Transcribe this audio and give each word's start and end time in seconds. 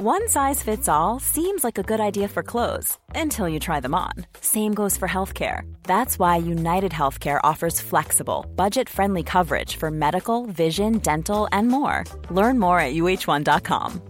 One 0.00 0.28
size 0.28 0.62
fits 0.62 0.88
all 0.88 1.18
seems 1.18 1.64
like 1.64 1.76
a 1.76 1.82
good 1.82 1.98
idea 1.98 2.28
for 2.28 2.44
clothes 2.44 2.96
until 3.16 3.48
you 3.48 3.58
try 3.58 3.80
them 3.80 3.96
on. 3.96 4.12
Same 4.40 4.72
goes 4.72 4.96
for 4.96 5.08
healthcare. 5.08 5.62
That's 5.82 6.20
why 6.20 6.36
United 6.36 6.92
Healthcare 6.92 7.40
offers 7.42 7.80
flexible, 7.80 8.46
budget 8.54 8.88
friendly 8.88 9.24
coverage 9.24 9.74
for 9.74 9.90
medical, 9.90 10.46
vision, 10.46 10.98
dental, 10.98 11.48
and 11.50 11.66
more. 11.66 12.04
Learn 12.30 12.60
more 12.60 12.78
at 12.78 12.94
uh1.com. 12.94 14.00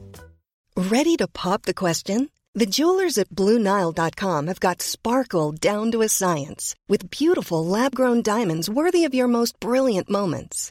Ready 0.77 1.17
to 1.17 1.27
pop 1.27 1.63
the 1.63 1.73
question? 1.73 2.29
The 2.53 2.67
jewelers 2.67 3.17
at 3.17 3.31
Bluenile.com 3.31 4.49
have 4.49 4.61
got 4.61 4.83
sparkle 4.83 5.53
down 5.53 5.91
to 5.93 6.03
a 6.03 6.09
science 6.11 6.75
with 6.87 7.09
beautiful 7.09 7.65
lab 7.65 7.95
grown 7.95 8.21
diamonds 8.21 8.69
worthy 8.69 9.07
of 9.07 9.15
your 9.15 9.29
most 9.29 9.59
brilliant 9.59 10.11
moments. 10.11 10.71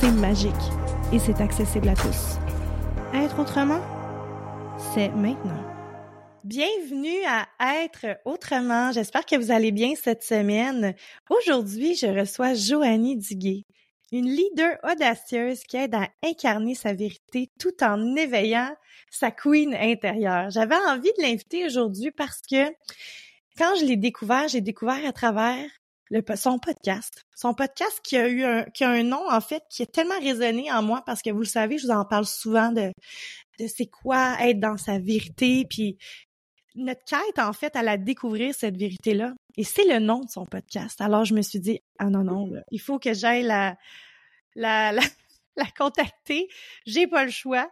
c'est 0.00 0.10
magique 0.12 0.52
et 1.12 1.18
c'est 1.18 1.40
accessible 1.40 1.88
à 1.88 1.94
tous. 1.94 2.38
Être 3.14 3.40
autrement, 3.40 3.80
c'est 4.94 5.08
maintenant. 5.08 5.64
Bienvenue 6.44 7.24
à 7.26 7.48
Être 7.82 8.18
autrement. 8.24 8.92
J'espère 8.92 9.26
que 9.26 9.36
vous 9.36 9.50
allez 9.50 9.72
bien 9.72 9.94
cette 9.96 10.22
semaine. 10.22 10.94
Aujourd'hui, 11.30 11.96
je 11.96 12.06
reçois 12.06 12.54
Joanie 12.54 13.16
Duguay, 13.16 13.64
une 14.12 14.28
leader 14.28 14.78
audacieuse 14.88 15.64
qui 15.64 15.76
aide 15.76 15.94
à 15.94 16.08
incarner 16.24 16.74
sa 16.74 16.92
vérité 16.92 17.50
tout 17.58 17.82
en 17.82 18.14
éveillant 18.14 18.70
sa 19.10 19.32
queen 19.32 19.74
intérieure. 19.74 20.50
J'avais 20.50 20.76
envie 20.88 21.12
de 21.18 21.22
l'inviter 21.22 21.66
aujourd'hui 21.66 22.12
parce 22.12 22.40
que 22.48 22.66
quand 23.56 23.74
je 23.80 23.84
l'ai 23.84 23.96
découvert, 23.96 24.46
j'ai 24.46 24.60
découvert 24.60 25.04
à 25.04 25.12
travers 25.12 25.68
son 26.36 26.58
podcast. 26.58 27.24
Son 27.34 27.54
podcast 27.54 28.00
qui 28.02 28.16
a 28.16 28.28
eu 28.28 28.44
un, 28.44 28.64
qui 28.64 28.84
a 28.84 28.90
un 28.90 29.02
nom, 29.02 29.30
en 29.30 29.40
fait, 29.40 29.62
qui 29.70 29.82
a 29.82 29.86
tellement 29.86 30.18
résonné 30.20 30.70
en 30.72 30.82
moi 30.82 31.02
parce 31.06 31.22
que 31.22 31.30
vous 31.30 31.40
le 31.40 31.44
savez, 31.44 31.78
je 31.78 31.86
vous 31.86 31.92
en 31.92 32.04
parle 32.04 32.26
souvent 32.26 32.72
de, 32.72 32.92
de 33.58 33.66
c'est 33.66 33.86
quoi 33.86 34.36
être 34.40 34.60
dans 34.60 34.76
sa 34.76 34.98
vérité, 34.98 35.66
puis 35.68 35.98
notre 36.74 37.04
quête, 37.04 37.38
en 37.38 37.52
fait, 37.52 37.74
à 37.76 37.82
la 37.82 37.96
découvrir 37.96 38.54
cette 38.54 38.76
vérité-là. 38.76 39.32
Et 39.56 39.64
c'est 39.64 39.84
le 39.84 39.98
nom 39.98 40.20
de 40.20 40.30
son 40.30 40.46
podcast. 40.46 41.00
Alors, 41.00 41.24
je 41.24 41.34
me 41.34 41.42
suis 41.42 41.60
dit, 41.60 41.80
ah 41.98 42.06
non, 42.06 42.22
non, 42.22 42.50
il 42.70 42.80
faut 42.80 42.98
que 42.98 43.12
j'aille 43.14 43.42
la, 43.42 43.76
la, 44.54 44.92
la, 44.92 45.02
la 45.56 45.66
contacter. 45.76 46.48
J'ai 46.86 47.06
pas 47.06 47.24
le 47.24 47.30
choix. 47.30 47.68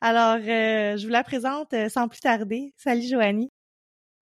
Alors, 0.00 0.36
euh, 0.36 0.96
je 0.96 1.04
vous 1.04 1.12
la 1.12 1.24
présente 1.24 1.72
euh, 1.72 1.88
sans 1.88 2.08
plus 2.08 2.20
tarder. 2.20 2.72
Salut, 2.76 3.08
Joanie. 3.08 3.50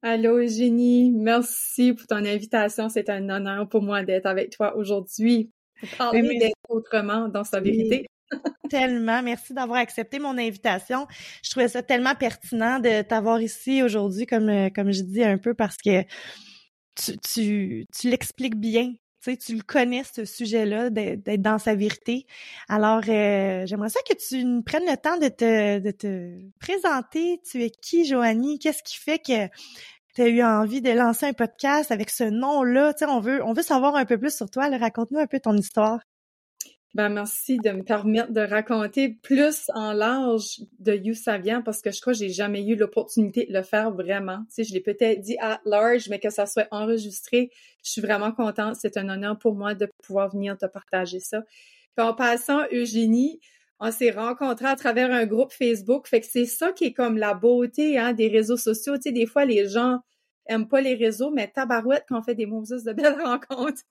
Allô 0.02 0.38
Eugénie, 0.38 1.10
merci 1.10 1.92
pour 1.92 2.06
ton 2.06 2.24
invitation. 2.24 2.88
C'est 2.88 3.10
un 3.10 3.28
honneur 3.28 3.68
pour 3.68 3.82
moi 3.82 4.04
d'être 4.04 4.26
avec 4.26 4.50
toi 4.50 4.76
aujourd'hui 4.76 5.50
pour 5.80 5.88
parler 5.98 6.52
autrement 6.68 7.28
dans 7.28 7.42
sa 7.42 7.60
vérité. 7.60 8.06
tellement, 8.70 9.22
merci 9.22 9.54
d'avoir 9.54 9.78
accepté 9.78 10.20
mon 10.20 10.38
invitation. 10.38 11.06
Je 11.42 11.50
trouvais 11.50 11.68
ça 11.68 11.82
tellement 11.82 12.14
pertinent 12.14 12.78
de 12.78 13.02
t'avoir 13.02 13.40
ici 13.40 13.82
aujourd'hui, 13.82 14.26
comme 14.26 14.48
euh, 14.48 14.68
comme 14.70 14.92
je 14.92 15.02
dis 15.02 15.24
un 15.24 15.38
peu 15.38 15.54
parce 15.54 15.76
que 15.76 16.02
tu 16.94 17.18
tu, 17.18 17.86
tu 17.92 18.10
l'expliques 18.10 18.56
bien. 18.56 18.92
Tu 19.22 19.36
tu 19.36 19.54
le 19.56 19.62
connais 19.62 20.02
ce 20.04 20.24
sujet-là 20.24 20.90
d'être 20.90 21.42
dans 21.42 21.58
sa 21.58 21.74
vérité. 21.74 22.26
Alors, 22.68 23.02
euh, 23.08 23.66
j'aimerais 23.66 23.88
ça 23.88 24.00
que 24.08 24.14
tu 24.14 24.62
prennes 24.62 24.86
le 24.86 24.96
temps 24.96 25.18
de 25.18 25.28
te, 25.28 25.78
de 25.80 25.90
te 25.90 26.38
présenter. 26.60 27.40
Tu 27.50 27.64
es 27.64 27.70
qui, 27.70 28.04
Joanie? 28.06 28.58
Qu'est-ce 28.58 28.82
qui 28.82 28.96
fait 28.96 29.18
que 29.18 29.48
tu 30.14 30.22
as 30.22 30.28
eu 30.28 30.42
envie 30.42 30.82
de 30.82 30.90
lancer 30.90 31.26
un 31.26 31.32
podcast 31.32 31.90
avec 31.90 32.10
ce 32.10 32.24
nom-là? 32.24 32.94
Tu 32.94 33.04
on 33.06 33.20
veut, 33.20 33.42
on 33.44 33.52
veut 33.52 33.62
savoir 33.62 33.96
un 33.96 34.04
peu 34.04 34.18
plus 34.18 34.34
sur 34.34 34.50
toi. 34.50 34.68
Raconte-nous 34.68 35.18
un 35.18 35.26
peu 35.26 35.40
ton 35.40 35.56
histoire. 35.56 36.00
Ben, 36.94 37.10
merci 37.10 37.58
de 37.58 37.70
me 37.70 37.82
permettre 37.82 38.32
de 38.32 38.40
raconter 38.40 39.10
plus 39.10 39.70
en 39.74 39.92
large 39.92 40.60
de 40.78 40.94
You 40.94 41.14
Savian 41.14 41.62
parce 41.62 41.82
que 41.82 41.90
je 41.90 42.00
crois 42.00 42.14
que 42.14 42.18
j'ai 42.18 42.30
jamais 42.30 42.66
eu 42.66 42.76
l'opportunité 42.76 43.44
de 43.44 43.52
le 43.52 43.62
faire 43.62 43.90
vraiment. 43.90 44.38
Tu 44.48 44.54
sais, 44.54 44.64
je 44.64 44.72
l'ai 44.72 44.80
peut-être 44.80 45.20
dit 45.20 45.36
à 45.38 45.60
large, 45.66 46.08
mais 46.08 46.18
que 46.18 46.30
ça 46.30 46.46
soit 46.46 46.66
enregistré, 46.70 47.50
je 47.84 47.90
suis 47.90 48.00
vraiment 48.00 48.32
contente. 48.32 48.76
C'est 48.76 48.96
un 48.96 49.08
honneur 49.10 49.38
pour 49.38 49.54
moi 49.54 49.74
de 49.74 49.86
pouvoir 50.02 50.30
venir 50.30 50.56
te 50.56 50.64
partager 50.64 51.20
ça. 51.20 51.42
Puis 51.94 52.06
en 52.06 52.14
passant, 52.14 52.62
Eugénie, 52.72 53.38
on 53.80 53.92
s'est 53.92 54.10
rencontrés 54.10 54.66
à 54.66 54.76
travers 54.76 55.12
un 55.12 55.26
groupe 55.26 55.52
Facebook. 55.52 56.08
Fait 56.08 56.20
que 56.20 56.26
c'est 56.26 56.46
ça 56.46 56.72
qui 56.72 56.84
est 56.84 56.92
comme 56.94 57.18
la 57.18 57.34
beauté 57.34 57.98
hein, 57.98 58.14
des 58.14 58.28
réseaux 58.28 58.56
sociaux. 58.56 58.96
Tu 58.96 59.02
sais, 59.02 59.12
des 59.12 59.26
fois, 59.26 59.44
les 59.44 59.68
gens 59.68 60.00
aiment 60.48 60.68
pas 60.68 60.80
les 60.80 60.94
réseaux, 60.94 61.30
mais 61.30 61.48
tabarouette 61.48 62.04
qu'on 62.08 62.22
fait 62.22 62.34
des 62.34 62.46
Moses 62.46 62.84
de 62.84 62.92
belles 62.92 63.20
rencontres. 63.24 63.82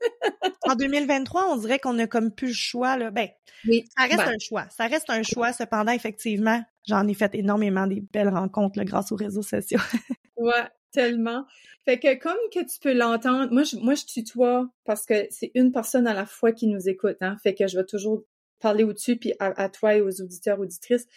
en 0.63 0.75
2023, 0.75 1.47
on 1.51 1.57
dirait 1.57 1.79
qu'on 1.79 1.97
a 1.99 2.07
comme 2.07 2.31
plus 2.31 2.47
le 2.47 2.53
choix. 2.53 2.97
Là. 2.97 3.11
Ben, 3.11 3.29
oui, 3.67 3.85
ça 3.95 4.03
reste 4.03 4.17
ben 4.17 4.29
un 4.29 4.39
choix. 4.39 4.65
Ça 4.69 4.87
reste 4.87 5.09
un 5.09 5.23
choix. 5.23 5.53
Cependant, 5.53 5.91
effectivement, 5.91 6.63
j'en 6.87 7.07
ai 7.07 7.13
fait 7.13 7.33
énormément 7.35 7.87
des 7.87 8.01
belles 8.01 8.29
rencontres 8.29 8.81
grâce 8.83 9.11
aux 9.11 9.15
réseaux 9.15 9.41
sociaux. 9.41 9.79
ouais, 10.37 10.67
tellement. 10.91 11.45
Fait 11.85 11.99
que 11.99 12.15
comme 12.15 12.37
que 12.53 12.59
tu 12.59 12.79
peux 12.81 12.93
l'entendre, 12.93 13.53
moi 13.53 13.63
je, 13.63 13.77
moi 13.77 13.93
je 13.95 14.05
tutoie 14.05 14.67
parce 14.83 15.05
que 15.05 15.27
c'est 15.29 15.51
une 15.55 15.71
personne 15.71 16.05
à 16.05 16.13
la 16.13 16.25
fois 16.25 16.51
qui 16.51 16.67
nous 16.67 16.89
écoute. 16.89 17.17
Hein? 17.21 17.37
Fait 17.41 17.53
que 17.53 17.67
je 17.67 17.77
vais 17.77 17.85
toujours 17.85 18.23
parler 18.59 18.83
au-dessus 18.83 19.17
puis 19.17 19.33
à 19.39 19.69
toi 19.69 19.95
et 19.95 20.01
aux 20.01 20.21
auditeurs, 20.21 20.59
auditrices. 20.59 21.07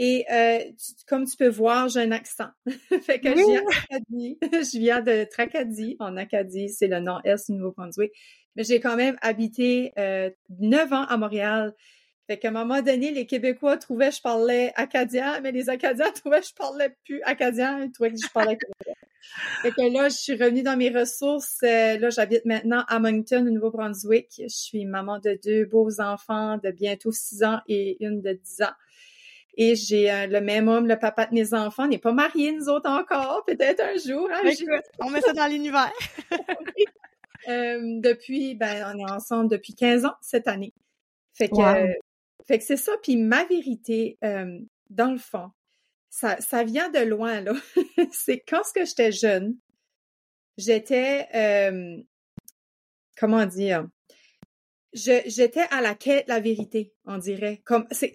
Et 0.00 0.24
euh, 0.32 0.60
comme 1.08 1.26
tu 1.26 1.36
peux 1.36 1.48
voir, 1.48 1.88
j'ai 1.88 2.00
un 2.00 2.12
accent. 2.12 2.46
fait 3.02 3.18
que 3.18 3.30
je 3.30 3.50
viens 3.50 3.62
d'Acadie. 3.64 4.38
je 4.42 4.78
viens 4.78 5.00
de 5.00 5.24
Tracadie. 5.24 5.96
En 5.98 6.16
Acadie, 6.16 6.68
c'est 6.68 6.86
le 6.86 7.00
nord-est 7.00 7.50
du 7.50 7.56
Nouveau-Brunswick. 7.56 8.12
Mais 8.54 8.62
j'ai 8.62 8.78
quand 8.78 8.94
même 8.94 9.18
habité 9.22 9.92
euh, 9.98 10.30
neuf 10.60 10.92
ans 10.92 11.04
à 11.04 11.16
Montréal. 11.16 11.74
Fait 12.28 12.38
qu'à 12.38 12.48
un 12.48 12.52
moment 12.52 12.80
donné, 12.80 13.10
les 13.10 13.26
Québécois 13.26 13.76
trouvaient 13.76 14.10
que 14.10 14.16
je 14.16 14.20
parlais 14.20 14.72
acadien, 14.76 15.40
mais 15.40 15.50
les 15.50 15.68
Acadiens 15.68 16.12
trouvaient 16.14 16.40
que 16.40 16.46
je 16.46 16.54
parlais 16.54 16.94
plus 17.04 17.20
acadien, 17.22 17.82
ils 17.82 17.90
trouvaient 17.90 18.12
que 18.12 18.18
je 18.22 18.30
parlais 18.32 18.56
québécois. 18.56 18.94
Fait 19.62 19.70
que 19.72 19.92
là, 19.92 20.08
je 20.08 20.16
suis 20.16 20.34
revenue 20.34 20.62
dans 20.62 20.76
mes 20.76 20.90
ressources. 20.90 21.58
Euh, 21.64 21.98
là, 21.98 22.10
j'habite 22.10 22.44
maintenant 22.44 22.84
à 22.86 23.00
Moncton, 23.00 23.46
au 23.46 23.50
Nouveau-Brunswick. 23.50 24.28
Je 24.38 24.54
suis 24.54 24.84
maman 24.84 25.18
de 25.18 25.38
deux 25.42 25.64
beaux 25.64 26.00
enfants 26.00 26.58
de 26.62 26.70
bientôt 26.70 27.10
six 27.10 27.42
ans 27.42 27.60
et 27.66 27.96
une 28.04 28.20
de 28.20 28.34
dix 28.34 28.62
ans. 28.62 28.74
Et 29.60 29.74
j'ai 29.74 30.10
euh, 30.10 30.28
le 30.28 30.40
même 30.40 30.68
homme, 30.68 30.86
le 30.86 30.96
papa 30.96 31.26
de 31.26 31.34
mes 31.34 31.52
enfants, 31.52 31.88
n'est 31.88 31.98
pas 31.98 32.12
marié, 32.12 32.52
nous 32.52 32.68
autres 32.68 32.88
encore, 32.88 33.44
peut-être 33.44 33.80
un 33.80 33.96
jour. 33.96 34.28
Hein, 34.32 34.48
on 35.00 35.10
met 35.10 35.20
ça 35.20 35.32
dans 35.32 35.48
l'univers. 35.48 35.92
euh, 37.48 37.80
depuis, 38.00 38.54
ben, 38.54 38.94
on 38.94 38.98
est 38.98 39.10
ensemble 39.10 39.50
depuis 39.50 39.74
15 39.74 40.04
ans 40.04 40.14
cette 40.20 40.46
année. 40.46 40.72
Fait 41.34 41.48
que, 41.48 41.60
euh, 41.60 41.92
fait 42.46 42.58
que 42.58 42.64
c'est 42.64 42.76
ça. 42.76 42.92
Puis 43.02 43.16
ma 43.16 43.44
vérité, 43.44 44.16
euh, 44.22 44.60
dans 44.90 45.10
le 45.10 45.18
fond, 45.18 45.50
ça, 46.08 46.40
ça 46.40 46.62
vient 46.62 46.88
de 46.90 47.00
loin, 47.00 47.40
là. 47.40 47.52
c'est 48.12 48.38
quand 48.38 48.62
ce 48.64 48.72
que 48.72 48.84
j'étais 48.84 49.10
jeune, 49.10 49.56
j'étais 50.56 51.26
comment 53.16 53.44
dire, 53.46 53.88
j'étais 54.92 55.66
à 55.72 55.80
la 55.80 55.96
quête 55.96 56.28
de 56.28 56.32
la 56.32 56.40
vérité, 56.40 56.92
on 57.04 57.18
dirait. 57.18 57.60
Comme, 57.64 57.86
c'est, 57.90 58.14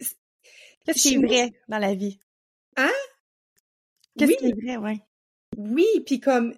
Qu'est-ce 0.85 1.01
qui 1.01 1.15
est 1.15 1.25
vrai 1.25 1.53
dans 1.67 1.79
la 1.79 1.95
vie? 1.95 2.19
Hein? 2.75 2.91
Qu'est-ce 4.17 4.31
Oui. 4.31 4.37
qui 4.37 4.45
est 4.47 4.61
vrai, 4.65 4.77
ouais. 4.77 4.99
Oui, 5.57 5.85
puis 6.05 6.19
comme, 6.19 6.53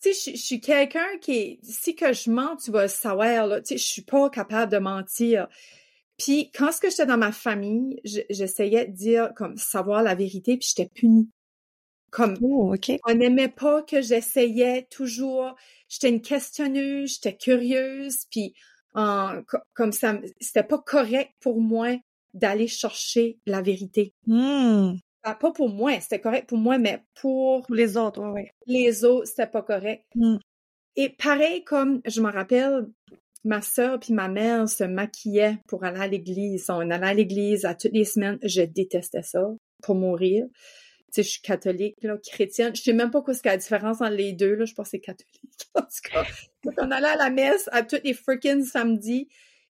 tu 0.00 0.12
sais, 0.14 0.32
je, 0.32 0.36
suis 0.36 0.60
quelqu'un 0.60 1.18
qui 1.20 1.32
est, 1.32 1.58
si 1.62 1.94
que 1.94 2.12
je 2.12 2.30
mens, 2.30 2.56
tu 2.56 2.70
vas 2.70 2.88
savoir, 2.88 3.46
là, 3.46 3.60
tu 3.60 3.68
sais, 3.68 3.78
je 3.78 3.86
suis 3.86 4.02
pas 4.02 4.30
capable 4.30 4.72
de 4.72 4.78
mentir. 4.78 5.48
Puis 6.18 6.50
quand 6.52 6.72
ce 6.72 6.80
que 6.80 6.90
j'étais 6.90 7.06
dans 7.06 7.16
ma 7.18 7.32
famille, 7.32 8.00
je- 8.04 8.20
j'essayais 8.30 8.86
de 8.86 8.92
dire, 8.92 9.32
comme, 9.36 9.56
savoir 9.56 10.02
la 10.02 10.14
vérité, 10.14 10.56
puis 10.56 10.68
j'étais 10.68 10.90
punie. 10.92 11.30
Comme, 12.10 12.36
Oh, 12.42 12.74
on 13.06 13.14
n'aimait 13.14 13.48
pas 13.48 13.82
que 13.82 14.02
j'essayais 14.02 14.88
toujours. 14.90 15.54
J'étais 15.88 16.08
une 16.08 16.20
questionneuse, 16.20 17.14
j'étais 17.14 17.36
curieuse, 17.36 18.26
puis 18.30 18.52
comme 18.92 19.92
ça, 19.92 20.18
c'était 20.40 20.64
pas 20.64 20.78
correct 20.78 21.30
pour 21.40 21.60
moi 21.60 21.96
d'aller 22.34 22.68
chercher 22.68 23.38
la 23.46 23.62
vérité. 23.62 24.14
Hmm. 24.26 24.94
Ah, 25.22 25.34
Pas 25.34 25.52
pour 25.52 25.68
moi, 25.68 26.00
c'était 26.00 26.20
correct 26.20 26.48
pour 26.48 26.58
moi, 26.58 26.78
mais 26.78 27.02
pour 27.20 27.66
les 27.68 27.96
autres, 27.96 28.22
ouais, 28.22 28.30
ouais. 28.30 28.50
les 28.66 29.04
autres, 29.04 29.26
c'était 29.26 29.46
pas 29.46 29.62
correct. 29.62 30.04
Mm. 30.14 30.36
Et 30.96 31.10
pareil 31.10 31.62
comme, 31.64 32.00
je 32.06 32.22
me 32.22 32.30
rappelle, 32.30 32.86
ma 33.44 33.60
sœur 33.62 34.00
puis 34.00 34.12
ma 34.12 34.28
mère 34.28 34.68
se 34.68 34.84
maquillaient 34.84 35.58
pour 35.66 35.84
aller 35.84 36.00
à 36.00 36.06
l'église. 36.06 36.66
On 36.68 36.90
allait 36.90 37.06
à 37.06 37.14
l'église 37.14 37.64
à 37.64 37.74
toutes 37.74 37.92
les 37.92 38.04
semaines. 38.04 38.38
Je 38.42 38.62
détestais 38.62 39.22
ça, 39.22 39.44
pour 39.82 39.94
mourir. 39.94 40.46
Tu 41.12 41.14
sais, 41.14 41.22
je 41.22 41.28
suis 41.28 41.42
catholique, 41.42 41.96
là, 42.02 42.16
chrétienne. 42.18 42.74
Je 42.74 42.82
sais 42.82 42.92
même 42.92 43.10
pas 43.10 43.20
quoi 43.20 43.34
c'est 43.34 43.44
la 43.46 43.56
différence 43.56 44.00
entre 44.00 44.12
les 44.12 44.32
deux, 44.32 44.54
là. 44.54 44.64
Je 44.64 44.74
pense 44.74 44.86
que 44.86 44.90
c'est 44.90 45.00
catholique. 45.00 45.40
En 45.74 45.82
tout 45.82 46.10
cas, 46.10 46.24
on 46.78 46.90
allait 46.90 47.08
à 47.08 47.16
la 47.16 47.30
messe 47.30 47.68
à 47.72 47.82
tous 47.82 48.00
les 48.04 48.14
freaking 48.14 48.64
samedis. 48.64 49.28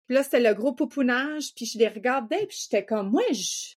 Puis 0.08 0.16
là, 0.16 0.24
c'était 0.24 0.40
le 0.40 0.54
gros 0.54 0.74
poupounage. 0.74 1.54
Puis 1.56 1.66
je 1.66 1.78
les 1.78 1.88
regardais, 1.88 2.46
puis 2.48 2.58
j'étais 2.64 2.86
comme, 2.86 3.12
moi, 3.12 3.24
je, 3.32 3.76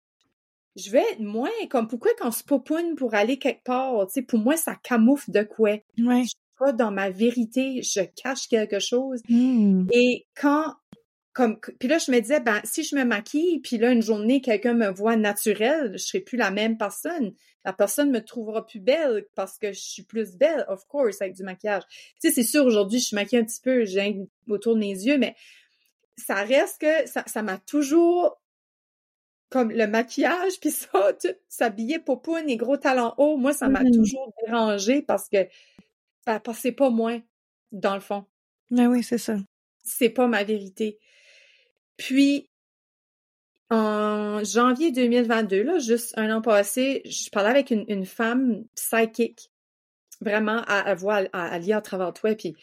je 0.75 0.91
vais 0.91 1.03
être 1.11 1.19
moins 1.19 1.49
comme, 1.69 1.87
pourquoi 1.87 2.11
qu'on 2.19 2.31
se 2.31 2.43
poupoune 2.43 2.95
pour 2.95 3.13
aller 3.13 3.37
quelque 3.37 3.63
part? 3.63 4.07
Tu 4.07 4.13
sais, 4.13 4.21
pour 4.21 4.39
moi, 4.39 4.55
ça 4.55 4.75
camoufle 4.75 5.31
de 5.31 5.43
quoi? 5.43 5.77
Ouais. 5.97 6.23
Pas 6.57 6.71
dans 6.73 6.91
ma 6.91 7.09
vérité, 7.09 7.81
je 7.81 8.01
cache 8.01 8.47
quelque 8.47 8.79
chose. 8.79 9.21
Hmm. 9.29 9.87
Et 9.91 10.27
quand, 10.35 10.75
comme, 11.33 11.57
puis 11.79 11.87
là, 11.87 11.97
je 11.99 12.11
me 12.11 12.19
disais, 12.19 12.41
ben, 12.41 12.59
si 12.65 12.83
je 12.83 12.95
me 12.95 13.05
maquille, 13.05 13.59
puis 13.59 13.77
là, 13.77 13.91
une 13.91 14.01
journée, 14.01 14.41
quelqu'un 14.41 14.73
me 14.73 14.89
voit 14.89 15.15
naturelle, 15.15 15.93
je 15.93 16.03
serai 16.03 16.19
plus 16.19 16.37
la 16.37 16.51
même 16.51 16.77
personne. 16.77 17.33
La 17.65 17.73
personne 17.73 18.11
me 18.11 18.23
trouvera 18.23 18.65
plus 18.65 18.79
belle 18.79 19.25
parce 19.35 19.57
que 19.57 19.71
je 19.71 19.79
suis 19.79 20.03
plus 20.03 20.35
belle, 20.35 20.65
of 20.67 20.85
course, 20.87 21.21
avec 21.21 21.35
du 21.35 21.43
maquillage. 21.43 21.83
Tu 21.89 22.29
sais, 22.29 22.31
c'est 22.31 22.43
sûr, 22.43 22.65
aujourd'hui, 22.65 22.99
je 22.99 23.05
suis 23.05 23.15
maquillée 23.15 23.41
un 23.41 23.45
petit 23.45 23.61
peu, 23.61 23.85
j'ai 23.85 24.01
un 24.01 24.25
autour 24.51 24.75
de 24.75 24.79
mes 24.79 24.91
yeux, 24.91 25.17
mais 25.17 25.35
ça 26.19 26.35
reste 26.43 26.81
que 26.81 27.07
ça, 27.07 27.23
ça 27.27 27.41
m'a 27.41 27.57
toujours, 27.57 28.41
comme 29.49 29.71
le 29.71 29.87
maquillage, 29.87 30.59
puis 30.61 30.71
ça, 30.71 31.13
tout 31.13 31.27
s'habiller 31.47 31.99
popoune 31.99 32.49
et 32.49 32.57
gros 32.57 32.77
talons 32.77 33.13
hauts, 33.17 33.37
moi, 33.37 33.53
ça 33.53 33.67
m'a 33.69 33.83
Mhm. 33.83 33.91
toujours 33.93 34.33
dérangé 34.45 35.01
parce 35.01 35.27
que, 35.29 35.43
que 35.45 36.53
c'est 36.53 36.71
pas 36.71 36.89
moi, 36.89 37.19
dans 37.71 37.95
le 37.95 38.01
fond 38.01 38.25
Ah 38.77 38.87
oui, 38.89 39.03
c'est 39.03 39.17
ça. 39.17 39.37
c'est 39.83 40.09
pas 40.09 40.27
ma 40.27 40.43
vérité. 40.43 40.99
Puis, 41.97 42.49
en 43.71 44.43
janvier 44.43 44.91
2022, 44.91 45.63
là, 45.63 45.79
juste 45.79 46.17
un 46.17 46.35
an 46.35 46.41
passé, 46.41 47.01
je 47.05 47.29
parlais 47.29 47.49
avec 47.49 47.69
une, 47.71 47.85
une 47.87 48.05
femme 48.05 48.63
psychique, 48.75 49.51
vraiment 50.21 50.63
à, 50.67 50.79
à 50.79 50.93
voir, 50.95 51.23
à, 51.33 51.45
à 51.49 51.59
lire 51.59 51.77
à 51.77 51.81
travers 51.81 52.13
toi, 52.13 52.33
puis 52.35 52.55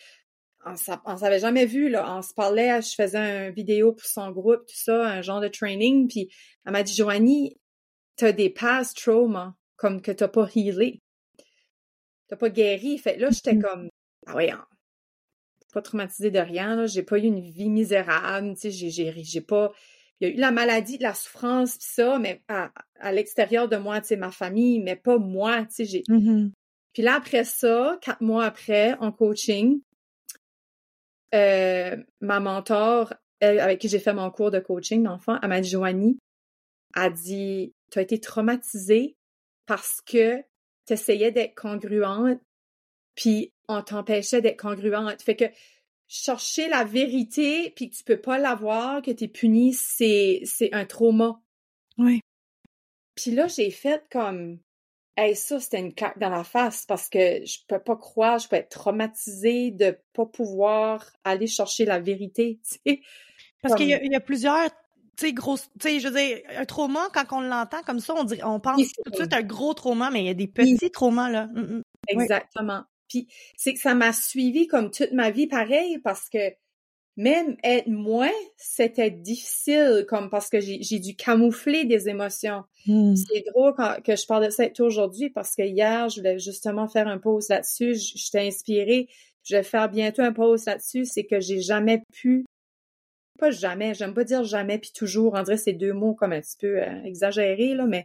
on, 0.67 0.75
on 1.05 1.17
s'avait 1.17 1.39
jamais 1.39 1.65
vu, 1.67 1.89
là, 1.89 2.17
on 2.17 2.23
se 2.23 2.35
parlait, 2.35 2.83
je 2.83 2.95
faisais 2.95 3.47
une 3.49 3.55
vidéo 3.55 3.93
pour 3.93 4.05
son 4.07 4.31
groupe, 4.33 4.67
tout 4.67 4.75
ça, 4.77 5.07
un 5.07 5.23
genre 5.23 5.41
de 5.41 5.49
training, 5.49 6.09
puis 6.09 6.29
elle 6.65 6.73
m'a 6.73 6.83
dit, 6.83 6.95
Joanie, 6.95 7.57
t'as 8.17 8.33
des 8.33 8.51
past 8.51 8.97
traumas, 8.97 9.55
comme 9.77 10.03
que 10.03 10.11
t'as 10.13 10.29
pas 10.29 10.49
healé, 10.55 11.01
t'as 12.29 12.37
pas 12.37 12.51
guéri, 12.51 12.99
fait 12.99 13.17
là, 13.17 13.31
j'étais 13.31 13.55
Mhm. 13.55 13.63
comme, 13.63 13.89
ah 14.27 14.35
ouais, 14.37 14.51
hein, 14.51 14.65
pas 15.73 15.83
traumatisée 15.83 16.31
de 16.31 16.39
rien, 16.39 16.75
là. 16.75 16.87
J'ai 16.87 17.03
pas 17.03 17.19
eu 17.19 17.23
une 17.25 17.41
vie 17.41 17.69
misérable, 17.69 18.55
tu 18.55 18.61
sais, 18.63 18.71
j'ai, 18.71 18.91
j'ai, 18.91 19.13
j'ai 19.23 19.41
pas... 19.43 19.73
Il 20.21 20.29
y 20.29 20.31
a 20.31 20.35
eu 20.35 20.39
la 20.39 20.51
maladie, 20.51 20.97
de 20.97 21.03
la 21.03 21.13
souffrance, 21.13 21.77
pis 21.77 21.85
ça, 21.85 22.19
mais 22.19 22.43
à, 22.49 22.71
à 22.99 23.13
l'extérieur 23.13 23.69
de 23.69 23.77
moi, 23.77 24.01
tu 24.01 24.07
sais, 24.09 24.17
ma 24.17 24.31
famille, 24.31 24.81
mais 24.81 24.97
pas 24.97 25.19
moi, 25.19 25.67
tu 25.67 25.75
sais, 25.75 25.85
j'ai... 25.85 26.03
Mhm. 26.09 26.53
Puis 26.95 27.03
là, 27.03 27.17
après 27.17 27.45
ça, 27.45 27.99
quatre 28.01 28.23
mois 28.23 28.47
après, 28.47 28.95
en 29.01 29.13
coaching, 29.13 29.83
euh, 31.35 31.97
ma 32.21 32.41
mentor, 32.41 33.15
elle, 33.41 33.61
avec 33.61 33.81
qui 33.81 33.89
j'ai 33.89 33.99
fait 33.99 34.15
mon 34.15 34.31
cours 34.31 34.51
de 34.51 34.59
coaching 34.59 35.03
d'enfant, 35.03 35.39
elle 35.43 35.49
m'a 35.49 35.61
dit, 35.61 35.69
Joanie, 35.69 36.19
a 36.95 37.11
dit, 37.11 37.75
tu 37.91 37.99
as 37.99 38.03
été 38.03 38.19
traumatisée 38.21 39.17
parce 39.67 40.01
que 40.01 40.39
tu 40.87 40.93
essayais 40.93 41.33
d'être 41.33 41.55
congruente, 41.55 42.41
puis 43.15 43.53
on 43.69 43.83
t'empêchait 43.83 44.41
d'être 44.41 44.61
congruente. 44.61 45.21
Fait 45.23 45.37
que 45.37 45.45
chercher 46.09 46.69
la 46.69 46.85
vérité, 46.85 47.73
puis 47.75 47.91
que 47.91 47.97
tu 47.97 48.05
peux 48.05 48.21
pas 48.21 48.39
l'avoir, 48.39 49.03
que 49.03 49.11
tu 49.11 49.25
es 49.25 49.29
puni, 49.29 49.73
c'est, 49.73 50.41
c'est 50.45 50.73
un 50.73 50.87
trauma. 50.87 51.41
Oui. 51.99 52.21
Puis 53.17 53.33
là, 53.33 53.49
j'ai 53.49 53.71
fait 53.71 54.05
comme, 54.11 54.61
hey, 55.17 55.35
ça, 55.37 55.59
c'était 55.61 55.81
une 55.81 55.95
claque 55.95 56.19
dans 56.19 56.31
la 56.31 56.45
face 56.45 56.85
parce 56.87 57.09
que 57.09 57.45
je 57.45 57.59
peux 57.69 57.79
pas 57.79 57.97
croire, 57.97 58.39
je 58.39 58.49
peux 58.49 58.57
être 58.57 58.69
traumatisée 58.71 59.71
de 59.71 59.99
pas 60.13 60.27
pouvoir 60.27 61.05
aller 61.25 61.47
chercher 61.47 61.85
la 61.85 61.99
vérité. 62.01 62.61
Parce 63.63 63.75
Comme- 63.75 63.79
qu'il 63.79 63.89
y, 63.89 63.95
a- 63.95 64.03
il 64.05 64.13
y 64.13 64.15
a 64.15 64.21
plusieurs, 64.21 64.71
tu 65.17 65.27
sais, 65.27 65.33
gros, 65.33 65.57
tu 65.57 65.65
sais, 65.81 66.01
je 66.01 66.09
veux 66.09 66.15
dire, 66.15 66.39
un 66.57 66.65
trauma, 66.67 67.09
quand 67.13 67.25
on 67.33 67.41
l'entend 67.41 67.83
comme 67.83 68.01
ça, 68.01 68.15
on 68.15 68.25
dit, 68.25 68.39
on 68.45 68.61
pense 68.61 68.77
Oui, 68.77 68.89
tout 69.05 69.11
de 69.11 69.17
suite 69.17 69.33
à 69.33 69.39
un 69.39 69.43
gros 69.43 69.75
trauma, 69.75 70.11
mais 70.11 70.21
il 70.23 70.27
y 70.27 70.31
a 70.31 70.35
des 70.35 70.47
petits 70.47 70.91
traumas, 70.91 71.31
là. 71.31 71.47
Mm, 71.47 71.61
mm. 71.61 71.83
Oui. 72.15 72.23
Exactement. 72.23 72.83
Puis 73.09 73.29
c'est 73.57 73.73
que 73.75 73.81
ça 73.81 73.95
m'a 73.95 74.13
suivi 74.13 74.67
comme 74.67 74.91
toute 74.91 75.13
ma 75.13 75.31
vie 75.31 75.47
pareil 75.47 75.99
parce 75.99 76.29
que 76.29 76.39
même 77.17 77.57
être 77.63 77.87
moi, 77.89 78.31
c'était 78.59 79.11
difficile 79.11 80.05
comme 80.09 80.29
parce 80.29 80.51
que 80.51 80.61
j'ai 80.61 80.99
dû 80.99 81.17
camoufler 81.17 81.85
des 81.87 82.09
émotions. 82.11 82.63
Mm. 82.87 83.15
C'est 83.17 83.45
drôle 83.51 83.73
quand- 83.75 84.03
que 84.03 84.15
je 84.17 84.27
parle 84.27 84.45
de 84.47 84.51
ça 84.51 84.65
aujourd'hui 84.81 85.31
parce 85.31 85.55
que 85.57 85.63
hier, 85.63 86.09
je 86.11 86.21
voulais 86.21 86.39
justement 86.39 86.89
faire 86.89 87.09
un 87.09 87.19
post 87.19 87.49
là-dessus. 87.49 87.95
J'étais 87.95 88.47
inspirée. 88.47 89.09
Je 89.45 89.57
vais 89.57 89.63
faire 89.63 89.89
bientôt 89.89 90.23
un 90.23 90.33
post 90.33 90.67
là-dessus. 90.67 91.07
C'est 91.07 91.25
que 91.25 91.41
j'ai 91.41 91.61
jamais 91.63 92.03
pu, 92.13 92.45
pas 93.39 93.51
jamais, 93.51 93.95
j'aime 93.95 94.13
pas 94.13 94.25
dire 94.25 94.45
jamais 94.45 94.79
puis 94.79 94.91
toujours. 94.95 95.33
On 95.35 95.43
dirait 95.43 95.57
ces 95.57 95.73
deux 95.73 95.93
mots 95.95 96.15
comme 96.15 96.33
un 96.33 96.41
petit 96.41 96.57
peu 96.59 96.83
euh, 96.83 97.03
exagérés, 97.05 97.75
là, 97.75 97.87
mais 97.87 98.05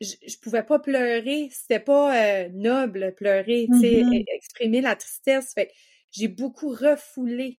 je, 0.00 0.12
je 0.26 0.36
pouvais 0.38 0.62
pas 0.62 0.78
pleurer. 0.78 1.48
C'était 1.50 1.80
pas 1.80 2.44
euh, 2.44 2.48
noble 2.52 3.14
pleurer, 3.16 3.66
tu 3.72 3.80
sais, 3.80 4.02
Mhm. 4.04 4.12
e- 4.14 4.24
exprimer 4.36 4.80
la 4.80 4.94
tristesse. 4.94 5.52
Fait 5.54 5.72
j'ai 6.12 6.28
beaucoup 6.28 6.68
refoulé 6.68 7.58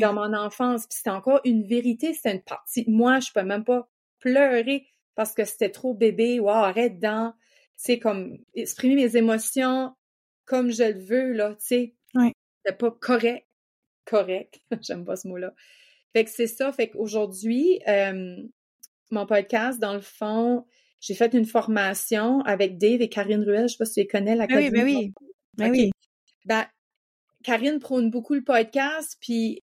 Dans 0.00 0.12
mon 0.12 0.32
enfance. 0.34 0.86
Puis 0.86 0.98
c'était 0.98 1.10
encore 1.10 1.40
une 1.44 1.66
vérité, 1.66 2.14
c'était 2.14 2.32
une 2.32 2.42
partie 2.42 2.84
moi. 2.86 3.20
Je 3.20 3.30
peux 3.34 3.42
même 3.42 3.64
pas 3.64 3.88
pleurer 4.20 4.86
parce 5.14 5.34
que 5.34 5.44
c'était 5.44 5.70
trop 5.70 5.94
bébé. 5.94 6.38
Wow, 6.40 6.50
arrête 6.50 6.98
dans. 6.98 7.34
C'est 7.76 7.98
comme 7.98 8.38
exprimer 8.54 8.94
mes 8.94 9.16
émotions 9.16 9.92
comme 10.44 10.70
je 10.70 10.84
le 10.84 11.00
veux, 11.00 11.32
là, 11.32 11.50
tu 11.54 11.66
sais. 11.66 11.94
Ouais. 12.14 12.32
C'était 12.64 12.76
pas 12.76 12.90
correct. 12.90 13.46
Correct. 14.04 14.60
J'aime 14.82 15.04
pas 15.04 15.16
ce 15.16 15.28
mot-là. 15.28 15.54
Fait 16.12 16.24
que 16.24 16.30
c'est 16.30 16.46
ça. 16.46 16.70
Fait 16.72 16.90
qu'aujourd'hui, 16.90 17.80
euh, 17.88 18.36
mon 19.10 19.26
podcast, 19.26 19.80
dans 19.80 19.94
le 19.94 20.00
fond, 20.00 20.66
j'ai 21.00 21.14
fait 21.14 21.34
une 21.34 21.46
formation 21.46 22.40
avec 22.42 22.78
Dave 22.78 23.02
et 23.02 23.08
Karine 23.08 23.42
Ruel. 23.42 23.68
Je 23.68 23.72
sais 23.72 23.78
pas 23.78 23.84
si 23.84 23.94
tu 23.94 24.00
les 24.00 24.06
connais, 24.06 24.36
la 24.36 24.46
Ben 24.46 24.56
oui, 24.56 24.70
ben 24.70 24.84
oui. 24.84 25.12
Ben 25.56 25.68
OK. 25.68 25.72
oui. 25.72 25.90
Ben, 26.44 26.66
Karine 27.44 27.78
prône 27.78 28.10
beaucoup 28.10 28.34
le 28.34 28.42
podcast, 28.42 29.16
puis 29.20 29.62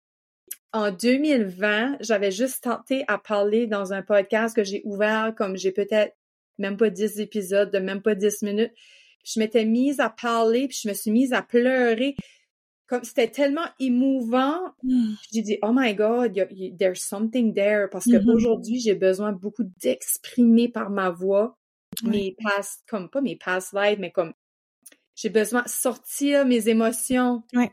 en 0.73 0.91
2020, 0.91 1.99
j'avais 2.01 2.31
juste 2.33 2.65
tenté 2.65 3.05
à 3.09 3.19
parler 3.19 3.67
dans 3.67 3.93
un 3.93 4.03
podcast 4.03 4.55
que 4.57 4.65
j'ai 4.65 4.83
ouvert, 4.85 5.35
comme 5.37 5.57
j'ai 5.57 5.73
peut-être 5.73 6.15
même 6.59 6.77
pas 6.77 6.91
10 6.91 7.21
épisodes, 7.21 7.71
de 7.71 7.79
même 7.79 8.03
pas 8.03 8.15
10 8.15 8.43
minutes. 8.43 8.73
Je 9.25 9.39
m'étais 9.41 9.65
mise 9.65 10.01
à 10.01 10.09
parler, 10.11 10.69
puis 10.69 10.79
je 10.83 10.89
me 10.89 10.95
suis 10.95 11.11
mise 11.11 11.33
à 11.33 11.43
pleurer. 11.43 12.17
Comme 12.87 13.03
c'était 13.05 13.29
tellement 13.29 13.67
émouvant, 13.81 14.61
Mm. 14.83 15.15
j'ai 15.33 15.43
dit, 15.43 15.59
oh 15.63 15.73
my 15.75 15.95
God, 15.95 16.37
y 16.37 16.41
a- 16.41 16.53
y- 16.53 16.77
there's 16.77 17.01
something 17.01 17.53
there. 17.53 17.89
Parce 17.91 18.05
que 18.05 18.17
Mhm. 18.19 18.29
aujourd'hui, 18.31 18.79
j'ai 18.81 18.95
besoin 18.95 19.33
beaucoup 19.33 19.65
d'exprimer 19.83 20.69
par 20.69 20.91
ma 20.91 21.11
voix 21.11 21.59
mes 22.05 22.37
past, 22.43 22.85
comme 22.89 23.09
pas 23.11 23.21
mes 23.21 23.37
past 23.37 23.73
lives, 23.73 23.99
mais 23.99 24.11
comme 24.13 24.33
j'ai 25.17 25.31
besoin 25.31 25.63
de 25.63 25.69
sortir 25.69 26.45
mes 26.47 26.69
émotions 26.69 27.43
Ouais. 27.55 27.73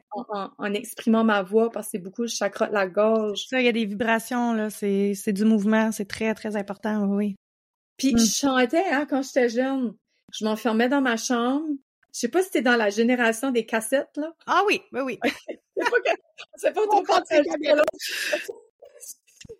en, 0.57 0.73
exprimant 0.73 1.23
ma 1.23 1.43
voix 1.43 1.69
parce 1.69 1.87
que 1.87 1.91
c'est 1.91 1.99
beaucoup 1.99 2.21
le 2.23 2.27
chakra 2.29 2.67
de 2.67 2.73
la 2.73 2.87
gorge. 2.87 3.45
Ça, 3.49 3.59
il 3.59 3.65
y 3.65 3.69
a 3.69 3.73
des 3.73 3.85
vibrations, 3.85 4.53
là. 4.53 4.69
C'est, 4.71 5.13
c'est 5.13 5.33
du 5.33 5.43
mouvement. 5.45 5.91
C'est 5.91 6.05
très, 6.07 6.33
très 6.33 6.55
important, 6.55 7.05
oui. 7.05 7.35
Puis 7.97 8.13
Mm. 8.15 8.17
je 8.19 8.25
chantais 8.33 8.83
hein, 8.91 9.05
quand 9.07 9.21
j'étais 9.21 9.49
jeune. 9.49 9.93
Je 10.31 10.45
m'enfermais 10.45 10.89
dans 10.89 11.01
ma 11.01 11.17
chambre. 11.17 11.67
Je 12.13 12.19
sais 12.21 12.27
pas 12.29 12.39
si 12.39 12.45
c'était 12.45 12.61
dans 12.61 12.75
la 12.77 12.89
génération 12.89 13.51
des 13.51 13.65
cassettes, 13.65 14.15
là. 14.17 14.31
Ah 14.47 14.63
oui, 14.67 14.81
ben 14.91 15.03
oui. 15.03 15.19
c'est 15.77 15.89
pas 15.89 15.99
que, 15.99 16.09
c'est 16.55 16.73
pas 16.73 16.87
trop 16.87 17.03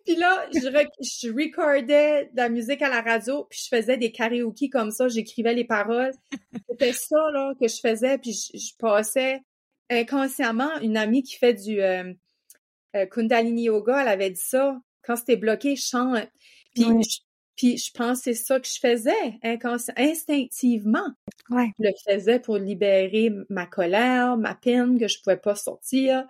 Puis 0.05 0.15
là, 0.15 0.47
je, 0.53 0.59
je 0.59 1.31
recordais 1.31 2.25
de 2.25 2.37
la 2.37 2.49
musique 2.49 2.81
à 2.81 2.89
la 2.89 3.01
radio, 3.01 3.45
puis 3.49 3.59
je 3.63 3.75
faisais 3.75 3.97
des 3.97 4.11
karaoke 4.11 4.69
comme 4.69 4.91
ça, 4.91 5.07
j'écrivais 5.07 5.53
les 5.53 5.63
paroles. 5.63 6.11
C'était 6.69 6.93
ça, 6.93 7.31
là, 7.31 7.53
que 7.59 7.67
je 7.67 7.79
faisais, 7.79 8.17
puis 8.17 8.33
je, 8.33 8.75
passais 8.77 9.41
inconsciemment. 9.89 10.77
Une 10.81 10.97
amie 10.97 11.23
qui 11.23 11.37
fait 11.37 11.53
du 11.53 11.81
euh, 11.81 12.13
euh, 12.95 13.05
Kundalini 13.05 13.63
Yoga, 13.63 14.01
elle 14.01 14.09
avait 14.09 14.31
dit 14.31 14.41
ça. 14.43 14.77
Quand 15.03 15.15
c'était 15.15 15.37
bloqué, 15.37 15.75
chante. 15.75 16.27
Puis, 16.75 16.83
je, 16.83 17.19
puis 17.55 17.77
je 17.77 17.91
pense 17.93 18.21
c'est 18.21 18.33
ça 18.33 18.59
que 18.59 18.67
je 18.67 18.79
faisais 18.79 19.39
instinctivement. 19.95 21.07
Ouais. 21.49 21.69
Je 21.79 21.87
le 21.87 21.93
faisais 22.05 22.39
pour 22.39 22.57
libérer 22.57 23.31
ma 23.49 23.65
colère, 23.65 24.37
ma 24.37 24.55
peine 24.55 24.99
que 24.99 25.07
je 25.07 25.21
pouvais 25.21 25.37
pas 25.37 25.55
sortir. 25.55 26.25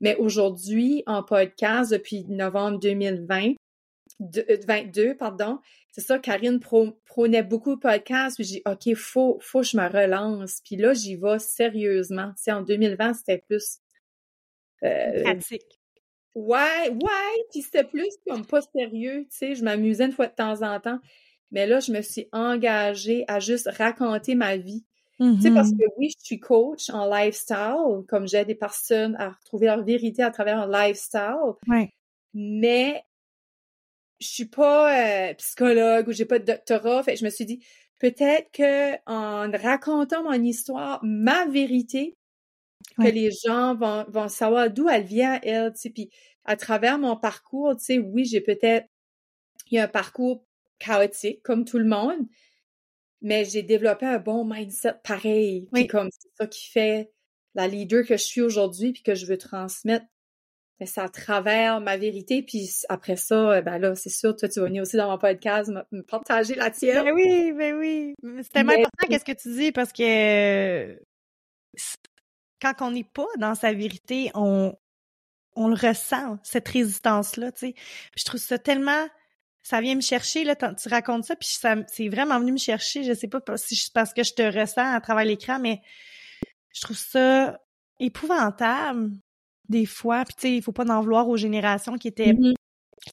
Mais 0.00 0.16
aujourd'hui, 0.16 1.02
en 1.06 1.22
podcast, 1.22 1.92
depuis 1.92 2.24
novembre 2.24 2.78
2020, 2.78 3.54
22, 4.20 5.08
euh, 5.08 5.14
pardon, 5.14 5.58
c'est 5.92 6.00
ça, 6.00 6.18
Karine 6.18 6.60
prônait 6.60 7.42
beaucoup 7.42 7.74
de 7.74 7.80
podcasts, 7.80 8.36
puis 8.36 8.44
j'ai 8.44 8.54
dit, 8.56 8.62
OK, 8.66 8.94
faut, 8.94 9.38
faut 9.40 9.60
que 9.60 9.66
je 9.66 9.76
me 9.76 9.88
relance. 9.88 10.60
Puis 10.64 10.76
là, 10.76 10.92
j'y 10.92 11.16
vais 11.16 11.38
sérieusement. 11.38 12.32
Tu 12.42 12.50
en 12.50 12.62
2020, 12.62 13.14
c'était 13.14 13.38
plus... 13.38 13.78
Euh, 14.84 15.22
Pratique. 15.22 15.80
Ouais, 16.34 16.88
ouais, 16.90 17.44
puis 17.50 17.62
c'était 17.62 17.84
plus 17.84 18.14
comme 18.26 18.46
pas 18.46 18.60
sérieux, 18.60 19.26
tu 19.30 19.36
sais, 19.36 19.54
je 19.56 19.64
m'amusais 19.64 20.04
une 20.04 20.12
fois 20.12 20.28
de 20.28 20.34
temps 20.34 20.62
en 20.62 20.78
temps. 20.78 21.00
Mais 21.50 21.66
là, 21.66 21.80
je 21.80 21.90
me 21.90 22.02
suis 22.02 22.28
engagée 22.32 23.24
à 23.26 23.40
juste 23.40 23.68
raconter 23.76 24.34
ma 24.34 24.56
vie. 24.56 24.84
Tu 25.20 25.40
sais, 25.40 25.50
parce 25.50 25.70
mm-hmm. 25.70 25.78
que 25.78 25.84
oui, 25.96 26.10
je 26.16 26.24
suis 26.24 26.38
coach 26.38 26.90
en 26.90 27.10
lifestyle, 27.10 28.04
comme 28.08 28.28
j'aide 28.28 28.46
des 28.46 28.54
personnes 28.54 29.16
à 29.16 29.30
retrouver 29.30 29.66
leur 29.66 29.82
vérité 29.82 30.22
à 30.22 30.30
travers 30.30 30.60
un 30.60 30.70
lifestyle. 30.70 31.54
Ouais. 31.66 31.90
Mais 32.34 33.02
je 34.20 34.28
suis 34.28 34.44
pas 34.44 35.30
euh, 35.30 35.34
psychologue 35.34 36.08
ou 36.08 36.12
j'ai 36.12 36.24
pas 36.24 36.38
de 36.38 36.44
doctorat. 36.44 37.02
Fait 37.02 37.16
je 37.16 37.24
me 37.24 37.30
suis 37.30 37.46
dit, 37.46 37.64
peut-être 37.98 38.50
que 38.52 38.94
en 39.06 39.50
racontant 39.50 40.22
mon 40.22 40.40
histoire, 40.42 41.00
ma 41.02 41.46
vérité, 41.46 42.16
que 42.96 43.08
les 43.08 43.30
gens 43.30 43.74
vont, 43.74 44.04
vont 44.08 44.28
savoir 44.28 44.70
d'où 44.70 44.88
elle 44.88 45.04
vient, 45.04 45.40
elle, 45.42 45.72
tu 45.72 45.80
sais, 45.80 45.90
puis 45.90 46.10
à 46.44 46.56
travers 46.56 46.98
mon 46.98 47.16
parcours, 47.16 47.76
tu 47.76 47.84
sais, 47.84 47.98
oui, 47.98 48.24
j'ai 48.24 48.40
peut-être, 48.40 48.86
il 49.70 49.76
y 49.76 49.78
a 49.78 49.84
un 49.84 49.88
parcours 49.88 50.44
chaotique, 50.78 51.42
comme 51.42 51.64
tout 51.64 51.78
le 51.78 51.84
monde, 51.84 52.26
mais 53.20 53.44
j'ai 53.44 53.62
développé 53.62 54.06
un 54.06 54.18
bon 54.18 54.44
mindset 54.44 54.94
pareil. 55.04 55.68
Puis 55.72 55.86
comme 55.86 56.08
c'est 56.12 56.30
ça 56.36 56.46
qui 56.46 56.70
fait 56.70 57.10
la 57.54 57.66
leader 57.66 58.04
que 58.04 58.16
je 58.16 58.22
suis 58.22 58.40
aujourd'hui 58.40 58.92
puis 58.92 59.02
que 59.02 59.14
je 59.14 59.26
veux 59.26 59.38
transmettre. 59.38 60.06
Mais 60.80 60.86
c'est 60.86 61.00
à 61.00 61.08
travers 61.08 61.80
ma 61.80 61.96
vérité. 61.96 62.42
Puis 62.42 62.70
après 62.88 63.16
ça, 63.16 63.60
ben 63.62 63.78
là, 63.78 63.96
c'est 63.96 64.10
sûr, 64.10 64.36
toi, 64.36 64.48
tu 64.48 64.60
vas 64.60 64.66
venir 64.66 64.82
aussi 64.82 64.96
dans 64.96 65.10
mon 65.10 65.18
podcast 65.18 65.68
me 65.90 66.02
partager 66.02 66.54
la 66.54 66.70
tienne. 66.70 67.04
Ben 67.04 67.12
oui, 67.12 67.52
ben 67.52 67.74
oui. 67.76 68.14
C'est 68.42 68.52
tellement 68.52 68.72
important 68.72 69.08
qu'est-ce 69.08 69.24
que 69.24 69.32
tu 69.32 69.52
dis 69.54 69.72
parce 69.72 69.92
que 69.92 70.96
quand 72.60 72.74
on 72.80 72.92
n'est 72.92 73.04
pas 73.04 73.26
dans 73.38 73.56
sa 73.56 73.72
vérité, 73.72 74.30
on, 74.34 74.72
on 75.56 75.68
le 75.68 75.74
ressent, 75.74 76.38
cette 76.44 76.68
résistance-là, 76.68 77.50
tu 77.50 77.58
sais. 77.58 77.74
Je 78.16 78.24
trouve 78.24 78.40
ça 78.40 78.58
tellement 78.58 79.08
ça 79.62 79.80
vient 79.80 79.94
me 79.94 80.00
chercher, 80.00 80.44
là, 80.44 80.56
tu 80.56 80.88
racontes 80.88 81.24
ça, 81.24 81.36
puis 81.36 81.48
ça, 81.48 81.76
c'est 81.88 82.08
vraiment 82.08 82.38
venu 82.40 82.52
me 82.52 82.58
chercher. 82.58 83.04
Je 83.04 83.12
sais 83.12 83.28
pas 83.28 83.40
si 83.56 83.76
c'est 83.76 83.92
parce 83.92 84.14
que 84.14 84.22
je 84.22 84.32
te 84.32 84.42
ressens 84.42 84.94
à 84.94 85.00
travers 85.00 85.24
l'écran, 85.24 85.58
mais 85.58 85.80
je 86.72 86.80
trouve 86.80 86.96
ça 86.96 87.60
épouvantable 88.00 89.10
des 89.68 89.86
fois. 89.86 90.24
Puis 90.24 90.34
tu 90.34 90.40
sais, 90.42 90.56
il 90.56 90.62
faut 90.62 90.72
pas 90.72 90.84
en 90.84 91.00
vouloir 91.00 91.28
aux 91.28 91.36
générations 91.36 91.98
qui 91.98 92.08
étaient 92.08 92.32
mm-hmm. 92.32 92.54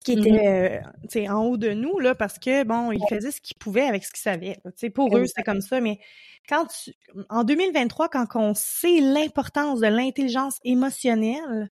qui 0.03 0.15
mm-hmm. 0.15 1.03
étaient 1.03 1.27
euh, 1.27 1.33
en 1.33 1.45
haut 1.45 1.57
de 1.57 1.71
nous 1.71 1.99
là, 1.99 2.15
parce 2.15 2.39
que 2.39 2.63
bon, 2.63 2.91
ils 2.91 3.03
faisaient 3.09 3.31
ce 3.31 3.41
qu'ils 3.41 3.57
pouvaient 3.57 3.87
avec 3.87 4.05
ce 4.05 4.11
qu'ils 4.11 4.21
savaient. 4.21 4.57
Tu 4.63 4.71
sais, 4.75 4.89
pour 4.89 5.17
eux, 5.17 5.25
c'est 5.25 5.43
comme 5.43 5.61
ça. 5.61 5.81
Mais 5.81 5.99
quand 6.47 6.67
tu, 6.67 6.93
en 7.29 7.43
2023, 7.43 8.09
quand 8.09 8.27
on 8.35 8.53
sait 8.53 8.99
l'importance 9.01 9.79
de 9.79 9.87
l'intelligence 9.87 10.59
émotionnelle, 10.63 11.69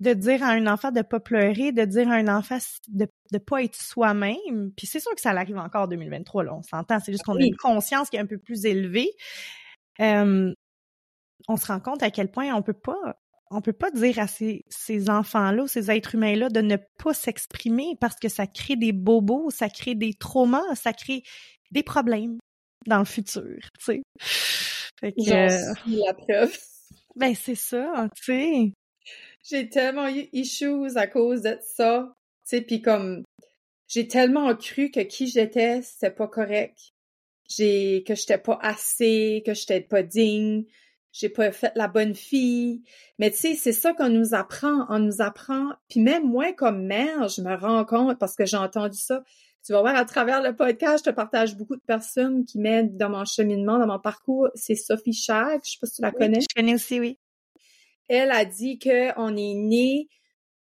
de 0.00 0.12
dire 0.12 0.42
à 0.42 0.48
un 0.50 0.66
enfant 0.66 0.92
de 0.92 1.02
pas 1.02 1.20
pleurer, 1.20 1.72
de 1.72 1.84
dire 1.84 2.08
à 2.08 2.14
un 2.14 2.28
enfant 2.28 2.58
de 2.88 3.06
ne 3.32 3.38
pas 3.38 3.62
être 3.62 3.76
soi-même. 3.76 4.72
Puis 4.76 4.86
c'est 4.86 5.00
sûr 5.00 5.14
que 5.14 5.20
ça 5.20 5.30
arrive 5.30 5.58
encore 5.58 5.82
en 5.82 5.88
2023, 5.88 6.44
là, 6.44 6.54
on 6.54 6.62
s'entend. 6.62 7.00
C'est 7.00 7.12
juste 7.12 7.24
qu'on 7.24 7.36
a 7.36 7.42
une 7.42 7.56
conscience 7.56 8.08
qui 8.10 8.16
est 8.16 8.20
un 8.20 8.26
peu 8.26 8.38
plus 8.38 8.64
élevée. 8.64 9.10
on 9.98 10.54
se 11.56 11.66
rend 11.66 11.80
compte 11.80 12.02
à 12.02 12.10
quel 12.10 12.30
point 12.30 12.54
on 12.54 12.62
peut 12.62 12.72
pas 12.72 13.16
on 13.50 13.62
peut 13.62 13.72
pas 13.72 13.90
dire 13.90 14.18
à 14.18 14.26
ces, 14.26 14.64
ces 14.68 15.08
enfants-là, 15.08 15.66
ces 15.66 15.90
êtres 15.90 16.14
humains-là, 16.14 16.50
de 16.50 16.60
ne 16.60 16.76
pas 17.02 17.14
s'exprimer 17.14 17.96
parce 17.98 18.16
que 18.16 18.28
ça 18.28 18.46
crée 18.46 18.76
des 18.76 18.92
bobos, 18.92 19.50
ça 19.50 19.70
crée 19.70 19.94
des 19.94 20.12
traumas, 20.12 20.74
ça 20.74 20.92
crée 20.92 21.22
des 21.70 21.82
problèmes 21.82 22.38
dans 22.86 22.98
le 22.98 23.04
futur, 23.04 23.58
tu 23.78 23.84
sais. 23.84 24.02
Fait 25.00 25.12
que, 25.12 26.04
la 26.04 26.14
preuve. 26.14 26.56
Ben 27.16 27.34
c'est 27.34 27.54
ça, 27.54 28.08
tu 28.14 28.22
sais 28.22 28.72
j'ai 29.42 29.68
tellement 29.68 30.08
eu 30.08 30.28
issues 30.32 30.96
à 30.96 31.06
cause 31.06 31.42
de 31.42 31.58
ça. 31.62 32.14
Tu 32.48 32.56
sais, 32.56 32.60
puis 32.60 32.82
comme 32.82 33.24
j'ai 33.86 34.06
tellement 34.06 34.54
cru 34.54 34.90
que 34.90 35.00
qui 35.00 35.26
j'étais, 35.26 35.82
c'était 35.82 36.10
pas 36.10 36.28
correct. 36.28 36.92
J'ai 37.48 38.04
que 38.06 38.14
j'étais 38.14 38.38
pas 38.38 38.58
assez, 38.60 39.42
que 39.46 39.54
j'étais 39.54 39.80
pas 39.80 40.02
digne, 40.02 40.64
j'ai 41.12 41.30
pas 41.30 41.50
fait 41.50 41.72
la 41.74 41.88
bonne 41.88 42.14
fille. 42.14 42.82
Mais 43.18 43.30
tu 43.30 43.38
sais, 43.38 43.54
c'est 43.54 43.72
ça 43.72 43.94
qu'on 43.94 44.10
nous 44.10 44.34
apprend, 44.34 44.86
on 44.90 44.98
nous 44.98 45.22
apprend. 45.22 45.70
Puis 45.88 46.00
même 46.00 46.28
moi 46.28 46.52
comme 46.52 46.84
mère, 46.84 47.28
je 47.28 47.40
me 47.40 47.54
rends 47.56 47.84
compte 47.86 48.18
parce 48.18 48.36
que 48.36 48.44
j'ai 48.44 48.58
entendu 48.58 48.98
ça. 48.98 49.24
Tu 49.64 49.72
vas 49.72 49.80
voir 49.80 49.96
à 49.96 50.04
travers 50.04 50.42
le 50.42 50.54
podcast, 50.54 51.04
je 51.04 51.10
te 51.10 51.14
partage 51.14 51.56
beaucoup 51.56 51.76
de 51.76 51.82
personnes 51.82 52.44
qui 52.44 52.58
m'aident 52.58 52.96
dans 52.96 53.10
mon 53.10 53.24
cheminement, 53.24 53.78
dans 53.78 53.86
mon 53.86 53.98
parcours. 53.98 54.48
C'est 54.54 54.74
Sophie 54.74 55.12
Chag, 55.12 55.60
je 55.64 55.72
sais 55.72 55.78
pas 55.80 55.86
si 55.86 55.96
tu 55.96 56.02
la 56.02 56.12
connais. 56.12 56.40
Je 56.40 56.54
connais 56.54 56.74
aussi, 56.74 57.00
oui 57.00 57.18
elle 58.08 58.30
a 58.30 58.44
dit 58.44 58.78
qu'on 58.78 59.36
est 59.36 59.54
né, 59.54 60.08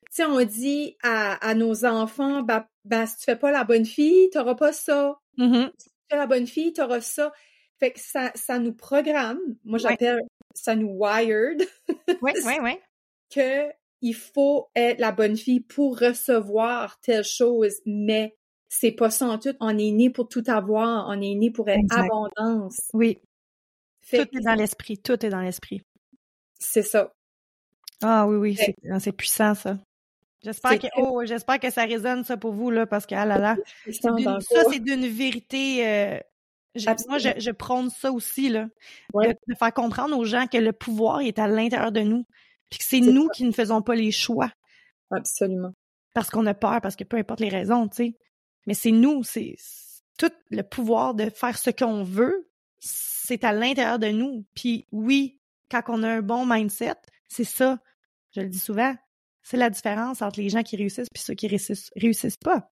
tu 0.09 0.23
sais, 0.23 0.25
on 0.25 0.43
dit 0.43 0.97
à, 1.03 1.53
nos 1.53 1.85
enfants, 1.85 2.41
bah, 2.41 2.67
bah, 2.83 3.05
si 3.05 3.17
tu 3.17 3.23
fais 3.25 3.35
pas 3.35 3.51
la 3.51 3.63
bonne 3.63 3.85
fille, 3.85 4.29
t'auras 4.31 4.55
pas 4.55 4.73
ça. 4.73 5.19
Mm-hmm. 5.37 5.71
Si 5.77 5.89
tu 5.89 5.95
fais 6.09 6.17
la 6.17 6.25
bonne 6.25 6.47
fille, 6.47 6.73
t'auras 6.73 7.01
ça. 7.01 7.31
Fait 7.79 7.91
que 7.91 7.99
ça, 7.99 8.31
ça 8.33 8.57
nous 8.57 8.73
programme. 8.73 9.39
Moi, 9.63 9.77
j'appelle 9.77 10.19
ça 10.55 10.75
nous 10.75 10.89
wired. 10.89 11.63
oui, 12.21 12.31
oui, 12.45 12.53
oui. 12.61 12.77
Que 13.29 13.69
il 14.01 14.15
faut 14.15 14.69
être 14.75 14.99
la 14.99 15.11
bonne 15.11 15.37
fille 15.37 15.59
pour 15.59 15.99
recevoir 15.99 16.99
telle 17.01 17.23
chose, 17.23 17.75
mais 17.85 18.35
c'est 18.69 18.91
pas 18.91 19.09
ça 19.09 19.27
en 19.27 19.37
tout. 19.37 19.55
On 19.59 19.77
est 19.77 19.91
né 19.91 20.09
pour 20.09 20.27
tout 20.27 20.43
avoir. 20.47 21.07
On 21.07 21.21
est 21.21 21.35
né 21.35 21.51
pour 21.51 21.69
être 21.69 21.79
abondance. 21.91 22.79
Oui. 22.93 23.19
tout 24.09 24.17
est 24.17 24.43
dans 24.43 24.55
l'esprit. 24.55 24.97
Tout 24.97 25.23
est 25.25 25.29
dans 25.29 25.41
l'esprit. 25.41 25.81
C'est 26.59 26.83
ça. 26.83 27.13
Ah 28.01 28.27
oui, 28.27 28.37
oui, 28.37 28.57
ah, 28.91 28.99
c'est 28.99 29.11
puissant 29.11 29.55
ça. 29.55 29.77
J'espère 30.43 30.79
que 30.79 30.87
oh, 30.95 31.21
j'espère 31.25 31.59
que 31.59 31.69
ça 31.69 31.83
résonne 31.83 32.23
ça 32.23 32.37
pour 32.37 32.53
vous 32.53 32.71
là 32.71 32.85
parce 32.85 33.05
que 33.05 33.13
ah 33.13 33.25
là 33.25 33.37
là, 33.37 33.57
ça 33.91 34.63
c'est 34.71 34.79
d'une 34.79 35.07
vérité. 35.07 35.85
Euh, 35.85 36.19
moi, 37.07 37.17
je, 37.17 37.29
je, 37.37 37.51
prône 37.51 37.89
ça 37.89 38.11
aussi 38.11 38.47
là, 38.47 38.69
de, 39.13 39.55
faire 39.55 39.73
comprendre 39.73 40.17
aux 40.17 40.23
gens 40.23 40.47
que 40.47 40.57
le 40.57 40.71
pouvoir 40.71 41.21
est 41.21 41.39
à 41.39 41.47
l'intérieur 41.47 41.91
de 41.91 42.01
nous, 42.01 42.25
puis 42.69 42.79
que 42.79 42.85
c'est 42.85 43.01
nous 43.01 43.27
qui 43.29 43.43
ne 43.43 43.51
faisons 43.51 43.81
pas 43.81 43.95
les 43.95 44.11
choix. 44.11 44.51
Absolument. 45.11 45.73
Parce 46.13 46.29
qu'on 46.29 46.45
a 46.45 46.53
peur, 46.53 46.79
parce 46.81 46.95
que 46.95 47.03
peu 47.03 47.17
importe 47.17 47.39
les 47.39 47.49
raisons, 47.49 47.87
tu 47.87 47.95
sais. 47.95 48.17
Mais 48.67 48.75
c'est 48.75 48.91
nous, 48.91 49.23
c'est 49.23 49.55
tout 50.17 50.31
le 50.51 50.61
pouvoir 50.61 51.15
de 51.15 51.29
faire 51.29 51.57
ce 51.57 51.71
qu'on 51.71 52.03
veut, 52.03 52.47
c'est 52.77 53.43
à 53.43 53.51
l'intérieur 53.51 53.99
de 53.99 54.09
nous. 54.09 54.45
Puis 54.55 54.85
oui, 54.91 55.39
quand 55.71 55.81
on 55.87 56.03
a 56.03 56.09
un 56.09 56.21
bon 56.21 56.45
mindset, 56.45 56.95
c'est 57.27 57.43
ça 57.43 57.79
je 58.35 58.41
le 58.41 58.49
dis 58.49 58.59
souvent, 58.59 58.95
c'est 59.41 59.57
la 59.57 59.69
différence 59.69 60.21
entre 60.21 60.39
les 60.39 60.49
gens 60.49 60.63
qui 60.63 60.75
réussissent 60.75 61.07
et 61.13 61.19
ceux 61.19 61.33
qui 61.33 61.47
réussissent, 61.47 61.91
réussissent 61.95 62.37
pas. 62.37 62.71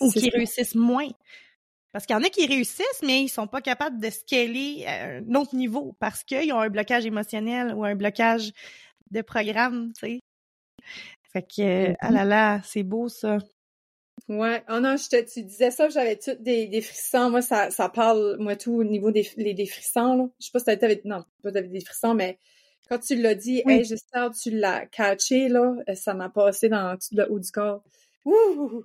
Ou 0.00 0.10
qui 0.10 0.28
réussissent 0.30 0.74
moins. 0.74 1.08
Parce 1.92 2.06
qu'il 2.06 2.14
y 2.14 2.18
en 2.18 2.22
a 2.22 2.28
qui 2.28 2.46
réussissent, 2.46 3.02
mais 3.04 3.22
ils 3.22 3.28
sont 3.28 3.46
pas 3.46 3.60
capables 3.60 4.00
de 4.00 4.10
scaler 4.10 4.84
à 4.86 5.18
un 5.18 5.34
autre 5.34 5.54
niveau 5.54 5.96
parce 6.00 6.24
qu'ils 6.24 6.52
ont 6.52 6.58
un 6.58 6.68
blocage 6.68 7.06
émotionnel 7.06 7.72
ou 7.74 7.84
un 7.84 7.94
blocage 7.94 8.52
de 9.12 9.22
programme, 9.22 9.92
tu 9.92 10.06
sais. 10.06 10.20
Fait 11.32 11.42
que, 11.42 11.94
ah 12.00 12.10
là 12.10 12.24
là, 12.24 12.60
c'est 12.64 12.82
beau 12.82 13.08
ça. 13.08 13.38
Ouais. 14.28 14.64
Oh 14.68 14.80
non, 14.80 14.96
je 14.96 15.08
te, 15.08 15.32
tu 15.32 15.42
disais 15.44 15.70
ça, 15.70 15.88
j'avais 15.88 16.16
tout 16.16 16.34
des, 16.40 16.66
des 16.66 16.80
frissons. 16.80 17.30
Moi, 17.30 17.42
ça, 17.42 17.70
ça 17.70 17.88
parle, 17.88 18.36
moi, 18.38 18.56
tout 18.56 18.72
au 18.72 18.84
niveau 18.84 19.10
des, 19.10 19.28
des 19.36 19.66
frissons, 19.66 20.16
là. 20.16 20.28
Je 20.40 20.46
sais 20.46 20.52
pas 20.52 20.58
si 20.60 20.78
t'avais, 20.78 21.00
non, 21.04 21.24
pas 21.42 21.50
des 21.50 21.80
frissons, 21.80 22.14
mais 22.14 22.38
quand 22.88 22.98
tu 22.98 23.16
l'as 23.16 23.34
dit, 23.34 23.62
hey, 23.66 23.84
j'espère 23.84 24.30
que 24.30 24.36
tu 24.36 24.50
l'as 24.50 24.86
catché, 24.86 25.48
là, 25.48 25.74
euh, 25.88 25.94
ça 25.94 26.14
m'a 26.14 26.28
passé 26.28 26.68
dans 26.68 26.96
tout 26.96 27.14
le 27.16 27.30
haut 27.30 27.38
du 27.38 27.50
corps. 27.50 27.82
Ouh! 28.24 28.84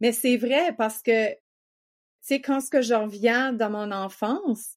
Mais 0.00 0.12
c'est 0.12 0.36
vrai 0.36 0.74
parce 0.76 1.02
que, 1.02 1.30
tu 1.30 1.38
sais, 2.20 2.40
quand 2.40 2.60
ce 2.60 2.70
que 2.70 2.82
je 2.82 2.94
reviens 2.94 3.52
dans 3.52 3.70
mon 3.70 3.92
enfance, 3.92 4.76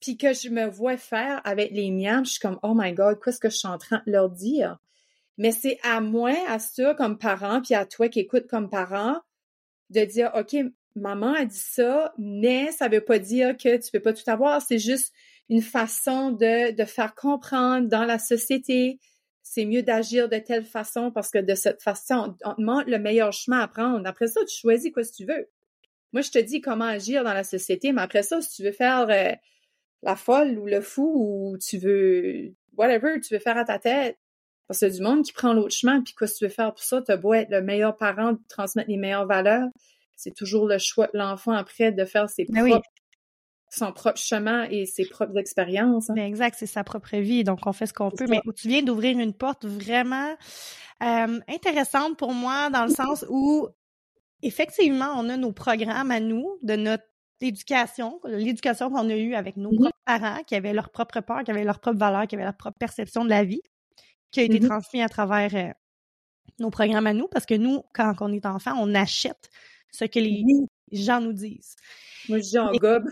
puis 0.00 0.16
que 0.16 0.32
je 0.32 0.48
me 0.48 0.66
vois 0.66 0.96
faire 0.96 1.40
avec 1.44 1.70
les 1.70 1.90
miens, 1.90 2.24
je 2.24 2.32
suis 2.32 2.40
comme, 2.40 2.58
oh 2.62 2.74
my 2.74 2.92
God, 2.92 3.20
qu'est-ce 3.22 3.38
que 3.38 3.50
je 3.50 3.56
suis 3.56 3.68
en 3.68 3.78
train 3.78 4.02
de 4.06 4.12
leur 4.12 4.28
dire? 4.30 4.78
Mais 5.38 5.52
c'est 5.52 5.78
à 5.82 6.00
moi, 6.00 6.34
à 6.48 6.58
ça, 6.58 6.94
comme 6.94 7.18
parent, 7.18 7.62
puis 7.62 7.74
à 7.74 7.86
toi 7.86 8.08
qui 8.08 8.20
écoutes 8.20 8.48
comme 8.48 8.68
parent, 8.68 9.20
de 9.90 10.04
dire, 10.04 10.32
OK, 10.34 10.56
maman 10.96 11.34
a 11.34 11.44
dit 11.44 11.56
ça, 11.56 12.12
mais 12.18 12.72
ça 12.72 12.88
veut 12.88 13.00
pas 13.00 13.18
dire 13.18 13.56
que 13.56 13.76
tu 13.76 13.90
peux 13.90 14.00
pas 14.00 14.12
tout 14.12 14.28
avoir. 14.28 14.60
C'est 14.60 14.78
juste 14.78 15.12
une 15.48 15.62
façon 15.62 16.30
de, 16.30 16.72
de 16.72 16.84
faire 16.84 17.14
comprendre 17.14 17.88
dans 17.88 18.04
la 18.04 18.18
société. 18.18 18.98
C'est 19.42 19.64
mieux 19.64 19.82
d'agir 19.82 20.28
de 20.28 20.38
telle 20.38 20.64
façon 20.64 21.10
parce 21.10 21.30
que 21.30 21.38
de 21.38 21.54
cette 21.54 21.82
façon, 21.82 22.36
on 22.44 22.54
te 22.54 22.62
montre 22.62 22.88
le 22.88 22.98
meilleur 22.98 23.32
chemin 23.32 23.60
à 23.60 23.68
prendre. 23.68 24.06
Après 24.06 24.28
ça, 24.28 24.40
tu 24.44 24.56
choisis 24.56 24.92
quoi 24.92 25.04
si 25.04 25.12
tu 25.12 25.24
veux. 25.26 25.48
Moi, 26.12 26.22
je 26.22 26.30
te 26.30 26.38
dis 26.38 26.60
comment 26.60 26.84
agir 26.84 27.24
dans 27.24 27.34
la 27.34 27.44
société, 27.44 27.92
mais 27.92 28.02
après 28.02 28.22
ça, 28.22 28.40
si 28.40 28.56
tu 28.56 28.62
veux 28.62 28.72
faire 28.72 29.08
euh, 29.10 29.32
la 30.02 30.16
folle 30.16 30.58
ou 30.58 30.66
le 30.66 30.80
fou 30.80 31.52
ou 31.52 31.58
tu 31.58 31.78
veux, 31.78 32.54
whatever, 32.76 33.20
tu 33.20 33.34
veux 33.34 33.40
faire 33.40 33.56
à 33.56 33.64
ta 33.64 33.78
tête, 33.78 34.18
parce 34.68 34.80
que 34.80 34.86
du 34.86 35.02
monde 35.02 35.24
qui 35.24 35.32
prend 35.32 35.52
l'autre 35.52 35.74
chemin, 35.74 36.02
puis 36.02 36.14
quoi 36.14 36.28
tu 36.28 36.44
veux 36.44 36.50
faire 36.50 36.72
pour 36.72 36.82
ça? 36.82 37.02
Tu 37.02 37.16
beau 37.16 37.34
être 37.34 37.50
le 37.50 37.62
meilleur 37.62 37.96
parent, 37.96 38.36
transmettre 38.48 38.90
les 38.90 38.96
meilleures 38.96 39.26
valeurs. 39.26 39.68
C'est 40.16 40.34
toujours 40.34 40.66
le 40.66 40.78
choix 40.78 41.08
de 41.12 41.18
l'enfant 41.18 41.52
après 41.52 41.92
de 41.92 42.04
faire 42.04 42.30
ses 42.30 42.44
ben 42.44 42.66
propres, 42.68 42.88
son 43.74 43.92
propre 43.92 44.18
chemin 44.18 44.64
et 44.64 44.86
ses 44.86 45.06
propres 45.06 45.38
expériences. 45.38 46.10
Hein. 46.10 46.16
Exact, 46.16 46.56
c'est 46.58 46.66
sa 46.66 46.84
propre 46.84 47.16
vie, 47.16 47.44
donc 47.44 47.60
on 47.66 47.72
fait 47.72 47.86
ce 47.86 47.94
qu'on 47.94 48.10
peut. 48.10 48.26
Mais 48.28 48.40
tu 48.54 48.68
viens 48.68 48.82
d'ouvrir 48.82 49.18
une 49.18 49.32
porte 49.32 49.64
vraiment 49.64 50.36
euh, 51.02 51.40
intéressante 51.48 52.16
pour 52.18 52.32
moi 52.32 52.70
dans 52.70 52.84
le 52.84 52.92
sens 52.92 53.24
où 53.28 53.68
effectivement, 54.42 55.14
on 55.16 55.28
a 55.28 55.36
nos 55.36 55.52
programmes 55.52 56.10
à 56.10 56.20
nous 56.20 56.58
de 56.62 56.76
notre 56.76 57.04
éducation, 57.40 58.20
l'éducation 58.24 58.90
qu'on 58.90 59.08
a 59.08 59.16
eue 59.16 59.34
avec 59.34 59.56
nos 59.56 59.72
mmh 59.72 59.78
propres 59.78 59.98
parents, 60.04 60.42
qui 60.46 60.54
avaient 60.54 60.72
leur 60.72 60.90
propre 60.90 61.20
peur, 61.20 61.42
qui 61.44 61.50
avaient 61.50 61.64
leur 61.64 61.80
propre 61.80 61.98
valeur, 61.98 62.26
qui 62.26 62.34
avaient 62.34 62.44
leur 62.44 62.56
propre 62.56 62.78
perception 62.78 63.24
de 63.24 63.30
la 63.30 63.44
vie 63.44 63.62
qui 64.32 64.40
a 64.40 64.42
été 64.44 64.60
mmh 64.60 64.68
transmis 64.68 65.02
à 65.02 65.08
travers 65.08 65.54
euh, 65.54 65.72
nos 66.58 66.70
programmes 66.70 67.06
à 67.06 67.12
nous, 67.12 67.28
parce 67.28 67.46
que 67.46 67.54
nous, 67.54 67.82
quand 67.94 68.14
on 68.20 68.32
est 68.32 68.46
enfant, 68.46 68.74
on 68.78 68.94
achète 68.94 69.50
ce 69.90 70.04
que 70.06 70.18
les 70.18 70.42
gens 70.90 71.20
nous 71.20 71.32
disent. 71.34 71.76
Moi, 72.28 72.38
je 72.38 72.44
dis 72.44 72.58
en 72.58 72.72
gobe. 72.72 73.08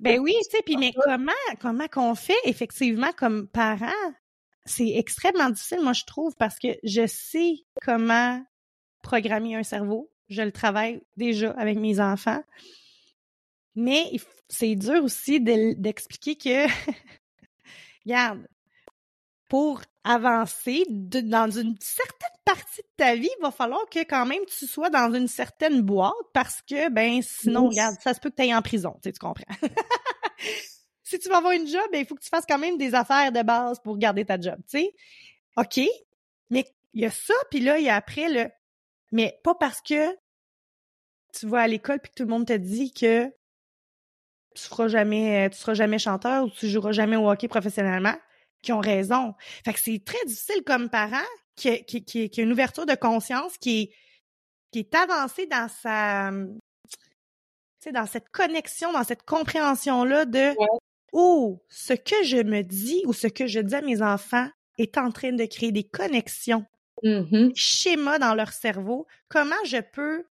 Ben 0.00 0.20
oui, 0.20 0.34
tu 0.44 0.56
sais, 0.56 0.62
puis 0.64 0.76
mais 0.76 0.92
comment 0.92 1.32
comment 1.60 1.88
qu'on 1.88 2.14
fait 2.14 2.38
effectivement 2.44 3.12
comme 3.16 3.48
parents, 3.48 4.12
c'est 4.64 4.90
extrêmement 4.96 5.50
difficile, 5.50 5.80
moi 5.82 5.94
je 5.94 6.04
trouve, 6.04 6.34
parce 6.36 6.58
que 6.58 6.68
je 6.84 7.06
sais 7.06 7.54
comment 7.82 8.42
programmer 9.02 9.54
un 9.54 9.62
cerveau. 9.62 10.10
Je 10.28 10.42
le 10.42 10.52
travaille 10.52 11.00
déjà 11.16 11.50
avec 11.52 11.78
mes 11.78 12.00
enfants. 12.00 12.42
Mais 13.74 14.04
c'est 14.48 14.74
dur 14.74 15.04
aussi 15.04 15.40
d'expliquer 15.40 16.36
que, 16.36 16.66
regarde, 18.04 18.46
pour 19.48 19.80
avancer 20.04 20.84
dans 20.88 21.50
une 21.50 21.76
certaine 21.80 22.28
partie 22.44 22.82
de 22.82 22.88
ta 22.96 23.14
vie, 23.14 23.30
il 23.38 23.42
va 23.42 23.50
falloir 23.50 23.84
que 23.90 24.00
quand 24.00 24.26
même 24.26 24.44
tu 24.46 24.66
sois 24.66 24.90
dans 24.90 25.12
une 25.12 25.28
certaine 25.28 25.82
boîte 25.82 26.14
parce 26.32 26.62
que, 26.62 26.90
ben, 26.90 27.20
sinon, 27.22 27.68
regarde, 27.68 27.96
ça 28.00 28.14
se 28.14 28.20
peut 28.20 28.30
que 28.30 28.36
tu 28.36 28.42
ailles 28.42 28.54
en 28.54 28.62
prison, 28.62 28.92
tu, 29.02 29.08
sais, 29.08 29.12
tu 29.12 29.18
comprends. 29.18 29.44
si 31.02 31.18
tu 31.18 31.28
vas 31.28 31.38
avoir 31.38 31.52
une 31.52 31.66
job, 31.66 31.82
ben, 31.92 32.00
il 32.00 32.06
faut 32.06 32.14
que 32.14 32.22
tu 32.22 32.28
fasses 32.28 32.46
quand 32.46 32.58
même 32.58 32.78
des 32.78 32.94
affaires 32.94 33.32
de 33.32 33.42
base 33.42 33.80
pour 33.80 33.98
garder 33.98 34.24
ta 34.24 34.40
job, 34.40 34.56
tu 34.68 34.78
sais. 34.78 34.94
OK, 35.56 35.80
mais 36.50 36.66
il 36.92 37.02
y 37.02 37.06
a 37.06 37.10
ça, 37.10 37.34
puis 37.50 37.60
là, 37.60 37.78
il 37.78 37.84
y 37.84 37.88
a 37.88 37.96
après 37.96 38.28
le... 38.28 38.50
Mais 39.12 39.40
pas 39.42 39.54
parce 39.54 39.80
que 39.80 40.14
tu 41.32 41.46
vas 41.46 41.60
à 41.60 41.66
l'école 41.66 42.00
puis 42.00 42.10
que 42.10 42.16
tout 42.16 42.24
le 42.24 42.30
monde 42.30 42.46
te 42.46 42.52
dit 42.52 42.92
que 42.92 43.26
tu 44.54 44.64
feras 44.64 44.88
jamais, 44.88 45.48
tu 45.50 45.56
seras 45.56 45.74
jamais 45.74 45.98
chanteur 45.98 46.44
ou 46.44 46.50
tu 46.50 46.68
joueras 46.68 46.92
jamais 46.92 47.16
au 47.16 47.30
hockey 47.30 47.48
professionnellement 47.48 48.14
qui 48.62 48.72
ont 48.72 48.80
raison. 48.80 49.34
Fait 49.64 49.72
que 49.72 49.80
c'est 49.80 50.02
très 50.04 50.24
difficile 50.26 50.62
comme 50.64 50.90
parent 50.90 51.16
qui, 51.56 51.84
qui, 51.84 52.04
qui, 52.04 52.30
qui, 52.30 52.40
a 52.40 52.44
une 52.44 52.52
ouverture 52.52 52.86
de 52.86 52.94
conscience 52.94 53.56
qui 53.58 53.80
est, 53.80 53.90
qui 54.70 54.80
est 54.80 54.94
avancée 54.94 55.46
dans 55.46 55.68
sa 55.68 56.30
dans 57.92 58.06
cette 58.06 58.28
connexion, 58.28 58.92
dans 58.92 59.04
cette 59.04 59.22
compréhension-là 59.22 60.26
de 60.26 60.54
Oh, 61.12 61.64
ce 61.68 61.94
que 61.94 62.22
je 62.22 62.36
me 62.36 62.62
dis 62.62 63.02
ou 63.06 63.12
ce 63.12 63.26
que 63.28 63.46
je 63.46 63.60
dis 63.60 63.74
à 63.74 63.80
mes 63.80 64.02
enfants 64.02 64.48
est 64.76 64.98
en 64.98 65.10
train 65.10 65.32
de 65.32 65.44
créer 65.46 65.72
des 65.72 65.84
connexions, 65.84 66.66
mm-hmm. 67.02 67.48
des 67.48 67.54
schémas 67.54 68.18
dans 68.18 68.34
leur 68.34 68.52
cerveau. 68.52 69.06
Comment 69.28 69.64
je 69.64 69.78
peux 69.78 70.26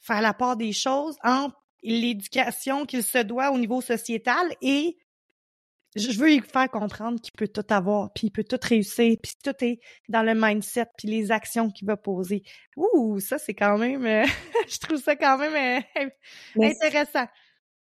faire 0.00 0.20
la 0.20 0.34
part 0.34 0.56
des 0.56 0.72
choses 0.72 1.16
entre 1.22 1.56
l'éducation 1.84 2.84
qu'il 2.84 3.04
se 3.04 3.18
doit 3.18 3.52
au 3.52 3.58
niveau 3.58 3.80
sociétal 3.80 4.46
et 4.60 4.96
je 5.96 6.18
veux 6.18 6.28
lui 6.28 6.40
faire 6.40 6.70
comprendre 6.70 7.20
qu'il 7.20 7.32
peut 7.32 7.48
tout 7.48 7.66
avoir, 7.68 8.12
puis 8.12 8.28
il 8.28 8.30
peut 8.30 8.44
tout 8.44 8.58
réussir, 8.62 9.16
puis 9.22 9.34
tout 9.42 9.64
est 9.64 9.80
dans 10.08 10.22
le 10.22 10.34
mindset, 10.34 10.86
puis 10.96 11.08
les 11.08 11.30
actions 11.30 11.70
qu'il 11.70 11.86
va 11.86 11.96
poser. 11.96 12.42
Ouh, 12.76 13.20
ça 13.20 13.38
c'est 13.38 13.54
quand 13.54 13.78
même, 13.78 14.06
euh, 14.06 14.24
je 14.68 14.78
trouve 14.78 14.98
ça 14.98 15.16
quand 15.16 15.38
même 15.38 15.84
euh, 15.96 16.08
intéressant. 16.62 17.26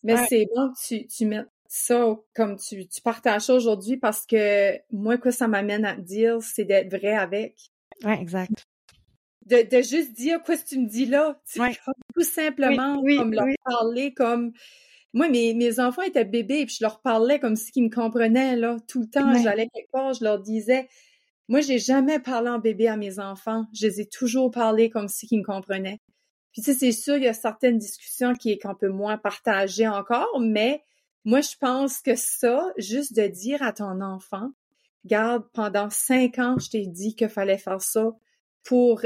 Mais 0.03 0.17
c'est 0.29 0.47
bon 0.55 0.73
que 0.73 0.87
tu, 0.87 1.07
tu 1.07 1.27
mettes 1.27 1.47
ça 1.69 2.17
comme 2.35 2.57
tu, 2.57 2.87
tu 2.87 3.01
partages 3.01 3.43
ça 3.43 3.55
aujourd'hui 3.55 3.97
parce 3.97 4.27
que 4.27 4.77
moi, 4.91 5.17
quoi 5.17 5.33
ça 5.33 5.49
m'amène 5.49 5.85
à 5.85 5.97
dire, 5.97 6.43
c'est 6.43 6.65
d'être 6.65 6.91
vrai 6.91 7.15
avec. 7.15 7.57
Ouais, 8.05 8.21
exact. 8.21 8.67
De, 9.47 9.63
de 9.63 9.83
juste 9.83 10.13
dire 10.13 10.43
quoi 10.43 10.57
ce 10.57 10.65
que 10.65 10.69
tu 10.71 10.81
me 10.81 10.87
dis 10.87 11.07
là. 11.07 11.41
Tout 12.15 12.23
simplement, 12.23 13.01
comme 13.01 13.33
leur 13.33 13.47
parler 13.65 14.13
comme 14.13 14.53
moi, 15.13 15.29
mes, 15.29 15.55
mes 15.55 15.79
enfants 15.79 16.03
étaient 16.03 16.25
bébés, 16.25 16.65
puis 16.65 16.77
je 16.79 16.85
leur 16.85 17.01
parlais 17.01 17.39
comme 17.39 17.57
si 17.57 17.71
ils 17.75 17.85
me 17.85 17.91
comprenaient, 17.91 18.57
là, 18.57 18.79
tout 18.89 19.01
le 19.01 19.09
temps. 19.09 19.35
J'allais 19.43 19.69
quelque 19.69 19.91
part, 19.91 20.15
je 20.15 20.25
leur 20.25 20.41
disais. 20.41 20.89
Moi, 21.49 21.61
j'ai 21.61 21.79
jamais 21.79 22.19
parlé 22.19 22.49
en 22.49 22.59
bébé 22.59 22.89
à 22.89 22.97
mes 22.97 23.19
enfants. 23.19 23.67
Je 23.75 23.87
les 23.87 24.01
ai 24.01 24.07
toujours 24.07 24.51
parlé 24.51 24.89
comme 24.89 25.09
si 25.09 25.27
ils 25.31 25.39
me 25.39 25.45
comprenaient. 25.45 26.01
Puis, 26.53 26.63
tu 26.63 26.73
sais, 26.73 26.79
c'est 26.79 26.93
sûr, 26.93 27.17
il 27.17 27.25
y 27.25 27.29
a 27.29 27.35
certaines 27.35 27.79
discussions 27.79 28.35
qui 28.35 28.53
est 28.53 28.59
qu'on 28.59 28.75
peut 28.75 28.89
moins 28.89 29.19
partager 29.19 29.89
encore, 29.89 30.41
mais 30.41 30.83
moi, 31.25 31.41
je 31.41 31.57
pense 31.59 32.01
que 32.01 32.15
ça, 32.15 32.73
juste 32.79 33.15
de 33.15 33.27
dire 33.27 33.63
à 33.63 33.73
ton 33.73 34.01
enfant, 34.01 34.51
garde, 35.05 35.45
pendant 35.53 35.91
cinq 35.91 36.39
ans, 36.39 36.57
je 36.59 36.71
t'ai 36.71 36.87
dit 36.87 37.15
qu'il 37.15 37.29
fallait 37.29 37.59
faire 37.59 37.81
ça 37.81 38.13
pour, 38.65 39.03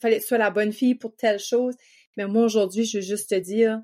fallait 0.00 0.16
que 0.16 0.22
tu 0.22 0.28
sois 0.28 0.38
la 0.38 0.50
bonne 0.50 0.72
fille 0.72 0.94
pour 0.94 1.14
telle 1.16 1.38
chose. 1.38 1.74
Mais 2.16 2.26
moi, 2.26 2.44
aujourd'hui, 2.44 2.84
je 2.84 2.98
veux 2.98 3.04
juste 3.04 3.30
te 3.30 3.34
dire, 3.34 3.80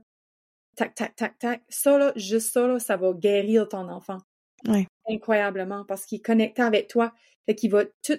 tac, 0.80 0.94
tac, 0.94 1.14
tac, 1.14 1.38
tac. 1.38 1.62
Ça, 1.68 1.98
là, 1.98 2.12
juste 2.16 2.52
ça, 2.52 2.66
là, 2.66 2.78
ça 2.78 2.96
va 2.96 3.12
guérir 3.12 3.68
ton 3.68 3.88
enfant. 3.88 4.18
Oui. 4.66 4.86
Incroyablement, 5.08 5.84
parce 5.84 6.06
qu'il 6.06 6.18
est 6.18 6.22
connecté 6.22 6.62
avec 6.62 6.88
toi. 6.88 7.12
Fait 7.46 7.54
qu'il 7.54 7.70
va 7.70 7.84
tout. 7.84 8.18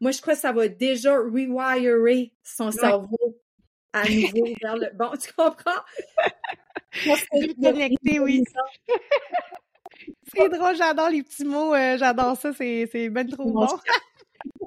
Moi, 0.00 0.10
je 0.10 0.20
crois 0.20 0.34
que 0.34 0.40
ça 0.40 0.52
va 0.52 0.66
déjà 0.66 1.16
rewirer 1.16 2.32
son 2.42 2.72
cerveau 2.72 3.38
à 3.92 4.08
nouveau 4.08 4.48
vers 4.62 4.76
le. 4.76 4.90
Bon, 4.94 5.12
tu 5.16 5.32
comprends? 5.32 5.70
Connecté, 7.62 8.18
oui. 8.18 8.42
c'est 10.34 10.48
drôle, 10.48 10.76
j'adore 10.76 11.10
les 11.10 11.22
petits 11.22 11.44
mots, 11.44 11.74
euh, 11.74 11.96
j'adore 11.96 12.36
ça, 12.36 12.52
c'est, 12.52 12.88
c'est 12.90 13.08
ben 13.08 13.26
trop 13.28 13.50
bon. 13.50 13.68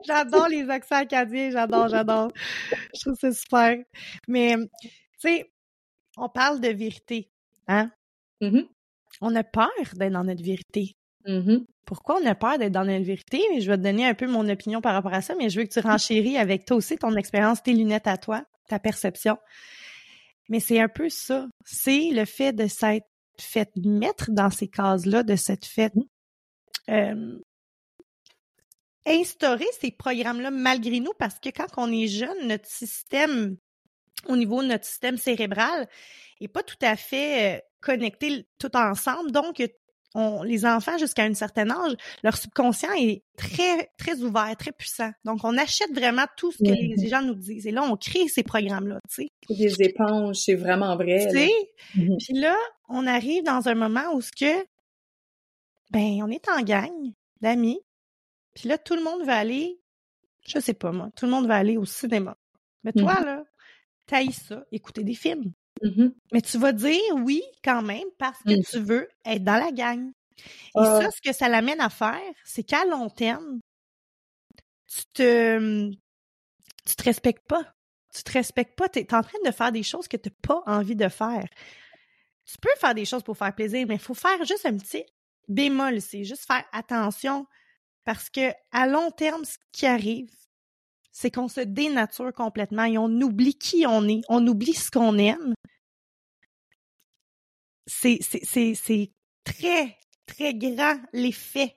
j'adore 0.07 0.47
les 0.47 0.69
accents 0.69 0.95
acadiens, 0.95 1.51
j'adore, 1.51 1.89
j'adore. 1.89 2.29
Je 2.93 3.01
trouve 3.01 3.15
ça 3.19 3.31
super. 3.31 3.77
Mais, 4.27 4.55
tu 4.81 4.89
sais, 5.17 5.51
on 6.17 6.29
parle 6.29 6.59
de 6.59 6.69
vérité, 6.69 7.29
hein? 7.67 7.91
Mm-hmm. 8.41 8.67
On 9.21 9.35
a 9.35 9.43
peur 9.43 9.69
d'être 9.77 10.11
dans 10.11 10.23
notre 10.23 10.43
vérité. 10.43 10.95
Mm-hmm. 11.25 11.65
Pourquoi 11.85 12.19
on 12.21 12.25
a 12.25 12.35
peur 12.35 12.57
d'être 12.57 12.71
dans 12.71 12.85
notre 12.85 13.05
vérité? 13.05 13.41
Je 13.59 13.69
vais 13.69 13.77
te 13.77 13.83
donner 13.83 14.05
un 14.05 14.13
peu 14.13 14.27
mon 14.27 14.47
opinion 14.49 14.81
par 14.81 14.93
rapport 14.93 15.13
à 15.13 15.21
ça, 15.21 15.35
mais 15.35 15.49
je 15.49 15.59
veux 15.59 15.65
que 15.65 15.73
tu 15.73 15.79
renchéris 15.79 16.37
avec 16.37 16.65
toi 16.65 16.77
aussi 16.77 16.97
ton 16.97 17.15
expérience, 17.15 17.63
tes 17.63 17.73
lunettes 17.73 18.07
à 18.07 18.17
toi, 18.17 18.43
ta 18.67 18.79
perception. 18.79 19.37
Mais 20.49 20.59
c'est 20.59 20.79
un 20.79 20.89
peu 20.89 21.09
ça. 21.09 21.47
C'est 21.63 22.11
le 22.11 22.25
fait 22.25 22.53
de 22.53 22.67
s'être 22.67 23.07
fait 23.39 23.69
mettre 23.77 24.31
dans 24.31 24.49
ces 24.49 24.67
cases-là, 24.67 25.23
de 25.23 25.35
cette 25.35 25.65
fait 25.65 25.91
euh, 26.89 27.39
instaurer 29.05 29.65
ces 29.79 29.91
programmes-là 29.91 30.51
malgré 30.51 30.99
nous, 30.99 31.13
parce 31.19 31.39
que 31.39 31.49
quand 31.49 31.67
on 31.77 31.91
est 31.91 32.07
jeune, 32.07 32.47
notre 32.47 32.67
système 32.67 33.57
au 34.27 34.35
niveau 34.35 34.61
de 34.61 34.67
notre 34.67 34.85
système 34.85 35.17
cérébral 35.17 35.87
est 36.41 36.47
pas 36.47 36.63
tout 36.63 36.77
à 36.81 36.95
fait 36.95 37.57
euh, 37.57 37.59
connecté 37.81 38.47
tout 38.59 38.75
ensemble. 38.75 39.31
Donc, 39.31 39.61
on, 40.15 40.43
les 40.43 40.65
enfants, 40.65 40.97
jusqu'à 40.97 41.23
un 41.23 41.33
certain 41.33 41.69
âge, 41.69 41.93
leur 42.23 42.37
subconscient 42.37 42.93
est 42.93 43.23
très, 43.37 43.91
très 43.97 44.21
ouvert, 44.21 44.55
très 44.57 44.71
puissant. 44.71 45.11
Donc, 45.25 45.41
on 45.43 45.57
achète 45.57 45.93
vraiment 45.93 46.25
tout 46.37 46.51
ce 46.53 46.59
que 46.59 46.71
les, 46.71 47.07
gens 47.07 47.21
nous 47.21 47.35
disent. 47.35 47.67
Et 47.67 47.71
là, 47.71 47.83
on 47.83 47.97
crée 47.97 48.27
ces 48.29 48.41
programmes-là, 48.41 48.99
tu 49.09 49.23
sais. 49.23 49.29
Des 49.49 49.83
éponges, 49.83 50.37
c'est 50.37 50.55
vraiment 50.55 50.95
vrai. 50.95 51.27
Tu 51.29 51.37
sais? 51.37 51.51
Mm-hmm. 51.97 52.17
Puis 52.25 52.39
là, 52.39 52.55
on 52.87 53.05
arrive 53.05 53.43
dans 53.43 53.67
un 53.67 53.75
moment 53.75 54.13
où 54.13 54.21
ce 54.21 54.31
que, 54.31 54.65
ben, 55.91 56.23
on 56.23 56.29
est 56.29 56.47
en 56.49 56.61
gang 56.61 57.11
d'amis. 57.41 57.81
Puis 58.53 58.69
là, 58.69 58.77
tout 58.77 58.95
le 58.95 59.03
monde 59.03 59.25
va 59.25 59.35
aller, 59.35 59.81
je 60.47 60.59
sais 60.59 60.73
pas 60.73 60.93
moi, 60.93 61.09
tout 61.17 61.25
le 61.25 61.31
monde 61.31 61.45
va 61.45 61.57
aller 61.57 61.75
au 61.75 61.85
cinéma. 61.85 62.37
Mais 62.85 62.93
toi, 62.93 63.15
mm-hmm. 63.15 63.25
là, 63.25 63.43
t'ailles 64.05 64.31
ça, 64.31 64.63
écouter 64.71 65.03
des 65.03 65.15
films. 65.15 65.53
Mm-hmm. 65.81 66.13
Mais 66.33 66.41
tu 66.41 66.57
vas 66.57 66.71
dire 66.71 67.01
oui 67.15 67.41
quand 67.63 67.81
même 67.81 68.07
parce 68.17 68.41
que 68.43 68.57
mm. 68.59 68.63
tu 68.69 68.79
veux 68.79 69.09
être 69.25 69.43
dans 69.43 69.57
la 69.57 69.71
gang. 69.71 70.11
Et 70.37 70.41
Ah. 70.75 71.01
ça, 71.01 71.11
ce 71.11 71.21
que 71.21 71.33
ça 71.33 71.49
l'amène 71.49 71.79
à 71.79 71.89
faire, 71.89 72.19
c'est 72.43 72.63
qu'à 72.63 72.85
long 72.85 73.09
terme, 73.09 73.59
tu 74.87 75.05
te, 75.13 75.89
tu 76.85 76.95
te 76.95 77.03
respectes 77.03 77.47
pas. 77.47 77.63
Tu 78.13 78.23
te 78.23 78.31
respectes 78.31 78.75
pas. 78.75 78.89
Tu 78.89 78.99
es 78.99 79.13
en 79.13 79.21
train 79.21 79.37
de 79.45 79.51
faire 79.51 79.71
des 79.71 79.83
choses 79.83 80.07
que 80.07 80.17
tu 80.17 80.29
n'as 80.29 80.35
pas 80.41 80.63
envie 80.65 80.95
de 80.95 81.09
faire. 81.09 81.47
Tu 82.45 82.57
peux 82.61 82.69
faire 82.77 82.93
des 82.93 83.05
choses 83.05 83.23
pour 83.23 83.37
faire 83.37 83.53
plaisir, 83.53 83.85
mais 83.87 83.95
il 83.95 83.99
faut 83.99 84.13
faire 84.13 84.43
juste 84.45 84.65
un 84.65 84.77
petit 84.77 85.03
bémol 85.47 85.95
ici. 85.95 86.25
Juste 86.25 86.45
faire 86.45 86.63
attention 86.71 87.47
parce 88.03 88.29
que 88.29 88.51
à 88.71 88.87
long 88.87 89.11
terme, 89.11 89.43
ce 89.45 89.57
qui 89.71 89.85
arrive, 89.85 90.29
c'est 91.15 91.31
qu'on 91.31 91.47
se 91.47 91.61
dénature 91.61 92.33
complètement 92.33 92.83
et 92.83 92.97
on 92.97 93.07
oublie 93.21 93.55
qui 93.55 93.85
on 93.87 94.05
est. 94.05 94.19
On 94.27 94.45
oublie 94.45 94.73
ce 94.73 94.91
qu'on 94.91 95.17
aime. 95.17 95.53
C'est, 97.87 98.19
très, 99.45 99.97
très 100.25 100.53
grand 100.53 100.99
l'effet 101.13 101.73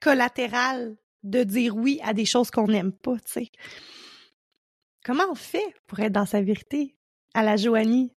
collatéral 0.00 0.96
de 1.22 1.44
dire 1.44 1.76
oui 1.76 2.00
à 2.02 2.12
des 2.12 2.24
choses 2.24 2.50
qu'on 2.50 2.66
n'aime 2.66 2.90
pas. 2.90 3.18
Comment 5.04 5.30
on 5.30 5.36
fait 5.36 5.72
pour 5.86 6.00
être 6.00 6.12
dans 6.12 6.26
sa 6.26 6.42
vérité 6.42 6.96
à 7.34 7.44
la 7.44 7.56
Joanie? 7.56 8.12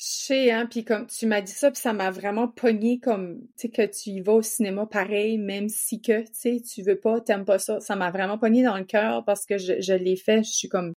Je 0.00 0.06
sais, 0.06 0.50
hein, 0.50 0.64
puis 0.64 0.82
comme 0.82 1.06
tu 1.06 1.26
m'as 1.26 1.42
dit 1.42 1.52
ça, 1.52 1.70
puis 1.70 1.78
ça 1.78 1.92
m'a 1.92 2.10
vraiment 2.10 2.48
pogné 2.48 2.98
comme, 3.00 3.42
tu 3.48 3.52
sais, 3.56 3.68
que 3.68 3.82
tu 3.82 4.08
y 4.08 4.20
vas 4.22 4.32
au 4.32 4.40
cinéma 4.40 4.86
pareil, 4.86 5.36
même 5.36 5.68
si 5.68 6.00
que, 6.00 6.22
tu 6.22 6.28
sais, 6.32 6.62
tu 6.62 6.82
veux 6.82 6.98
pas, 6.98 7.20
t'aimes 7.20 7.44
pas 7.44 7.58
ça. 7.58 7.80
Ça 7.80 7.96
m'a 7.96 8.10
vraiment 8.10 8.38
pogné 8.38 8.62
dans 8.62 8.78
le 8.78 8.84
cœur 8.84 9.26
parce 9.26 9.44
que 9.44 9.58
je, 9.58 9.78
je 9.82 9.92
l'ai 9.92 10.16
fait, 10.16 10.42
je 10.42 10.52
suis 10.52 10.70
comme 10.70 10.94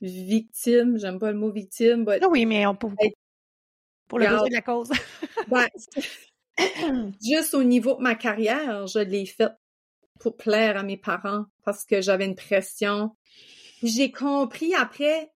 victime, 0.00 0.96
j'aime 0.96 1.18
pas 1.18 1.32
le 1.32 1.36
mot 1.36 1.50
victime, 1.50 2.06
but, 2.06 2.20
Ah 2.22 2.28
oui, 2.30 2.46
mais 2.46 2.64
on 2.64 2.78
Hey, 2.98 3.12
pour 4.08 4.18
le 4.18 4.26
besoin 4.26 4.48
de 4.48 4.54
la 4.54 4.62
cause. 4.62 4.88
ben, 5.48 5.66
juste 7.22 7.52
au 7.52 7.62
niveau 7.62 7.96
de 7.96 8.00
ma 8.02 8.14
carrière, 8.14 8.86
je 8.86 9.00
l'ai 9.00 9.26
fait 9.26 9.52
pour 10.18 10.38
plaire 10.38 10.78
à 10.78 10.82
mes 10.82 10.96
parents 10.96 11.44
parce 11.62 11.84
que 11.84 12.00
j'avais 12.00 12.24
une 12.24 12.36
pression. 12.36 13.14
J'ai 13.82 14.10
compris 14.10 14.74
après 14.74 15.30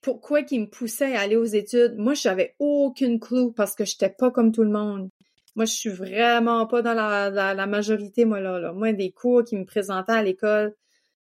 pourquoi 0.00 0.40
ils 0.50 0.62
me 0.62 0.66
poussaient 0.66 1.14
à 1.16 1.20
aller 1.20 1.36
aux 1.36 1.44
études. 1.44 1.96
Moi, 1.96 2.14
j'avais 2.14 2.54
aucune 2.58 3.20
clou 3.20 3.52
parce 3.52 3.74
que 3.74 3.84
j'étais 3.84 4.10
pas 4.10 4.30
comme 4.30 4.52
tout 4.52 4.64
le 4.64 4.70
monde. 4.70 5.10
Moi, 5.56 5.64
je 5.64 5.72
suis 5.72 5.90
vraiment 5.90 6.66
pas 6.66 6.80
dans 6.82 6.94
la, 6.94 7.28
la, 7.28 7.54
la 7.54 7.66
majorité, 7.66 8.24
moi, 8.24 8.40
là, 8.40 8.58
là. 8.58 8.72
Moi, 8.72 8.92
des 8.92 9.10
cours 9.10 9.44
qui 9.44 9.56
me 9.56 9.64
présentaient 9.64 10.12
à 10.12 10.22
l'école, 10.22 10.74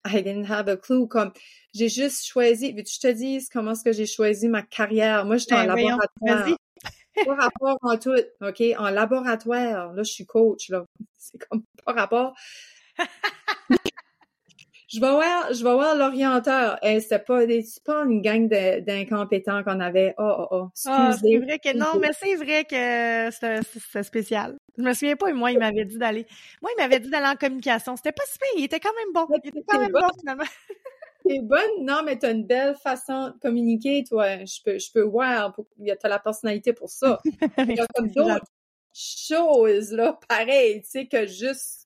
I 0.06 0.22
didn't 0.22 0.50
have 0.50 0.68
a 0.68 0.76
clue. 0.76 1.08
Comme, 1.08 1.32
j'ai 1.74 1.88
juste 1.88 2.24
choisi, 2.24 2.72
veux-tu 2.72 2.84
que 2.84 2.90
je 2.90 3.00
te 3.00 3.12
dise 3.12 3.48
comment 3.48 3.72
est-ce 3.72 3.84
que 3.84 3.92
j'ai 3.92 4.06
choisi 4.06 4.48
ma 4.48 4.62
carrière? 4.62 5.24
Moi, 5.24 5.36
j'étais 5.36 5.54
en 5.54 5.66
Ben, 5.66 5.76
laboratoire. 5.76 6.56
Pas 7.26 7.34
rapport 7.34 7.78
en 7.82 7.96
tout, 7.96 8.14
OK? 8.40 8.62
En 8.78 8.90
laboratoire. 8.90 9.92
Là, 9.92 10.02
je 10.02 10.10
suis 10.10 10.26
coach, 10.26 10.68
là. 10.68 10.84
C'est 11.16 11.38
comme 11.38 11.62
pas 11.84 11.92
rapport. 11.92 12.34
je 14.94 15.00
vais 15.00 15.10
voir, 15.10 15.52
je 15.52 15.64
vais 15.64 15.72
voir 15.72 15.96
l'orienteur. 15.96 16.78
Hey, 16.82 17.00
c'était 17.00 17.18
pas 17.18 17.44
des, 17.46 17.62
c'est 17.62 17.82
pas 17.82 18.04
une 18.04 18.22
gang 18.22 18.48
de- 18.48 18.80
d'incompétents 18.80 19.64
qu'on 19.64 19.80
avait. 19.80 20.14
Oh, 20.18 20.34
oh, 20.38 20.46
oh. 20.50 20.68
Ah, 20.86 21.10
c'est 21.20 21.38
vrai 21.38 21.58
que 21.58 21.76
non, 21.76 21.98
mais 22.00 22.10
c'est 22.12 22.36
vrai 22.36 22.64
que 22.64 23.30
c'est 23.92 24.02
spécial. 24.02 24.56
Je 24.78 24.82
me 24.82 24.92
souviens 24.92 25.16
pas, 25.16 25.30
et 25.30 25.32
moi, 25.32 25.50
il 25.50 25.58
m'avait 25.58 25.84
dit 25.84 25.98
d'aller. 25.98 26.26
Moi, 26.62 26.70
il 26.76 26.80
m'avait 26.80 27.00
dit 27.00 27.10
d'aller 27.10 27.26
en 27.26 27.36
communication. 27.36 27.96
C'était 27.96 28.12
pas 28.12 28.24
si 28.26 28.38
pire, 28.38 28.48
il 28.56 28.64
était 28.64 28.80
quand 28.80 28.92
même 28.96 29.12
bon. 29.12 29.26
Il 29.42 29.48
était 29.48 29.64
quand 29.66 29.80
même 29.80 29.92
bon. 29.92 30.00
bon, 30.00 30.08
finalement. 30.20 30.44
T'es 31.26 31.40
bonne, 31.40 31.84
non, 31.84 32.02
mais 32.04 32.18
t'as 32.18 32.32
une 32.32 32.44
belle 32.44 32.76
façon 32.76 33.28
de 33.28 33.38
communiquer, 33.40 34.04
toi. 34.06 34.44
Je 34.44 34.62
peux, 34.62 34.78
je 34.78 34.92
peux 34.92 35.00
voir. 35.00 35.56
T'as 35.98 36.08
la 36.08 36.18
personnalité 36.18 36.74
pour 36.74 36.90
ça. 36.90 37.18
Il 37.58 37.76
y 37.76 37.80
a 37.80 37.86
comme 37.94 38.10
d'autres 38.10 38.44
choses, 38.92 39.90
là, 39.90 40.18
pareil, 40.28 40.82
tu 40.82 40.90
sais, 40.90 41.06
que 41.06 41.26
juste 41.26 41.83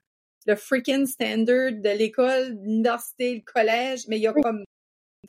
le 0.48 0.56
freaking 0.56 1.06
standard 1.06 1.72
de 1.72 1.96
l'école, 1.96 2.58
de 2.58 2.62
l'université, 2.64 3.34
le 3.36 3.42
collège, 3.52 4.06
mais 4.08 4.16
il 4.16 4.22
y 4.22 4.26
a 4.26 4.32
comme... 4.32 4.64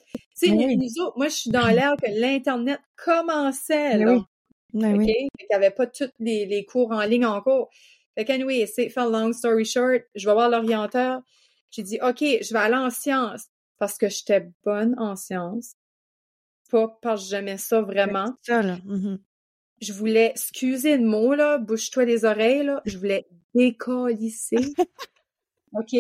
Tu 0.06 0.48
sais, 0.48 0.52
Oui. 0.52 0.78
nous 0.78 1.04
autres, 1.04 1.18
moi, 1.18 1.28
je 1.28 1.36
suis 1.36 1.50
dans 1.52 1.68
l'ère 1.68 1.96
que 2.02 2.10
l'Internet 2.10 2.80
commençait, 2.96 3.98
là. 3.98 4.14
oui. 4.14 4.18
OK? 4.18 4.98
oui. 4.98 5.06
Fait 5.08 5.46
qu'il 5.46 5.48
n'y 5.50 5.56
avait 5.56 5.72
pas 5.72 5.88
tous 5.88 6.10
les, 6.20 6.46
les 6.46 6.66
cours 6.66 6.92
en 6.92 7.02
ligne 7.04 7.26
encore. 7.26 7.70
Fait 8.18 8.24
qu'anyway, 8.26 8.66
c'est 8.66 8.90
faire 8.90 9.10
long 9.10 9.34
story 9.34 9.66
short, 9.66 10.04
je 10.16 10.26
vais 10.28 10.34
voir 10.34 10.50
l'orienteur. 10.50 11.22
J'ai 11.72 11.84
dit, 11.84 12.00
OK, 12.02 12.20
je 12.22 12.54
vais 12.54 12.60
aller 12.60 12.76
en 12.76 12.90
sciences 12.90 13.48
parce 13.78 13.98
que 13.98 14.10
j'étais 14.10 14.50
bonne 14.64 14.96
en 14.98 15.16
sciences. 15.16 15.74
Pas 16.72 16.88
parce 17.02 17.24
que 17.24 17.30
j'aimais 17.30 17.58
ça 17.58 17.82
vraiment. 17.82 18.34
Ça, 18.44 18.62
là. 18.62 18.78
Mhm. 18.86 19.20
Je 19.82 19.94
voulais, 19.94 20.32
excusez 20.32 20.98
le 20.98 21.06
mot, 21.06 21.34
là, 21.34 21.58
bouge-toi 21.58 22.06
les 22.06 22.26
oreilles, 22.26 22.63
là. 22.63 22.82
Je 22.86 22.98
voulais 22.98 23.28
décalisser. 23.54 24.58
OK? 25.74 25.96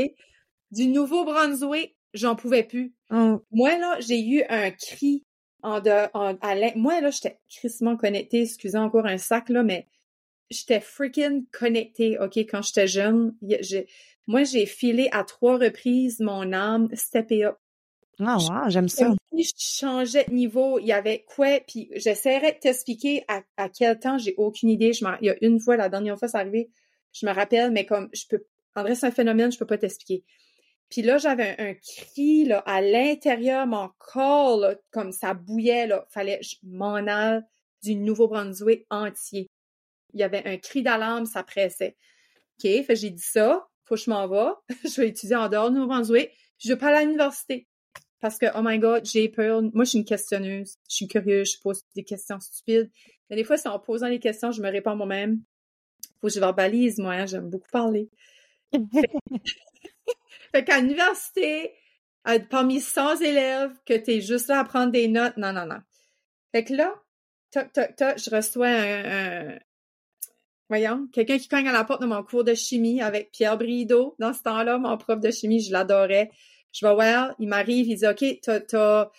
Du 0.71 0.87
Nouveau-Brunswick, 0.87 1.95
j'en 2.13 2.35
pouvais 2.35 2.63
plus. 2.63 2.93
Oh, 3.11 3.41
Moi, 3.51 3.77
là, 3.77 3.97
j'ai 3.99 4.21
eu 4.21 4.43
un 4.49 4.71
cri 4.71 5.23
en 5.61 5.79
de, 5.81 6.07
en, 6.13 6.35
à 6.41 6.75
moi, 6.75 7.01
là, 7.01 7.09
j'étais 7.09 7.39
crissement 7.49 7.97
connectée, 7.97 8.43
excusez 8.43 8.77
encore 8.77 9.05
un 9.05 9.17
sac, 9.17 9.49
là, 9.49 9.63
mais 9.63 9.87
j'étais 10.49 10.79
freaking 10.79 11.45
connectée, 11.51 12.17
OK, 12.19 12.37
quand 12.37 12.61
j'étais 12.61 12.87
jeune. 12.87 13.35
Moi, 14.27 14.43
j'ai 14.43 14.65
filé 14.65 15.09
à 15.11 15.23
trois 15.23 15.57
reprises 15.57 16.19
mon 16.19 16.53
âme, 16.53 16.89
steppé 16.93 17.45
up. 17.45 17.57
Ah, 18.19 18.37
wow, 18.37 18.69
j'aime 18.69 18.89
ça. 18.89 19.13
Si 19.33 19.43
je 19.43 19.53
changeais 19.57 20.25
de 20.25 20.33
niveau, 20.33 20.79
il 20.79 20.87
y 20.87 20.91
avait 20.91 21.23
quoi, 21.27 21.59
puis 21.65 21.89
j'essaierais 21.95 22.53
de 22.53 22.59
t'expliquer 22.59 23.23
à, 23.27 23.41
à 23.57 23.69
quel 23.69 23.97
temps, 23.97 24.17
j'ai 24.17 24.33
aucune 24.37 24.69
idée. 24.69 24.91
Je 24.91 25.05
il 25.21 25.27
y 25.27 25.29
a 25.29 25.35
une 25.41 25.59
fois, 25.59 25.77
la 25.77 25.87
dernière 25.87 26.17
fois, 26.19 26.27
c'est 26.27 26.37
arrivé, 26.37 26.69
je 27.13 27.25
me 27.25 27.31
rappelle, 27.31 27.71
mais 27.71 27.85
comme, 27.85 28.09
je 28.13 28.25
peux, 28.29 28.43
André, 28.75 28.95
c'est 28.95 29.07
un 29.07 29.11
phénomène, 29.11 29.51
je 29.51 29.57
peux 29.57 29.65
pas 29.65 29.77
t'expliquer. 29.77 30.23
Puis 30.89 31.01
là, 31.01 31.17
j'avais 31.17 31.55
un, 31.59 31.69
un 31.69 31.73
cri, 31.75 32.45
là, 32.45 32.59
à 32.65 32.81
l'intérieur, 32.81 33.67
mon 33.67 33.89
corps, 33.99 34.57
là, 34.57 34.75
comme 34.91 35.11
ça 35.11 35.33
bouillait, 35.33 35.87
là, 35.87 36.05
fallait, 36.09 36.39
que 36.39 36.45
je 36.45 36.55
m'en 36.63 36.95
aille 36.95 37.41
du 37.83 37.95
Nouveau-Brunswick 37.95 38.85
entier. 38.89 39.47
Il 40.13 40.19
y 40.19 40.23
avait 40.23 40.45
un 40.47 40.57
cri 40.57 40.81
d'alarme, 40.81 41.25
ça 41.25 41.43
pressait. 41.43 41.95
OK, 42.57 42.69
fait 42.83 42.95
j'ai 42.95 43.11
dit 43.11 43.21
ça, 43.21 43.67
faut 43.85 43.95
que 43.95 44.01
je 44.01 44.09
m'en 44.09 44.27
va, 44.27 44.61
je 44.83 45.01
vais 45.01 45.09
étudier 45.09 45.35
en 45.35 45.47
dehors 45.47 45.69
du 45.69 45.75
Nouveau-Brunswick, 45.75 46.31
je 46.57 46.69
vais 46.69 46.77
pas 46.77 46.87
aller 46.87 46.97
à 46.97 47.03
l'université. 47.03 47.67
Parce 48.21 48.37
que, 48.37 48.47
oh 48.55 48.61
my 48.61 48.79
god, 48.79 49.05
j'ai 49.05 49.29
peur. 49.29 49.61
Moi, 49.61 49.85
je 49.85 49.89
suis 49.91 49.99
une 49.99 50.05
questionneuse. 50.05 50.75
Je 50.89 50.95
suis 50.95 51.07
curieuse, 51.07 51.53
je 51.55 51.61
pose 51.61 51.83
des 51.95 52.03
questions 52.03 52.39
stupides. 52.39 52.89
Mais 53.29 53.35
des 53.35 53.43
fois, 53.43 53.57
c'est 53.57 53.69
en 53.69 53.79
posant 53.79 54.07
les 54.07 54.19
questions, 54.19 54.51
je 54.51 54.61
me 54.61 54.69
réponds 54.69 54.95
moi-même. 54.95 55.41
Faut 56.19 56.27
que 56.27 56.33
je 56.33 56.39
verbalise, 56.39 56.97
moi, 56.97 57.13
hein, 57.13 57.25
j'aime 57.25 57.49
beaucoup 57.49 57.69
parler. 57.71 58.09
Fait 60.51 60.63
qu'à 60.63 60.79
l'université, 60.81 61.73
parmi 62.49 62.79
100 62.79 63.21
élèves, 63.21 63.71
que 63.85 63.93
t'es 63.93 64.21
juste 64.21 64.47
là 64.47 64.59
à 64.59 64.63
prendre 64.63 64.91
des 64.91 65.07
notes, 65.07 65.37
non, 65.37 65.53
non, 65.53 65.65
non. 65.65 65.79
Fait 66.51 66.63
que 66.63 66.73
là, 66.73 66.93
toc, 67.51 67.71
toc, 67.71 67.95
toc, 67.95 68.17
je 68.17 68.35
reçois 68.35 68.67
un, 68.67 69.51
un- 69.53 69.59
voyons, 70.69 71.07
quelqu'un 71.13 71.37
qui 71.37 71.47
cogne 71.47 71.67
à 71.67 71.71
la 71.71 71.83
porte 71.83 72.01
de 72.01 72.07
mon 72.07 72.23
cours 72.23 72.43
de 72.43 72.53
chimie 72.55 73.01
avec 73.01 73.31
Pierre 73.31 73.57
Brideau. 73.57 74.15
Dans 74.19 74.33
ce 74.33 74.41
temps-là, 74.43 74.77
mon 74.77 74.97
prof 74.97 75.19
de 75.19 75.31
chimie, 75.31 75.61
je 75.61 75.71
l'adorais. 75.71 76.31
Je 76.71 76.85
vais 76.85 76.93
voir, 76.93 77.33
il 77.39 77.47
m'arrive, 77.47 77.87
il 77.87 77.95
dit, 77.95 78.07
OK, 78.07 78.23
t'as, 78.41 78.59
t'as 78.59 79.09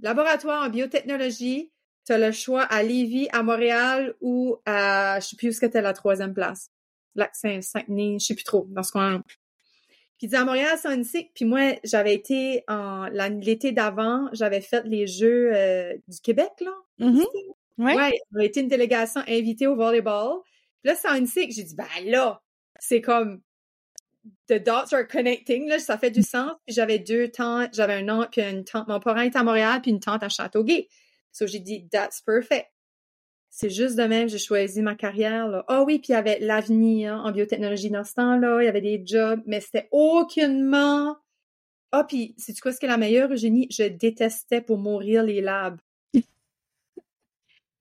laboratoire 0.00 0.66
en 0.66 0.68
biotechnologie, 0.68 1.70
t'as 2.04 2.18
le 2.18 2.32
choix 2.32 2.62
à 2.62 2.82
Lévis, 2.82 3.28
à 3.32 3.42
Montréal 3.42 4.14
ou 4.20 4.56
à, 4.66 5.20
je 5.20 5.28
sais 5.28 5.36
plus 5.36 5.48
où 5.48 5.52
c'était 5.52 5.82
la 5.82 5.92
troisième 5.92 6.34
place. 6.34 6.70
Lac 7.14 7.34
Saint-Denis, 7.34 8.20
je 8.20 8.26
sais 8.26 8.34
plus 8.34 8.44
trop, 8.44 8.66
dans 8.70 8.82
ce 8.82 8.92
coin 8.92 9.22
puis 10.18 10.28
il 10.28 10.30
dit 10.30 10.36
à 10.36 10.44
Montréal, 10.44 10.78
c'est 10.80 10.88
un 10.88 11.02
cycle. 11.04 11.30
Puis 11.34 11.44
moi, 11.44 11.78
j'avais 11.84 12.14
été 12.14 12.64
en 12.68 13.06
l'été 13.06 13.72
d'avant, 13.72 14.28
j'avais 14.32 14.62
fait 14.62 14.82
les 14.86 15.06
Jeux 15.06 15.50
euh, 15.54 15.94
du 16.08 16.20
Québec, 16.20 16.52
là. 16.60 16.72
Mhm. 16.98 17.24
Ouais. 17.78 17.94
Ouais, 17.94 18.18
on 18.34 18.40
a 18.40 18.44
été 18.44 18.60
une 18.60 18.68
délégation 18.68 19.20
invitée 19.28 19.66
au 19.66 19.76
volleyball. 19.76 20.38
Puis 20.82 20.90
là, 20.90 20.94
c'est 20.94 21.08
un 21.08 21.26
cycle. 21.26 21.52
J'ai 21.52 21.64
dit, 21.64 21.76
ben 21.76 21.84
là, 22.06 22.40
c'est 22.78 23.02
comme 23.02 23.42
the 24.48 24.62
dots 24.62 24.92
are 24.92 25.06
connecting, 25.06 25.68
là, 25.68 25.78
ça 25.78 25.98
fait 25.98 26.10
du 26.10 26.22
sens. 26.22 26.52
Puis 26.66 26.74
j'avais 26.74 26.98
deux 26.98 27.28
tantes, 27.28 27.70
j'avais 27.74 27.94
un 27.94 28.08
oncle, 28.08 28.30
puis 28.32 28.42
une 28.42 28.64
tante. 28.64 28.88
Mon 28.88 29.00
parent 29.00 29.20
était 29.20 29.38
à 29.38 29.42
Montréal, 29.42 29.80
puis 29.82 29.90
une 29.90 30.00
tante 30.00 30.22
à 30.22 30.28
Châteauguay. 30.28 30.88
So 31.32 31.46
j'ai 31.46 31.60
dit, 31.60 31.88
that's 31.88 32.20
perfect. 32.20 32.70
C'est 33.50 33.70
juste 33.70 33.96
de 33.96 34.02
même, 34.02 34.28
j'ai 34.28 34.38
choisi 34.38 34.82
ma 34.82 34.94
carrière. 34.94 35.48
Là. 35.48 35.64
Ah 35.68 35.82
oui, 35.82 35.98
puis 35.98 36.08
il 36.10 36.12
y 36.12 36.16
avait 36.16 36.38
l'avenir 36.40 37.14
en 37.24 37.32
biotechnologie 37.32 37.90
dans 37.90 38.04
ce 38.04 38.14
temps-là, 38.14 38.62
il 38.62 38.66
y 38.66 38.68
avait 38.68 38.80
des 38.80 39.02
jobs, 39.04 39.40
mais 39.46 39.60
c'était 39.60 39.88
aucunement... 39.90 41.16
Ah, 41.92 42.04
puis, 42.04 42.34
c'est-tu 42.36 42.60
quoi 42.60 42.72
ce 42.72 42.80
qui 42.80 42.84
est 42.84 42.88
la 42.88 42.96
meilleure, 42.96 43.32
Eugénie? 43.32 43.68
Je 43.70 43.84
détestais 43.84 44.60
pour 44.60 44.76
mourir 44.76 45.22
les 45.22 45.40
labs. 45.40 45.80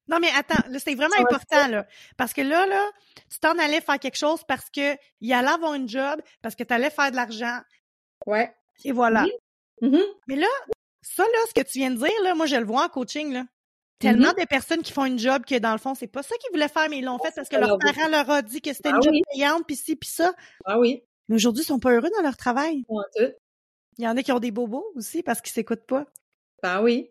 Non, 0.08 0.20
mais 0.20 0.30
attends, 0.38 0.64
là, 0.70 0.80
c'est 0.80 0.94
vraiment 0.96 1.16
important, 1.20 1.68
là. 1.68 1.88
Parce 2.18 2.34
que 2.34 2.42
là, 2.42 2.66
là, 2.68 2.92
tu 3.30 3.40
t'en 3.40 3.58
allais 3.58 3.82
faire 3.82 4.00
quelque 4.00 4.18
chose 4.18 4.42
parce 4.48 4.70
que 4.70 4.96
il 5.22 5.34
allait 5.34 5.48
avoir 5.50 5.74
une 5.74 5.90
job, 5.90 6.22
parce 6.42 6.56
que 6.56 6.64
tu 6.64 6.74
allais 6.74 6.90
faire 6.92 7.10
de 7.12 7.16
l'argent, 7.16 7.60
Ouais. 8.28 8.54
et 8.84 8.92
voilà. 8.92 9.26
Mhm. 9.82 10.00
Mais 10.28 10.36
là, 10.36 10.48
ça, 11.02 11.24
là, 11.24 11.40
ce 11.50 11.54
que 11.60 11.66
tu 11.68 11.80
viens 11.80 11.92
de 11.92 11.98
dire, 11.98 12.22
là, 12.24 12.36
moi, 12.36 12.46
je 12.46 12.56
le 12.56 12.66
vois 12.66 12.84
en 12.86 12.90
coaching, 12.90 13.34
là. 13.34 13.46
tellement 13.98 14.28
Mhm. 14.38 14.42
de 14.42 14.46
personnes 14.48 14.82
qui 14.84 14.92
font 14.92 15.06
une 15.06 15.18
job 15.18 15.46
que 15.46 15.58
dans 15.58 15.72
le 15.72 15.78
fond, 15.78 15.96
c'est 15.96 16.06
pas 16.08 16.22
ça 16.22 16.36
qu'ils 16.38 16.52
voulaient 16.52 16.68
faire, 16.68 16.90
mais 16.90 16.98
ils 17.00 17.06
l'ont 17.06 17.18
fait 17.18 17.32
parce 17.34 17.48
que 17.48 17.56
ça 17.56 17.62
leurs 17.62 17.78
parents 17.80 18.10
leur 18.10 18.28
ont 18.30 18.42
dit 18.42 18.62
que 18.62 18.74
c'était 18.74 18.90
Ah 18.92 18.98
une 18.98 19.02
job 19.02 19.14
oui. 19.14 19.22
payante, 19.34 19.64
puis 19.66 19.78
ci, 19.78 19.96
puis 19.96 20.10
ça. 20.10 20.34
Ah 20.66 20.78
oui, 20.78 21.02
Mais 21.30 21.36
aujourd'hui, 21.36 21.64
ils 21.64 21.68
sont 21.68 21.80
pas 21.80 21.92
heureux 21.94 22.10
dans 22.16 22.22
leur 22.22 22.36
travail. 22.38 22.84
Il 23.98 24.04
y 24.04 24.08
en 24.08 24.16
a 24.18 24.22
qui 24.22 24.34
ont 24.34 24.40
des 24.40 24.52
bobos 24.52 24.86
aussi 24.96 25.24
parce 25.24 25.40
qu'ils 25.42 25.54
s'écoutent 25.54 25.86
pas. 25.88 26.06
Ben 26.62 26.82
oui. 26.82 27.10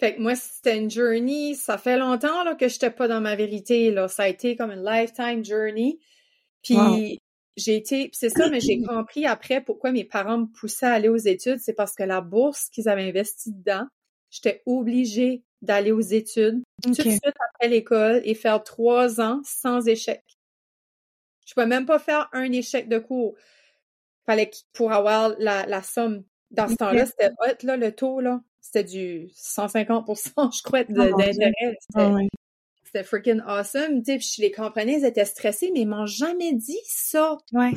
Fait 0.00 0.16
que 0.16 0.20
moi, 0.20 0.34
c'était 0.34 0.76
une 0.76 0.90
journey. 0.90 1.54
Ça 1.54 1.78
fait 1.78 1.96
longtemps 1.98 2.42
là, 2.44 2.54
que 2.54 2.68
j'étais 2.68 2.90
pas 2.90 3.06
dans 3.08 3.20
ma 3.20 3.36
vérité. 3.36 3.90
Là. 3.90 4.08
Ça 4.08 4.24
a 4.24 4.28
été 4.28 4.56
comme 4.56 4.70
une 4.72 4.84
lifetime 4.84 5.44
journey. 5.44 5.98
Puis 6.62 6.74
Wow. 6.76 6.98
j'ai 7.56 7.76
été. 7.76 8.10
c'est 8.12 8.30
ça, 8.30 8.48
mais 8.50 8.60
j'ai 8.60 8.82
compris 8.82 9.26
après 9.26 9.60
pourquoi 9.60 9.92
mes 9.92 10.04
parents 10.04 10.38
me 10.38 10.46
poussaient 10.46 10.86
à 10.86 10.94
aller 10.94 11.08
aux 11.08 11.16
études. 11.16 11.58
C'est 11.60 11.74
parce 11.74 11.94
que 11.94 12.02
la 12.02 12.20
bourse 12.20 12.68
qu'ils 12.70 12.88
avaient 12.88 13.08
investie 13.08 13.52
dedans, 13.52 13.86
j'étais 14.30 14.62
obligée 14.66 15.42
d'aller 15.62 15.92
aux 15.92 16.00
études 16.00 16.62
tout 16.82 16.90
de 16.90 16.94
suite 17.00 17.24
après 17.24 17.68
l'école 17.68 18.20
et 18.24 18.34
faire 18.34 18.62
trois 18.64 19.20
ans 19.20 19.40
sans 19.44 19.86
échec. 19.86 20.22
Je 21.46 21.54
pouvais 21.54 21.66
même 21.66 21.86
pas 21.86 21.98
faire 21.98 22.28
un 22.32 22.50
échec 22.52 22.88
de 22.88 22.98
cours. 22.98 23.34
Fallait 24.26 24.50
pour 24.72 24.92
avoir 24.92 25.34
la, 25.38 25.66
la 25.66 25.82
somme. 25.82 26.24
Dans 26.50 26.66
ce 26.68 26.74
temps-là, 26.76 27.06
c'était 27.06 27.30
hot, 27.30 27.56
là, 27.62 27.76
le 27.76 27.92
taux, 27.94 28.20
là. 28.20 28.40
C'était 28.64 28.84
du 28.84 29.28
150% 29.36 30.56
je 30.56 30.62
crois, 30.62 30.80
Oh 30.88 30.92
Dieu. 30.92 31.10
d'intérêt. 31.10 31.76
C'était 31.80 31.96
Ah 31.96 32.16
c'était 32.82 33.04
freaking 33.04 33.40
awesome. 33.46 34.02
Tu 34.02 34.18
sais, 34.18 34.36
je 34.36 34.42
les 34.42 34.50
comprenais, 34.50 35.00
ils 35.00 35.04
étaient 35.04 35.26
stressés, 35.26 35.70
mais 35.74 35.80
ils 35.80 35.88
m'ont 35.88 36.06
jamais 36.06 36.54
dit 36.54 36.80
ça. 36.86 37.36
Ouais. 37.52 37.72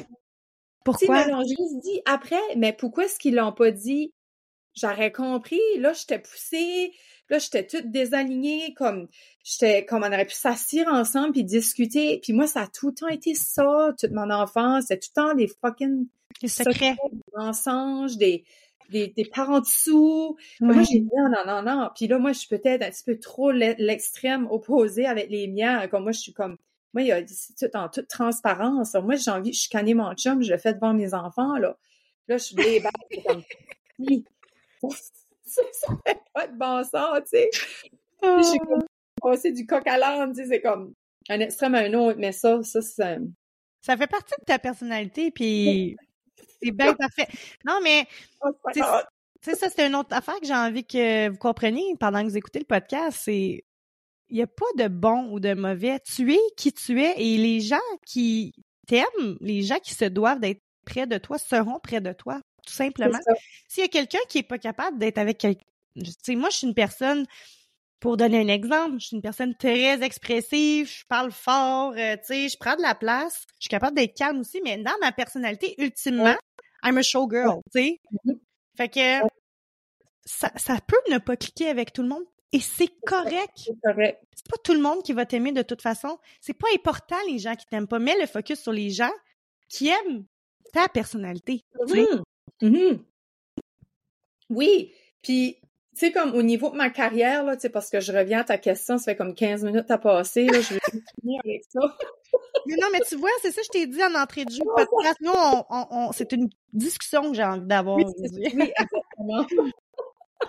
Pourquoi? 0.86 1.26
ils 1.28 1.34
m'ont 1.34 1.44
juste 1.44 1.82
dit 1.84 2.02
après, 2.06 2.40
mais 2.56 2.72
pourquoi 2.72 3.06
est-ce 3.06 3.20
qu'ils 3.20 3.36
l'ont 3.36 3.52
pas 3.52 3.72
dit? 3.72 4.14
J'aurais 4.76 5.12
compris. 5.12 5.60
Là, 5.78 5.92
j'étais 5.92 6.20
poussée. 6.20 6.94
Là, 7.30 7.40
j'étais 7.40 7.68
toute 7.68 7.92
désalignée. 7.92 8.74
Comme, 8.76 9.10
j'étais, 9.44 9.84
comme 9.86 10.04
on 10.04 10.08
aurait 10.08 10.26
pu 10.26 10.36
s'asseoir 10.36 10.94
ensemble 10.94 11.34
puis 11.34 11.44
discuter. 11.44 12.20
Puis 12.24 12.32
moi, 12.32 12.48
ça 12.48 12.62
a 12.62 12.68
tout 12.68 12.90
le 12.90 12.94
temps 12.94 13.10
été 13.10 13.34
ça, 13.34 13.94
toute 14.00 14.12
mon 14.12 14.30
enfance. 14.30 14.86
C'était 14.88 15.00
tout 15.00 15.10
le 15.18 15.22
temps 15.22 15.34
des 15.34 15.48
fucking 15.48 16.08
secrets. 16.46 16.96
des 17.12 17.22
mensonges, 17.36 18.16
des, 18.16 18.46
des, 18.90 19.08
des 19.08 19.26
parents 19.26 19.60
dessous. 19.60 20.38
Moi, 20.60 20.84
j'ai 20.84 21.00
dit 21.00 21.10
non, 21.16 21.30
non, 21.30 21.46
non, 21.46 21.62
non. 21.62 21.90
Puis 21.96 22.08
là, 22.08 22.18
moi, 22.20 22.32
je 22.34 22.40
suis 22.40 22.48
peut-être 22.48 22.84
un 22.84 22.90
petit 22.90 23.04
peu 23.04 23.18
trop 23.20 23.52
l'e- 23.52 23.76
l'extrême 23.78 24.48
opposé 24.50 25.06
avec 25.06 25.30
les 25.30 25.48
miens. 25.48 25.88
Comme 25.88 26.04
moi, 26.04 26.12
je 26.12 26.20
suis 26.20 26.34
comme, 26.34 26.58
moi, 26.94 27.02
il 27.04 27.08
y 27.08 27.12
a 27.12 27.22
tout 27.22 27.76
en 27.76 27.90
toute 27.90 28.08
transparence. 28.08 28.94
Moi, 28.96 29.16
j'ai 29.16 29.32
envie 29.32 29.52
de 29.52 29.56
chicaner 29.56 29.94
mon 29.94 30.14
chum, 30.16 30.42
je 30.42 30.52
le 30.52 30.58
fais 30.58 30.74
devant 30.74 30.94
mes 30.94 31.14
enfants, 31.14 31.58
là. 31.58 31.78
Là, 32.28 32.38
je 32.38 32.44
suis 32.44 32.56
débat, 32.56 32.90
c'est 33.12 33.24
comme, 33.24 33.42
ça, 35.46 35.62
ça 35.72 35.94
fait 36.06 36.20
pas 36.34 36.48
de 36.48 36.58
bon 36.58 36.84
sens, 36.84 37.20
tu 37.24 37.38
sais. 37.38 37.50
Ah. 38.22 38.38
Je 38.40 38.44
suis 38.44 38.60
comme, 38.60 38.84
passer 39.22 39.52
du 39.52 39.66
coq 39.66 39.86
à 39.88 39.98
l'âne, 39.98 40.32
tu 40.34 40.42
sais, 40.42 40.48
c'est 40.48 40.62
comme 40.62 40.94
un 41.30 41.40
extrême 41.40 41.76
à 41.76 41.80
un 41.80 41.94
autre. 41.94 42.18
Mais 42.20 42.32
ça, 42.32 42.62
ça, 42.64 42.82
c'est, 42.82 43.20
Ça 43.82 43.96
fait 43.98 44.08
partie 44.08 44.34
de 44.40 44.46
ta 44.46 44.60
personnalité, 44.60 45.32
puis 45.32 45.96
c'est 46.62 46.72
bien 46.72 46.94
parfait. 46.94 47.28
Non, 47.66 47.80
mais 47.84 48.06
oh, 48.42 48.52
c'est 49.42 49.56
ça, 49.56 49.70
c'est 49.70 49.88
une 49.88 49.96
autre 49.96 50.16
affaire 50.16 50.40
que 50.40 50.48
j'ai 50.48 50.56
envie 50.56 50.86
que 50.86 51.30
vous 51.30 51.38
compreniez 51.38 51.96
pendant 52.00 52.24
que 52.24 52.30
vous 52.30 52.38
écoutez 52.38 52.60
le 52.60 52.66
podcast. 52.66 53.20
C'est 53.24 53.64
il 54.30 54.36
n'y 54.36 54.42
a 54.42 54.48
pas 54.48 54.66
de 54.78 54.88
bon 54.88 55.30
ou 55.32 55.40
de 55.40 55.54
mauvais. 55.54 56.00
Tu 56.02 56.34
es 56.34 56.40
qui 56.58 56.74
tu 56.74 57.02
es 57.02 57.14
et 57.18 57.38
les 57.38 57.62
gens 57.62 57.78
qui 58.06 58.54
t'aiment, 58.86 59.38
les 59.42 59.62
gens 59.62 59.80
qui 59.80 59.94
se 59.94 60.06
doivent 60.06 60.40
d'être 60.40 60.62
près 60.86 61.08
de 61.08 61.18
toi 61.18 61.38
seront 61.38 61.80
près 61.80 62.02
de 62.02 62.14
toi, 62.14 62.42
tout 62.66 62.74
simplement. 62.74 63.20
S'il 63.68 63.84
y 63.84 63.86
a 63.86 63.90
quelqu'un 63.90 64.20
qui 64.30 64.40
est 64.40 64.44
pas 64.44 64.58
capable 64.58 64.98
d'être 64.98 65.18
avec 65.18 65.38
quelqu'un, 65.38 65.64
tu 65.96 66.12
sais, 66.24 66.36
moi, 66.36 66.50
je 66.50 66.58
suis 66.58 66.68
une 66.68 66.74
personne, 66.74 67.26
pour 68.00 68.18
donner 68.18 68.40
un 68.40 68.48
exemple, 68.48 69.00
je 69.00 69.08
suis 69.08 69.16
une 69.16 69.22
personne 69.22 69.56
très 69.56 70.02
expressive, 70.04 70.90
je 70.90 71.04
parle 71.08 71.32
fort, 71.32 71.94
euh, 71.98 72.16
tu 72.18 72.26
sais, 72.26 72.50
je 72.50 72.58
prends 72.58 72.76
de 72.76 72.82
la 72.82 72.96
place, 72.96 73.46
je 73.56 73.64
suis 73.64 73.70
capable 73.70 73.96
d'être 73.96 74.16
calme 74.16 74.40
aussi, 74.40 74.62
mais 74.64 74.78
dans 74.78 74.98
ma 75.02 75.12
personnalité, 75.12 75.76
ultimement, 75.82 76.36
I'm 76.84 76.98
a 76.98 77.02
showgirl, 77.02 77.62
tu 77.74 77.80
sais? 77.80 78.02
Mhm. 78.26 78.40
Fait 78.76 78.90
que 78.90 79.28
ça, 80.26 80.52
ça 80.56 80.80
peut 80.86 81.02
ne 81.12 81.18
pas 81.18 81.36
cliquer 81.36 81.70
avec 81.70 81.94
tout 81.94 82.04
le 82.04 82.10
monde 82.10 82.24
et 82.52 82.60
c'est 82.60 82.92
correct. 83.06 83.52
C'est 83.56 83.80
correct. 83.84 84.22
C'est 84.36 84.48
pas 84.50 84.58
tout 84.64 84.74
le 84.74 84.82
monde 84.82 85.04
qui 85.04 85.14
va 85.14 85.26
t'aimer 85.26 85.52
de 85.52 85.62
toute 85.62 85.82
façon. 85.82 86.18
C'est 86.42 86.54
pas 86.54 86.68
important 86.76 87.18
les 87.28 87.40
gens 87.40 87.56
qui 87.56 87.66
t'aiment 87.66 87.88
pas. 87.88 88.00
Mets 88.00 88.20
le 88.20 88.28
focus 88.28 88.62
sur 88.62 88.72
les 88.72 88.90
gens 88.90 89.12
qui 89.70 89.90
aiment 89.90 90.26
ta 90.74 90.88
personnalité. 90.88 91.66
Mhm. 92.62 93.04
Oui, 94.50 94.94
puis 95.22 95.60
tu 95.98 96.06
sais 96.06 96.12
comme 96.12 96.34
au 96.36 96.42
niveau 96.44 96.70
de 96.70 96.76
ma 96.78 96.90
carrière 96.90 97.44
là, 97.44 97.56
tu 97.56 97.62
sais 97.64 97.70
parce 97.70 97.90
que 97.90 98.00
je 98.00 98.12
reviens 98.12 98.40
à 98.42 98.44
ta 98.44 98.58
question, 98.58 98.98
ça 98.98 99.06
fait 99.06 99.16
comme 99.16 99.34
15 99.34 99.64
minutes 99.64 99.90
à 99.90 99.98
passer 99.98 100.46
là, 100.46 100.60
je 100.62 100.74
vais 100.76 100.80
finir 101.22 101.42
avec 101.44 101.64
ça. 101.70 101.80
Mais 102.66 102.76
non, 102.76 102.88
mais 102.92 103.00
tu 103.08 103.16
vois, 103.16 103.30
c'est 103.42 103.52
ça 103.52 103.62
que 103.62 103.68
je 103.68 103.72
t'ai 103.72 103.88
dit 103.88 104.04
en 104.04 104.14
entrée 104.16 104.44
de 104.44 104.50
jeu. 104.52 104.58
du 104.58 104.66
podcast. 104.76 105.16
Nous, 105.22 105.32
on, 105.34 105.64
on- 105.70 105.88
on- 105.90 106.12
c'est 106.12 106.32
une 106.34 106.50
discussion 106.74 107.30
que 107.32 107.34
j'ai 107.38 107.44
envie 107.44 107.66
d'avoir 107.66 107.96
Oui, 107.98 108.04
oui, 108.18 108.46
exactement. 108.46 109.46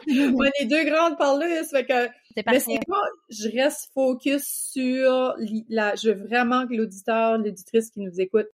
On 0.09 0.45
est 0.61 0.65
deux 0.67 0.85
grandes 0.85 1.17
parleuses, 1.17 1.71
fait 1.71 1.87
que 1.87 2.09
C'est 2.37 2.47
mais 2.47 2.61
c'est 2.61 2.81
pas 2.89 3.05
je 3.31 3.49
reste 3.57 3.91
focus 3.95 4.45
sur 4.73 5.35
la 5.69 5.95
je 5.95 6.11
veux 6.11 6.27
vraiment 6.27 6.67
que 6.67 6.75
l'auditeur, 6.75 7.39
l'auditrice 7.39 7.91
qui 7.91 8.01
nous 8.01 8.21
écoute 8.21 8.49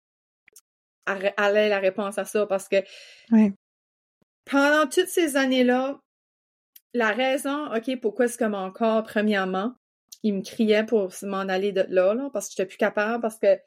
a- 1.07 1.17
a 1.37 1.53
ait 1.53 1.69
la 1.69 1.79
réponse 1.81 2.19
à 2.19 2.25
ça 2.25 2.47
parce 2.47 2.69
que 2.69 2.77
Ouais. 3.31 3.53
pendant 4.45 4.87
toutes 4.89 5.09
ces 5.09 5.37
années-là, 5.37 5.99
la 6.95 7.11
raison, 7.11 7.67
OK, 7.75 8.01
pourquoi 8.01 8.25
est-ce 8.27 8.39
que 8.39 8.45
mon 8.45 8.71
corps, 8.71 9.03
premièrement, 9.03 9.75
il 10.23 10.35
me 10.35 10.43
criait 10.43 10.85
pour 10.87 11.13
m'en 11.23 11.41
aller 11.41 11.73
de 11.73 11.85
là, 11.89 12.15
là, 12.15 12.31
parce 12.33 12.47
que 12.49 12.53
j'étais 12.57 12.67
plus 12.67 12.79
capable, 12.79 13.21
parce 13.21 13.39
que 13.39 13.59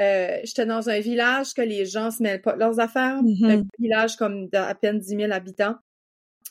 euh, 0.00 0.38
j'étais 0.44 0.64
dans 0.66 0.88
un 0.88 1.00
village 1.00 1.54
que 1.54 1.62
les 1.62 1.84
gens 1.84 2.10
se 2.12 2.22
mêlent 2.22 2.40
pas 2.42 2.52
de 2.52 2.60
leurs 2.60 2.78
affaires, 2.78 3.20
Mhm. 3.22 3.50
un 3.50 3.62
village 3.80 4.16
comme 4.16 4.48
d'à 4.48 4.72
peine 4.76 5.00
10 5.00 5.16
000 5.16 5.32
habitants. 5.32 5.74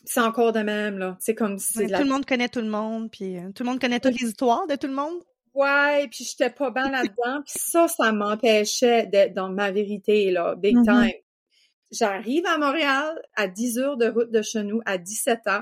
C'est 0.03 0.19
encore 0.19 0.51
de 0.51 0.59
même, 0.59 0.97
là. 0.97 1.17
C'est 1.19 1.33
comme 1.35 1.57
si 1.57 1.77
Ouais, 1.79 1.87
la 1.87 1.97
Tout 1.99 2.03
le 2.03 2.09
monde 2.09 2.25
connaît 2.25 2.49
tout 2.49 2.59
le 2.61 2.67
monde, 2.69 3.09
puis 3.09 3.37
euh, 3.37 3.51
tout 3.55 3.63
le 3.63 3.69
monde 3.69 3.79
connaît 3.79 3.99
toutes 3.99 4.19
les 4.19 4.27
histoires 4.27 4.67
de 4.67 4.75
tout 4.75 4.87
le 4.87 4.93
monde. 4.93 5.21
Ouais, 5.53 6.07
puis 6.09 6.23
j'étais 6.25 6.49
pas 6.49 6.69
bien 6.71 6.89
là-dedans. 6.91 7.41
Puis 7.45 7.55
ça, 7.57 7.87
ça 7.87 8.11
m'empêchait 8.11 9.05
d'être 9.07 9.33
dans 9.33 9.49
ma 9.49 9.71
vérité, 9.71 10.29
là, 10.31 10.55
big 10.55 10.75
Mhm. 10.77 10.83
time. 10.85 11.11
J'arrive 11.91 12.45
à 12.45 12.57
Montréal 12.57 13.17
à 13.35 13.47
10 13.47 13.79
heures 13.79 13.97
de 13.97 14.07
route 14.09 14.29
de 14.31 14.41
chez 14.41 14.63
nous, 14.63 14.81
à 14.85 14.97
17 14.97 15.47
ans. 15.47 15.61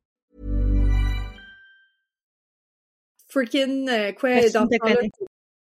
Freaking, 3.31 3.89
euh, 3.89 4.11
quoi, 4.13 4.29
Personne 4.31 4.63
dans 4.63 4.69
ce 4.71 4.77
temps-là, 4.77 4.95
connaît. 4.95 5.11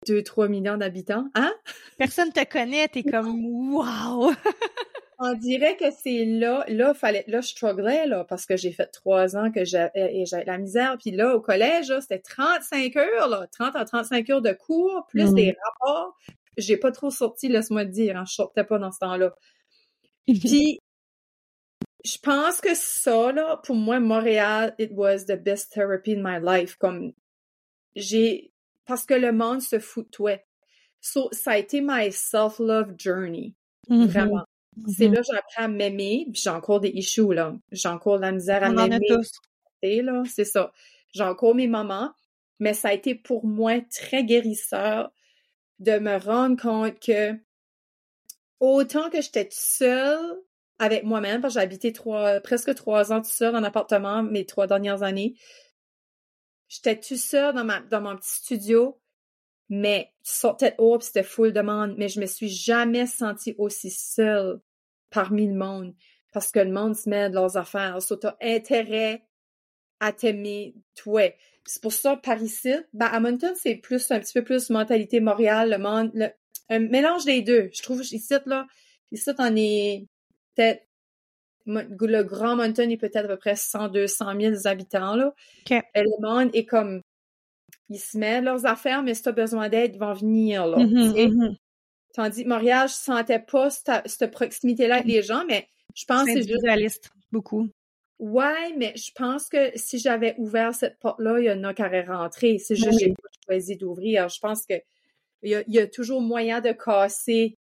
2-3 0.08 0.48
millions 0.48 0.78
d'habitants. 0.78 1.26
Hein? 1.34 1.54
Personne 1.98 2.32
te 2.32 2.44
connaît, 2.46 2.88
t'es 2.88 3.04
comme 3.04 3.44
wow! 3.74 4.32
On 5.18 5.34
dirait 5.34 5.78
que 5.78 5.86
c'est 5.92 6.26
là, 6.26 6.66
là, 6.68 6.94
fallait, 6.94 7.24
là, 7.28 7.40
je 7.40 7.48
strugglais, 7.48 8.06
là, 8.06 8.26
parce 8.26 8.46
que 8.46 8.58
j'ai 8.58 8.74
fait 8.74 8.88
trois 8.88 9.38
ans 9.38 9.50
que 9.50 9.64
j'avais 9.64 10.24
de 10.26 10.46
la 10.46 10.58
misère. 10.58 10.98
Puis 11.00 11.12
là, 11.12 11.36
au 11.36 11.40
collège, 11.40 11.94
c'était 12.02 12.20
35 12.20 12.96
heures, 12.98 13.30
là, 13.30 13.48
30 13.52 13.76
à 13.78 13.86
35 13.86 14.30
heures 14.30 14.42
de 14.42 14.52
cours, 14.52 15.08
plus 15.08 15.30
Mhm. 15.30 15.36
des 15.36 15.56
rapports. 15.64 16.18
J'ai 16.58 16.76
pas 16.78 16.92
trop 16.92 17.10
sorti, 17.12 17.48
laisse-moi 17.48 17.86
te 17.86 17.92
dire, 17.92 18.18
hein, 18.18 18.26
je 18.28 18.34
sortais 18.34 18.66
pas 18.66 18.78
dans 18.78 18.92
ce 18.92 19.00
temps-là. 19.00 19.34
Puis, 20.28 20.80
je 22.04 22.18
pense 22.22 22.60
que 22.62 22.74
ça, 22.76 23.32
là, 23.32 23.60
pour 23.64 23.76
moi, 23.76 24.00
Montréal, 24.02 24.76
it 24.78 24.92
was 24.94 25.26
the 25.28 25.42
best 25.42 25.72
therapy 25.72 26.14
in 26.14 26.22
my 26.22 26.40
life. 26.44 26.76
Comme, 26.76 27.14
j'ai, 27.96 28.52
parce 28.86 29.06
que 29.06 29.14
le 29.14 29.32
monde 29.32 29.62
se 29.62 29.80
fout 29.80 30.06
de 30.06 30.12
toi. 30.12 30.38
So, 31.02 31.30
ça 31.32 31.52
a 31.52 31.58
été 31.58 31.82
my 31.82 32.12
self-love 32.12 32.94
journey. 32.98 33.54
Mhm. 33.90 34.08
Vraiment. 34.08 34.44
C'est 34.88 35.08
Mhm. 35.08 35.14
là 35.16 35.22
que 35.22 35.28
j'apprends 35.34 35.64
à 35.64 35.68
m'aimer, 35.70 36.28
puis 36.34 36.42
j'ai 36.44 36.50
encore 36.50 36.82
des 36.82 36.90
issues, 36.90 37.34
là. 37.34 37.56
J'ai 37.72 37.88
encore 37.90 38.18
de 38.18 38.22
la 38.24 38.32
misère 38.32 38.64
à 38.64 38.70
m'aimer. 38.72 39.00
tous. 39.08 39.32
Et 39.82 40.02
là, 40.02 40.24
c'est 40.26 40.46
ça. 40.46 40.72
J'ai 41.14 41.24
encore 41.24 41.56
mes 41.56 41.68
moments, 41.68 42.12
mais 42.60 42.74
ça 42.74 42.90
a 42.90 42.94
été 42.94 43.16
pour 43.16 43.46
moi 43.46 43.80
très 43.92 44.24
guérisseur 44.26 45.12
de 45.80 45.98
me 46.00 46.18
rendre 46.18 46.62
compte 46.62 47.00
que 47.00 47.34
autant 48.60 49.10
que 49.10 49.22
j'étais 49.22 49.48
seule 49.52 50.42
avec 50.80 51.04
moi-même, 51.04 51.42
parce 51.42 51.54
que 51.54 51.60
j'ai 51.60 51.64
habité 51.64 51.94
trois, 51.94 52.40
presque 52.42 52.74
trois 52.76 53.14
ans 53.14 53.22
toute 53.22 53.32
seule 53.32 53.56
en 53.56 53.64
appartement 53.64 54.24
mes 54.24 54.46
trois 54.46 54.68
dernières 54.68 55.04
années, 55.04 55.36
j'étais 56.76 57.00
toute 57.00 57.18
seule 57.18 57.54
dans, 57.54 57.64
ma, 57.64 57.82
dans 57.82 58.02
mon 58.02 58.16
petit 58.16 58.30
studio, 58.30 59.00
mais 59.70 60.12
tu 60.24 60.32
sortais 60.34 60.72
de 60.72 60.76
haut, 60.78 60.98
puis 60.98 61.08
c'était 61.08 61.24
full 61.24 61.54
de 61.54 61.62
monde, 61.62 61.96
mais 61.98 62.08
je 62.08 62.20
me 62.20 62.26
suis 62.26 62.50
jamais 62.50 63.08
sentie 63.08 63.56
aussi 63.58 63.90
seule 63.90 64.60
parmi 65.10 65.48
le 65.48 65.56
monde, 65.56 65.96
parce 66.34 66.52
que 66.52 66.60
le 66.60 66.72
monde 66.72 66.96
se 66.96 67.10
met 67.10 67.30
de 67.30 67.36
leurs 67.36 67.58
affaires, 67.58 68.02
so 68.02 68.16
t'as 68.16 68.36
intérêt 68.42 69.26
à 70.00 70.12
t'aimer 70.12 70.76
toi. 70.96 71.34
C'est 71.66 71.82
pour 71.82 71.94
ça, 71.94 72.18
par 72.18 72.42
ici, 72.42 72.74
ben, 72.94 73.08
à 73.08 73.20
Moncton, 73.20 73.54
c'est 73.56 73.76
plus, 73.76 74.12
un 74.12 74.20
petit 74.20 74.34
peu 74.34 74.44
plus 74.44 74.70
mentalité 74.70 75.20
Montréal, 75.20 75.72
le 75.72 75.78
monde, 75.78 76.12
le- 76.14 76.30
un 76.70 76.80
mélange 76.80 77.26
des 77.26 77.42
deux. 77.42 77.70
Je 77.74 77.82
trouve, 77.82 78.02
ici, 78.02 78.34
là, 78.46 78.68
ici, 79.12 79.30
on 79.38 79.56
est 79.56 80.08
peut-être, 80.56 80.85
le 81.66 82.22
grand 82.24 82.56
Moncton 82.56 82.90
est 82.90 82.98
peut-être 82.98 83.26
à 83.26 83.28
peu 83.28 83.38
près 83.38 83.56
100, 83.56 83.90
200 83.90 84.40
000 84.40 84.56
habitants, 84.68 85.16
là. 85.16 85.34
Et 85.96 86.02
le 86.02 86.22
monde 86.22 86.50
est 86.54 86.66
comme, 86.66 87.02
ils 87.90 88.00
se 88.00 88.18
mettent 88.18 88.44
leurs 88.44 88.66
affaires, 88.66 89.04
mais 89.04 89.14
si 89.14 89.24
t'as 89.24 89.32
besoin 89.32 89.70
d'aide, 89.70 89.96
ils 89.96 90.00
vont 90.00 90.14
venir, 90.14 90.66
là. 90.68 90.78
Tu 90.78 91.12
sais. 91.14 91.28
mhm. 91.28 91.56
Tandis 92.14 92.44
que 92.44 92.50
Montréal, 92.50 92.88
je 92.88 92.94
sentais 92.94 93.40
pas 93.40 93.70
cette, 93.70 94.08
cette 94.08 94.32
proximité-là 94.32 94.96
avec 94.96 95.08
les 95.08 95.22
gens, 95.22 95.44
mais 95.48 95.68
je 95.96 96.06
pense 96.06 96.26
que 96.26 96.42
C'est 96.42 96.78
juste 96.78 97.12
beaucoup. 97.32 97.68
Ouais, 98.20 98.74
mais 98.78 98.94
je 98.96 99.12
pense 99.14 99.50
que 99.50 99.72
si 99.76 100.00
j'avais 100.00 100.36
ouvert 100.38 100.74
cette 100.74 100.98
porte-là, 101.00 101.40
il 101.40 101.46
y 101.46 101.52
en 101.52 101.64
a 101.66 101.74
qui 101.74 101.84
auraient 101.84 102.06
rentré. 102.06 102.58
C'est 102.60 102.76
juste 102.76 102.90
que 102.92 102.96
Oui. 102.96 103.02
j'ai 103.02 103.10
pas 103.10 103.30
choisi 103.46 103.76
d'ouvrir. 103.76 104.30
Je 104.30 104.40
pense 104.40 104.66
que 104.66 104.76
il 105.42 105.50
y 105.52 105.56
a, 105.56 105.64
il 105.68 105.74
y 105.74 105.80
a 105.80 105.88
toujours 105.88 106.22
moyen 106.22 106.62
de 106.62 106.72
casser 106.72 107.58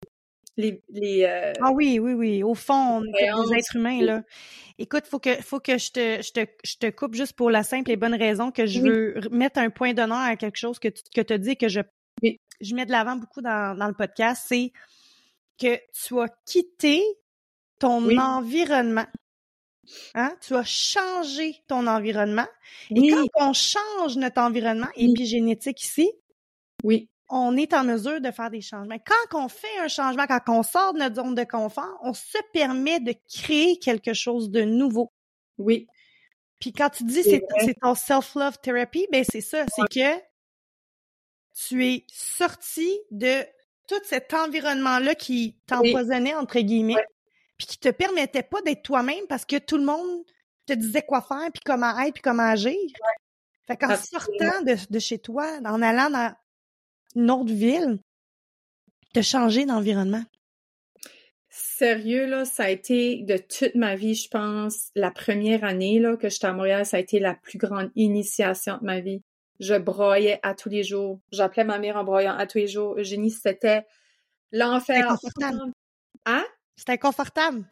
les, 0.58 0.82
les 0.90 1.24
euh, 1.24 1.52
Ah 1.62 1.70
oui, 1.72 1.98
oui, 1.98 2.12
oui. 2.12 2.42
Au 2.42 2.54
fond, 2.54 2.98
on 3.00 3.04
est 3.04 3.30
des 3.50 3.56
êtres 3.58 3.76
humains, 3.76 4.02
là. 4.02 4.22
Écoute, 4.78 5.06
faut 5.06 5.18
que, 5.18 5.34
faut 5.42 5.60
que 5.60 5.78
je 5.78 5.90
te, 5.90 6.22
je 6.22 6.32
te, 6.32 6.46
je 6.64 6.76
te 6.76 6.90
coupe 6.90 7.14
juste 7.14 7.32
pour 7.32 7.50
la 7.50 7.62
simple 7.62 7.90
et 7.90 7.96
bonne 7.96 8.14
raison 8.14 8.50
que 8.52 8.66
je 8.66 8.80
Oui. 8.80 8.88
veux 8.90 9.14
mettre 9.30 9.58
un 9.60 9.70
point 9.70 9.94
d'honneur 9.94 10.18
à 10.18 10.36
quelque 10.36 10.56
chose 10.58 10.78
que 10.78 10.88
tu 10.88 11.02
que 11.14 11.32
as 11.32 11.38
dit 11.38 11.50
et 11.50 11.56
que 11.56 11.68
je, 11.68 11.80
Oui. 12.22 12.38
je 12.60 12.74
mets 12.74 12.86
de 12.86 12.92
l'avant 12.92 13.16
beaucoup 13.16 13.40
dans, 13.40 13.76
dans 13.76 13.88
le 13.88 13.94
podcast, 13.94 14.44
c'est 14.48 14.72
que 15.58 15.78
tu 15.92 16.20
as 16.20 16.28
quitté 16.46 17.02
ton 17.80 18.04
Oui. 18.06 18.16
environnement. 18.18 19.06
Hein? 20.14 20.34
Tu 20.40 20.54
as 20.54 20.64
changé 20.64 21.56
ton 21.66 21.86
environnement. 21.86 22.46
Et 22.94 23.08
quand 23.08 23.48
on 23.48 23.52
change 23.52 24.16
notre 24.16 24.40
environnement 24.40 24.88
épigénétique 24.96 25.82
ici, 25.82 26.12
oui, 26.84 27.08
on 27.28 27.56
est 27.56 27.74
en 27.74 27.84
mesure 27.84 28.20
de 28.20 28.30
faire 28.30 28.50
des 28.50 28.60
changements. 28.60 28.98
Quand 28.98 29.44
on 29.44 29.48
fait 29.48 29.78
un 29.80 29.88
changement, 29.88 30.26
quand 30.26 30.40
on 30.48 30.62
sort 30.62 30.94
de 30.94 31.00
notre 31.00 31.16
zone 31.16 31.34
de 31.34 31.44
confort, 31.44 31.98
on 32.02 32.14
se 32.14 32.38
permet 32.52 33.00
de 33.00 33.14
créer 33.32 33.78
quelque 33.78 34.14
chose 34.14 34.50
de 34.50 34.62
nouveau. 34.62 35.12
oui, 35.58 35.86
Puis 36.58 36.72
quand 36.72 36.88
tu 36.88 37.04
dis 37.04 37.22
C'est 37.22 37.44
ton 37.80 37.94
self-love 37.94 38.58
therapy, 38.62 39.06
ben 39.12 39.24
c'est 39.30 39.42
ça, 39.42 39.64
c'est 39.74 39.88
que 39.88 40.20
tu 41.54 41.86
es 41.86 42.06
sorti 42.10 42.98
de 43.10 43.44
tout 43.88 44.00
cet 44.04 44.32
environnement-là 44.32 45.14
qui 45.14 45.56
t'empoisonnait, 45.66 46.34
entre 46.34 46.60
guillemets, 46.60 47.04
puis 47.56 47.66
qui 47.66 47.78
te 47.78 47.88
permettait 47.88 48.42
pas 48.42 48.62
d'être 48.62 48.82
toi-même 48.82 49.26
parce 49.28 49.44
que 49.44 49.56
tout 49.56 49.76
le 49.76 49.84
monde 49.84 50.24
te 50.66 50.72
disait 50.72 51.02
quoi 51.02 51.20
faire, 51.20 51.50
puis 51.52 51.62
comment 51.64 51.98
être, 51.98 52.14
puis 52.14 52.22
comment 52.22 52.44
agir. 52.44 52.76
Fait 53.66 53.76
qu'en 53.76 53.96
sortant 53.96 54.62
de, 54.62 54.76
de 54.90 54.98
chez 54.98 55.18
toi, 55.18 55.58
en 55.64 55.82
allant 55.82 56.10
dans 56.10 56.34
une 57.18 57.32
autre 57.32 57.52
ville, 57.52 57.98
de 59.14 59.22
changer 59.22 59.66
d'environnement? 59.66 60.22
Sérieux, 61.48 62.26
là, 62.26 62.44
ça 62.44 62.64
a 62.64 62.70
été 62.70 63.22
de 63.22 63.36
toute 63.36 63.74
ma 63.74 63.96
vie, 63.96 64.14
je 64.14 64.28
pense, 64.28 64.90
la 64.94 65.10
première 65.10 65.64
année 65.64 65.98
là, 65.98 66.16
que 66.16 66.28
j'étais 66.28 66.46
à 66.46 66.52
Montréal, 66.52 66.86
ça 66.86 66.96
a 66.96 67.00
été 67.00 67.18
la 67.18 67.34
plus 67.34 67.58
grande 67.58 67.90
initiation 67.96 68.78
de 68.78 68.84
ma 68.84 69.00
vie. 69.00 69.22
Je 69.58 69.74
broyais 69.74 70.38
à 70.44 70.54
tous 70.54 70.68
les 70.68 70.84
jours. 70.84 71.20
J'appelais 71.32 71.64
ma 71.64 71.80
mère 71.80 71.96
en 71.96 72.04
broyant 72.04 72.36
à 72.36 72.46
tous 72.46 72.58
les 72.58 72.68
jours. 72.68 72.94
Eugénie, 72.96 73.32
c'était 73.32 73.84
l'enfer. 74.52 75.04
Inconfortable. 75.04 75.72
Hein? 76.24 76.44
C'était 76.76 76.92
inconfortable. 76.92 77.64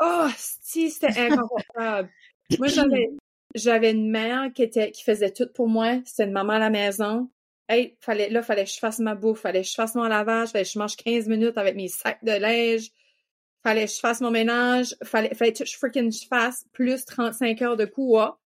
Oh, 0.00 0.28
si, 0.36 0.90
c'était 0.90 1.18
inconfortable. 1.18 2.08
Moi, 2.56 2.68
j'avais, 2.68 3.10
j'avais 3.56 3.90
une 3.90 4.08
mère 4.08 4.52
qui 4.54 4.62
était, 4.62 4.92
qui 4.92 5.02
faisait 5.02 5.32
tout 5.32 5.48
pour 5.52 5.68
moi. 5.68 6.00
C'était 6.04 6.24
une 6.24 6.32
maman 6.32 6.52
à 6.52 6.58
la 6.60 6.70
maison. 6.70 7.28
Hey, 7.72 7.96
fallait, 8.00 8.28
là, 8.28 8.42
fallait 8.42 8.64
que 8.64 8.70
je 8.70 8.78
fasse 8.78 8.98
ma 8.98 9.14
bouffe, 9.14 9.40
fallait 9.40 9.62
que 9.62 9.68
je 9.68 9.72
fasse 9.72 9.94
mon 9.94 10.04
lavage, 10.04 10.50
fallait 10.50 10.64
que 10.64 10.70
je 10.70 10.78
mange 10.78 10.94
15 10.94 11.26
minutes 11.26 11.56
avec 11.56 11.74
mes 11.74 11.88
sacs 11.88 12.22
de 12.22 12.32
linge, 12.32 12.90
fallait 13.62 13.86
que 13.86 13.92
je 13.92 13.98
fasse 13.98 14.20
mon 14.20 14.30
ménage, 14.30 14.94
fallait, 15.02 15.34
fallait 15.34 15.54
que 15.54 15.64
je 15.64 15.78
freaking 15.78 16.12
je 16.12 16.26
fasse 16.26 16.66
plus 16.72 17.06
35 17.06 17.62
heures 17.62 17.76
de 17.78 17.86
cours. 17.86 18.38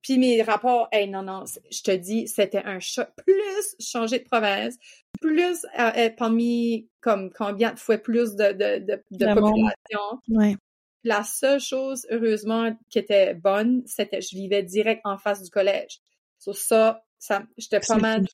Puis 0.00 0.16
mes 0.16 0.42
rapports, 0.42 0.88
hey, 0.92 1.08
non, 1.08 1.22
non, 1.22 1.42
je 1.70 1.82
te 1.82 1.90
dis, 1.90 2.28
c'était 2.28 2.62
un 2.64 2.78
choc. 2.78 3.08
Plus 3.24 3.76
changer 3.80 4.20
de 4.20 4.24
province, 4.24 4.76
plus 5.20 5.64
euh, 5.78 5.90
être 5.94 6.14
parmi, 6.14 6.88
comme, 7.00 7.32
combien 7.32 7.72
de 7.72 7.78
fois 7.80 7.98
plus 7.98 8.36
de, 8.36 8.52
de, 8.52 9.02
de, 9.10 9.34
population. 9.34 10.20
Ouais. 10.28 10.56
La 11.02 11.24
seule 11.24 11.60
chose, 11.60 12.06
heureusement, 12.10 12.76
qui 12.90 13.00
était 13.00 13.34
bonne, 13.34 13.82
c'était 13.86 14.20
je 14.20 14.36
vivais 14.36 14.62
direct 14.62 15.00
en 15.04 15.18
face 15.18 15.42
du 15.42 15.50
collège. 15.50 16.00
Sur 16.38 16.56
ça, 16.56 17.04
ça 17.18 17.42
j'étais 17.58 17.80
pas 17.80 17.96
mal. 17.96 18.24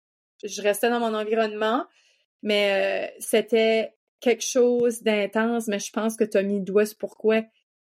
Je 0.42 0.62
restais 0.62 0.90
dans 0.90 1.00
mon 1.00 1.14
environnement, 1.14 1.84
mais 2.42 3.10
euh, 3.10 3.16
c'était 3.20 3.94
quelque 4.20 4.44
chose 4.44 5.02
d'intense, 5.02 5.68
mais 5.68 5.78
je 5.78 5.92
pense 5.92 6.16
que 6.16 6.24
tu 6.24 6.36
as 6.36 6.42
mis 6.42 6.58
le 6.58 6.64
doigt 6.64 6.84
pourquoi. 6.98 7.42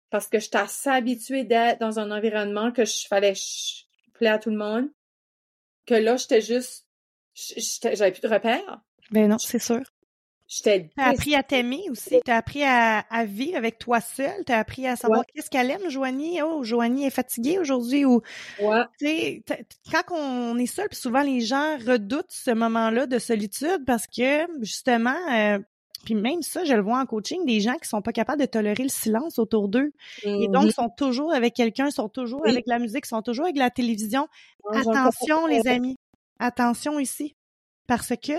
Parce 0.10 0.28
que 0.28 0.40
j'étais 0.40 0.58
assez 0.58 0.90
habituée 0.90 1.44
d'être 1.44 1.80
dans 1.80 2.00
un 2.00 2.12
environnement 2.12 2.72
que 2.72 2.86
je 2.86 3.08
fallait 3.08 3.34
plaire 4.14 4.36
à 4.36 4.40
tout 4.40 4.50
le 4.52 4.58
monde. 4.58 4.90
Que 5.86 5.96
là, 5.96 6.16
j'étais 6.18 6.42
juste. 6.42 6.88
J'avais 7.36 8.12
plus 8.12 8.22
de 8.22 8.34
repères. 8.34 8.82
Ben 9.12 9.28
non, 9.28 9.38
c'est 9.38 9.60
sûr. 9.60 9.82
J'étais 10.48 10.90
T'as 10.96 11.06
appris 11.10 11.34
à 11.36 11.42
t'aimer 11.42 11.82
aussi. 11.90 12.20
T'as 12.24 12.38
appris 12.38 12.64
à, 12.64 13.00
à 13.10 13.26
vivre 13.26 13.58
avec 13.58 13.80
toi 13.80 14.00
seul. 14.00 14.44
T'as 14.46 14.60
appris 14.60 14.86
à 14.88 14.96
savoir 14.96 15.22
Ouais. 15.22 15.26
qu'est-ce 15.34 15.50
qu'elle 15.50 15.72
aime, 15.72 15.90
Joanie. 15.90 16.40
Oh, 16.44 16.64
Joanie 16.64 17.06
est 17.06 17.10
fatiguée 17.10 17.58
aujourd'hui. 17.58 18.06
Ou, 18.06 18.22
Ouais. 18.62 18.84
quand 19.92 20.04
on 20.16 20.58
est 20.58 20.66
seul, 20.68 20.88
puis 20.90 21.00
souvent 21.00 21.22
les 21.24 21.42
gens 21.42 21.78
redoutent 21.78 22.30
ce 22.32 22.52
moment-là 22.52 23.08
de 23.08 23.18
solitude 23.18 23.84
parce 23.88 24.06
que, 24.08 24.46
justement, 24.62 25.16
euh, 25.34 25.58
puis 26.06 26.14
même 26.14 26.44
ça, 26.44 26.64
je 26.64 26.74
le 26.76 26.82
vois 26.84 27.00
en 27.00 27.06
coaching, 27.08 27.44
des 27.48 27.60
gens 27.62 27.74
qui 27.82 27.90
sont 27.90 28.04
pas 28.04 28.14
capables 28.14 28.40
de 28.40 28.46
tolérer 28.46 28.84
le 28.84 28.90
silence 28.90 29.40
autour 29.40 29.68
d'eux. 29.68 29.94
Et 30.24 30.48
donc, 30.50 30.66
Mhm. 30.66 30.72
sont 30.72 30.90
toujours 30.96 31.34
avec 31.34 31.56
quelqu'un, 31.56 31.90
sont 31.90 32.10
toujours 32.10 32.42
Oui. 32.44 32.52
avec 32.52 32.66
la 32.68 32.78
musique, 32.78 33.08
sont 33.08 33.24
toujours 33.24 33.46
avec 33.46 33.58
la 33.58 33.72
télévision. 33.72 34.28
Attention, 34.72 35.48
les 35.48 35.68
amis. 35.68 35.96
Attention 36.38 37.00
ici. 37.00 37.36
Parce 37.88 38.14
que 38.22 38.34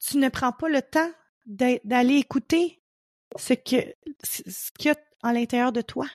tu 0.00 0.18
ne 0.18 0.28
prends 0.28 0.52
pas 0.52 0.68
le 0.68 0.82
temps 0.82 1.10
d'a- 1.46 1.78
d'aller 1.84 2.16
écouter 2.16 2.82
ce 3.36 3.54
que 3.54 3.76
ce 4.22 4.70
qu'il 4.78 4.86
y 4.86 4.90
a 4.90 4.96
à 5.22 5.32
l'intérieur 5.32 5.72
de 5.72 5.80
toi. 5.80 6.06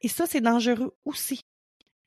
Et 0.00 0.08
ça, 0.08 0.26
c'est 0.26 0.40
dangereux 0.40 0.96
aussi. 1.04 1.42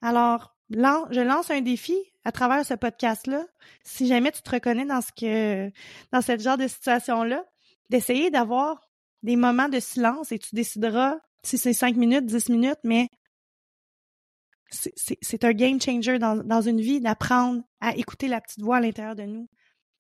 Alors, 0.02 0.56
je 0.70 1.22
lance 1.22 1.52
un 1.52 1.62
défi 1.62 1.96
à 2.24 2.32
travers 2.32 2.66
ce 2.66 2.74
podcast-là. 2.74 3.46
Si 3.84 4.08
jamais 4.08 4.32
tu 4.32 4.42
te 4.42 4.50
reconnais 4.50 4.86
dans 4.86 5.02
ce 5.02 5.70
dans 6.12 6.40
genre 6.40 6.58
de 6.58 6.68
situation-là, 6.68 7.46
d'essayer 7.90 8.32
d'avoir 8.32 8.90
des 9.22 9.36
moments 9.36 9.70
de 9.70 9.80
silence 9.80 10.32
et 10.32 10.40
tu 10.40 10.56
décideras 10.56 11.18
si 11.44 11.58
c'est 11.58 11.74
cinq 11.74 11.96
minutes, 11.96 12.26
dix 12.26 12.50
minutes, 12.50 12.80
mais 12.84 13.10
c'est- 14.70 15.44
un 15.44 15.52
game 15.54 15.80
changer 15.80 16.18
dans 16.20 16.62
une 16.62 16.82
vie 16.82 17.00
d'apprendre 17.02 17.62
à 17.80 17.96
écouter 17.96 18.28
la 18.28 18.42
petite 18.42 18.62
voix 18.62 18.78
à 18.78 18.82
l'intérieur 18.82 19.16
de 19.16 19.24
nous, 19.24 19.48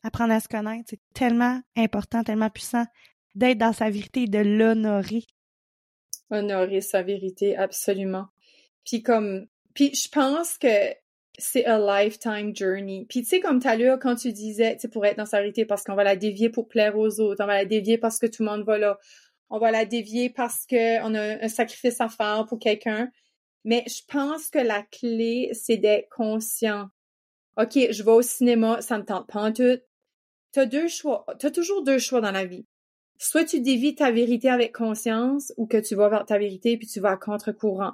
apprendre 0.03 0.33
à 0.33 0.39
se 0.39 0.47
connaître. 0.47 0.85
C'est 0.89 1.01
tellement 1.13 1.61
important, 1.75 2.23
tellement 2.23 2.49
puissant 2.49 2.85
d'être 3.35 3.57
dans 3.57 3.73
sa 3.73 3.89
vérité 3.89 4.23
et 4.23 4.27
de 4.27 4.39
l'honorer. 4.39 5.23
honorer 6.29 6.81
sa 6.81 7.01
vérité, 7.01 7.55
absolument. 7.57 8.27
Puis 8.85 9.01
comme, 9.01 9.47
puis 9.73 9.93
je 9.93 10.09
pense 10.09 10.57
que 10.57 10.93
c'est 11.37 11.65
a 11.65 11.79
lifetime 11.79 12.55
journey. 12.55 13.05
Puis 13.09 13.21
tu 13.21 13.29
sais, 13.29 13.39
comme 13.39 13.59
tout 13.59 13.67
à 13.67 13.75
l'heure, 13.75 13.97
quand 13.99 14.15
tu 14.15 14.31
disais, 14.31 14.77
tu 14.77 14.87
pour 14.87 15.05
être 15.05 15.17
dans 15.17 15.25
sa 15.25 15.39
vérité, 15.39 15.65
parce 15.65 15.83
qu'on 15.83 15.95
va 15.95 16.03
la 16.03 16.15
dévier 16.15 16.49
pour 16.49 16.67
plaire 16.67 16.97
aux 16.97 17.19
autres, 17.19 17.43
on 17.43 17.47
va 17.47 17.55
la 17.55 17.65
dévier 17.65 17.97
parce 17.97 18.19
que 18.19 18.27
tout 18.27 18.43
le 18.43 18.49
monde 18.49 18.63
va 18.63 18.77
là, 18.77 18.99
on 19.49 19.57
va 19.57 19.71
la 19.71 19.85
dévier 19.85 20.29
parce 20.29 20.65
qu'on 20.67 21.15
a 21.15 21.43
un 21.43 21.47
sacrifice 21.47 21.99
à 22.01 22.09
faire 22.09 22.45
pour 22.47 22.59
quelqu'un. 22.59 23.09
Mais 23.65 23.83
je 23.87 24.01
pense 24.07 24.49
que 24.49 24.59
la 24.59 24.83
clé, 24.83 25.49
c'est 25.53 25.77
d'être 25.77 26.09
conscient. 26.09 26.89
OK, 27.57 27.77
je 27.91 28.03
vais 28.03 28.11
au 28.11 28.21
cinéma, 28.21 28.81
ça 28.81 28.97
me 28.97 29.05
tente 29.05 29.27
pas 29.27 29.41
en 29.41 29.53
tout. 29.53 29.79
T'as 30.53 30.65
deux 30.67 30.87
choix. 30.87 31.25
T'as 31.39 31.51
toujours 31.51 31.83
deux 31.83 31.97
choix 31.97 32.21
dans 32.21 32.31
la 32.31 32.45
vie. 32.45 32.65
Soit 33.17 33.43
tu 33.43 33.59
dévies 33.59 33.95
ta 33.95 34.11
vérité 34.11 34.49
avec 34.49 34.73
conscience 34.73 35.51
ou 35.57 35.67
que 35.67 35.77
tu 35.77 35.95
vas 35.95 36.09
vers 36.09 36.25
ta 36.25 36.37
vérité 36.37 36.77
puis 36.77 36.87
tu 36.87 36.99
vas 36.99 37.11
à 37.11 37.17
contre-courant. 37.17 37.93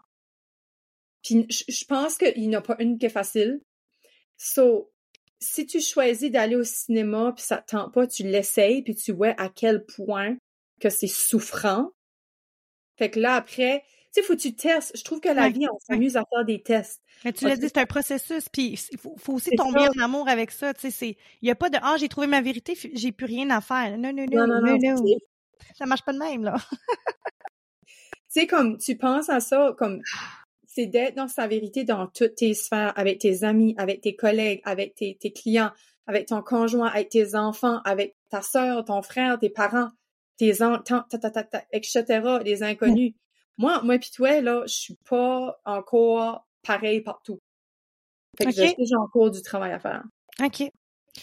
Puis 1.23 1.47
je 1.49 1.85
pense 1.85 2.17
qu'il 2.17 2.47
n'y 2.49 2.55
en 2.55 2.59
a 2.59 2.61
pas 2.61 2.75
une 2.79 2.97
qui 2.97 3.05
est 3.05 3.09
facile. 3.09 3.61
So, 4.37 4.91
si 5.39 5.65
tu 5.65 5.79
choisis 5.79 6.29
d'aller 6.31 6.57
au 6.57 6.63
cinéma 6.63 7.33
puis 7.33 7.45
ça 7.45 7.57
te 7.57 7.71
tente 7.71 7.93
pas, 7.93 8.07
tu 8.07 8.23
l'essayes 8.23 8.83
puis 8.83 8.95
tu 8.95 9.13
vois 9.13 9.33
à 9.41 9.49
quel 9.49 9.85
point 9.85 10.37
que 10.81 10.89
c'est 10.89 11.07
souffrant. 11.07 11.91
Fait 12.97 13.09
que 13.09 13.19
là, 13.19 13.35
après, 13.35 13.83
sais, 14.11 14.21
faut 14.23 14.35
que 14.35 14.41
tu 14.41 14.55
testes. 14.55 14.97
Je 14.97 15.03
trouve 15.03 15.19
que 15.19 15.29
la 15.29 15.49
vie, 15.49 15.67
on 15.71 15.79
s'amuse 15.79 16.17
à 16.17 16.23
faire 16.33 16.45
des 16.45 16.61
tests. 16.61 17.01
Mais 17.23 17.33
tu 17.33 17.45
l'as 17.45 17.55
dit, 17.55 17.67
c'est 17.67 17.77
un 17.77 17.85
processus, 17.85 18.49
puis 18.49 18.79
il 18.91 18.97
faut, 18.97 19.15
faut, 19.17 19.33
aussi 19.33 19.51
tomber 19.51 19.87
en 19.87 20.03
amour 20.03 20.27
avec 20.27 20.51
ça. 20.51 20.73
Tu 20.73 20.89
sais, 20.91 21.17
il 21.41 21.45
n'y 21.45 21.51
a 21.51 21.55
pas 21.55 21.69
de 21.69 21.77
ah, 21.81 21.95
j'ai 21.99 22.09
trouvé 22.09 22.27
ma 22.27 22.41
vérité, 22.41 22.77
j'ai 22.93 23.11
plus 23.11 23.25
rien 23.25 23.49
à 23.49 23.61
faire. 23.61 23.97
Non, 23.97 24.11
non, 24.13 24.25
non, 24.31 24.47
non, 24.47 24.61
non. 24.61 24.77
non, 24.81 25.17
Ça 25.77 25.85
marche 25.85 26.03
pas 26.03 26.13
de 26.13 26.19
même, 26.19 26.43
là. 26.43 26.55
tu 27.81 27.87
sais, 28.29 28.47
comme 28.47 28.77
tu 28.77 28.97
penses 28.97 29.29
à 29.29 29.39
ça, 29.39 29.75
comme 29.77 30.01
c'est 30.65 30.85
d'être 30.85 31.15
dans 31.15 31.27
sa 31.27 31.47
vérité 31.47 31.83
dans 31.83 32.07
toutes 32.07 32.35
tes 32.35 32.53
sphères, 32.53 32.93
avec 32.95 33.19
tes 33.19 33.43
amis, 33.43 33.75
avec 33.77 34.01
tes 34.01 34.15
collègues, 34.15 34.61
avec 34.63 34.95
tes, 34.95 35.17
tes 35.19 35.31
clients, 35.31 35.71
avec 36.07 36.27
ton 36.27 36.41
conjoint, 36.41 36.87
avec 36.87 37.09
tes 37.09 37.35
enfants, 37.35 37.81
avec 37.85 38.15
ta 38.29 38.41
soeur, 38.41 38.85
ton 38.85 39.01
frère, 39.01 39.37
tes 39.39 39.49
parents, 39.49 39.89
tes 40.37 40.61
enfants, 40.61 41.03
etc., 41.71 42.21
les 42.43 42.63
inconnus. 42.63 43.13
Moi, 43.59 43.81
moi 43.83 43.99
pis 43.99 44.09
toi, 44.11 44.41
là, 44.41 44.63
je 44.65 44.73
suis 44.73 44.97
pas 45.07 45.59
encore 45.65 46.47
pareil 46.65 47.01
partout. 47.01 47.39
Fait 48.37 48.45
que 48.45 48.51
j'ai 48.51 48.95
encore 48.95 49.29
du 49.29 49.41
travail 49.41 49.73
à 49.73 49.79
faire. 49.79 50.03
OK. 50.41 50.71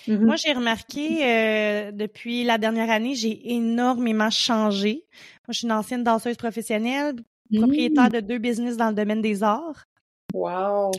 Mm-hmm. 0.07 0.19
Moi, 0.19 0.37
j'ai 0.37 0.53
remarqué 0.53 1.25
euh, 1.25 1.93
depuis 1.93 2.45
la 2.45 2.59
dernière 2.59 2.91
année, 2.91 3.15
j'ai 3.15 3.53
énormément 3.55 4.29
changé. 4.29 5.07
Moi, 5.47 5.53
je 5.53 5.59
suis 5.59 5.67
une 5.67 5.73
ancienne 5.73 6.05
danseuse 6.05 6.37
professionnelle, 6.37 7.15
propriétaire 7.57 8.09
mm. 8.09 8.13
de 8.13 8.21
deux 8.21 8.39
business 8.39 8.77
dans 8.77 8.89
le 8.89 8.95
domaine 8.95 9.23
des 9.23 9.43
arts. 9.43 9.85
Wow! 10.35 10.93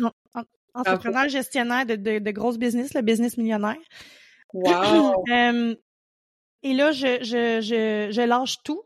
entrepreneur 0.73 1.27
gestionnaire 1.27 1.87
de, 1.87 1.95
de, 1.95 2.31
grosses 2.31 2.59
business, 2.59 2.93
le 2.93 3.01
business 3.01 3.37
millionnaire. 3.37 3.77
Wow! 4.53 5.23
et 6.63 6.73
là, 6.73 6.91
je, 6.91 7.19
je, 7.21 7.61
je, 7.61 8.09
je 8.11 8.21
lâche 8.21 8.57
tout 8.63 8.81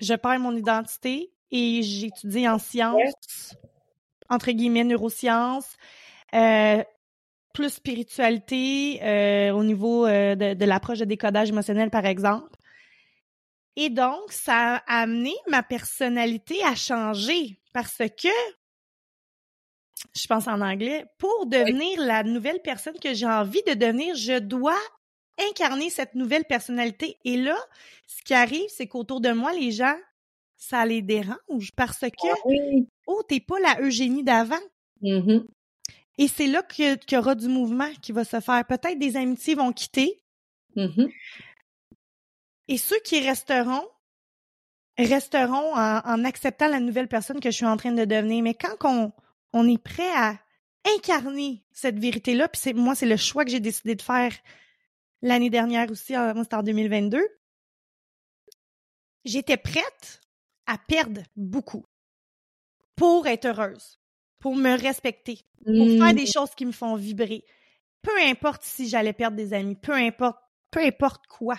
je 0.00 0.14
perds 0.14 0.40
mon 0.40 0.56
identité 0.56 1.32
et 1.50 1.82
j'étudie 1.82 2.48
en 2.48 2.58
sciences, 2.58 3.56
entre 4.28 4.50
guillemets, 4.52 4.84
neurosciences, 4.84 5.76
euh, 6.34 6.82
plus 7.52 7.70
spiritualité 7.70 9.00
euh, 9.02 9.50
au 9.52 9.64
niveau 9.64 10.06
euh, 10.06 10.34
de, 10.34 10.54
de 10.54 10.64
l'approche 10.64 10.98
de 10.98 11.04
décodage 11.04 11.48
émotionnel, 11.48 11.90
par 11.90 12.06
exemple. 12.06 12.50
Et 13.76 13.90
donc, 13.90 14.30
ça 14.30 14.76
a 14.86 15.02
amené 15.02 15.34
ma 15.48 15.62
personnalité 15.62 16.62
à 16.64 16.74
changer 16.74 17.60
parce 17.72 17.98
que, 17.98 18.28
je 20.14 20.26
pense 20.26 20.48
en 20.48 20.60
anglais, 20.60 21.04
pour 21.18 21.46
devenir 21.46 22.00
la 22.00 22.22
nouvelle 22.22 22.60
personne 22.62 22.98
que 22.98 23.14
j'ai 23.14 23.26
envie 23.26 23.62
de 23.66 23.74
devenir, 23.74 24.14
je 24.14 24.38
dois 24.38 24.80
incarner 25.48 25.90
cette 25.90 26.14
nouvelle 26.14 26.44
personnalité. 26.44 27.16
Et 27.24 27.36
là, 27.36 27.56
ce 28.06 28.22
qui 28.22 28.34
arrive, 28.34 28.68
c'est 28.68 28.86
qu'autour 28.86 29.20
de 29.20 29.32
moi, 29.32 29.52
les 29.52 29.70
gens, 29.70 29.96
ça 30.56 30.84
les 30.84 31.02
dérange 31.02 31.72
parce 31.76 32.00
que, 32.00 32.28
ah 32.28 32.86
oh, 33.06 33.22
t'es 33.28 33.40
pas 33.40 33.58
la 33.60 33.80
Eugénie 33.80 34.24
d'avant. 34.24 34.60
Mm-hmm. 35.02 35.44
Et 36.18 36.28
c'est 36.28 36.46
là 36.46 36.62
qu'il 36.62 36.98
y 37.10 37.16
aura 37.16 37.34
du 37.34 37.48
mouvement 37.48 37.90
qui 38.02 38.12
va 38.12 38.24
se 38.24 38.40
faire. 38.40 38.64
Peut-être 38.66 38.98
des 38.98 39.16
amitiés 39.16 39.54
vont 39.54 39.72
quitter. 39.72 40.20
Mm-hmm. 40.76 41.10
Et 42.68 42.76
ceux 42.76 43.00
qui 43.04 43.20
resteront, 43.26 43.86
resteront 44.98 45.74
en, 45.74 46.24
acceptant 46.24 46.68
la 46.68 46.78
nouvelle 46.78 47.08
personne 47.08 47.40
que 47.40 47.50
je 47.50 47.56
suis 47.56 47.66
en 47.66 47.76
train 47.76 47.92
de 47.92 48.04
devenir. 48.04 48.42
Mais 48.42 48.54
quand 48.54 48.76
on, 48.84 49.12
on 49.52 49.68
est 49.68 49.82
prêt 49.82 50.12
à 50.14 50.38
incarner 50.96 51.64
cette 51.72 51.98
vérité-là, 51.98 52.48
puis 52.48 52.60
c'est 52.62 52.72
moi, 52.72 52.94
c'est 52.94 53.06
le 53.06 53.16
choix 53.16 53.44
que 53.44 53.50
j'ai 53.50 53.60
décidé 53.60 53.94
de 53.94 54.02
faire 54.02 54.32
l'année 55.22 55.50
dernière 55.50 55.90
aussi, 55.90 56.12
moi 56.14 56.42
c'était 56.42 56.56
en 56.56 56.62
2022, 56.62 57.20
j'étais 59.24 59.56
prête 59.56 60.20
à 60.66 60.78
perdre 60.78 61.22
beaucoup 61.36 61.84
pour 62.96 63.26
être 63.26 63.46
heureuse, 63.46 63.98
pour 64.38 64.56
me 64.56 64.78
respecter, 64.78 65.40
pour 65.64 65.86
faire 65.86 66.14
des 66.14 66.24
mmh. 66.24 66.32
choses 66.32 66.54
qui 66.54 66.66
me 66.66 66.72
font 66.72 66.96
vibrer. 66.96 67.44
Peu 68.02 68.16
importe 68.22 68.62
si 68.62 68.88
j'allais 68.88 69.12
perdre 69.12 69.36
des 69.36 69.52
amis, 69.52 69.76
peu 69.76 69.92
importe, 69.92 70.38
peu 70.70 70.80
importe 70.80 71.26
quoi. 71.26 71.58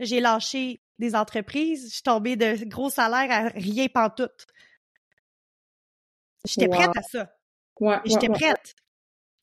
J'ai 0.00 0.20
lâché 0.20 0.80
des 0.98 1.14
entreprises, 1.14 1.88
je 1.88 1.94
suis 1.94 2.02
tombée 2.02 2.36
de 2.36 2.64
gros 2.64 2.90
salaires 2.90 3.30
à 3.30 3.48
rien 3.48 3.88
pantoute. 3.88 4.46
J'étais 6.44 6.68
prête 6.68 6.96
à 6.96 7.02
ça. 7.02 7.34
J'étais 8.04 8.28
prête. 8.28 8.74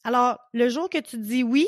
Alors, 0.04 0.40
le 0.54 0.70
jour 0.70 0.90
que 0.90 1.00
tu 1.00 1.18
dis 1.18 1.44
oui, 1.44 1.68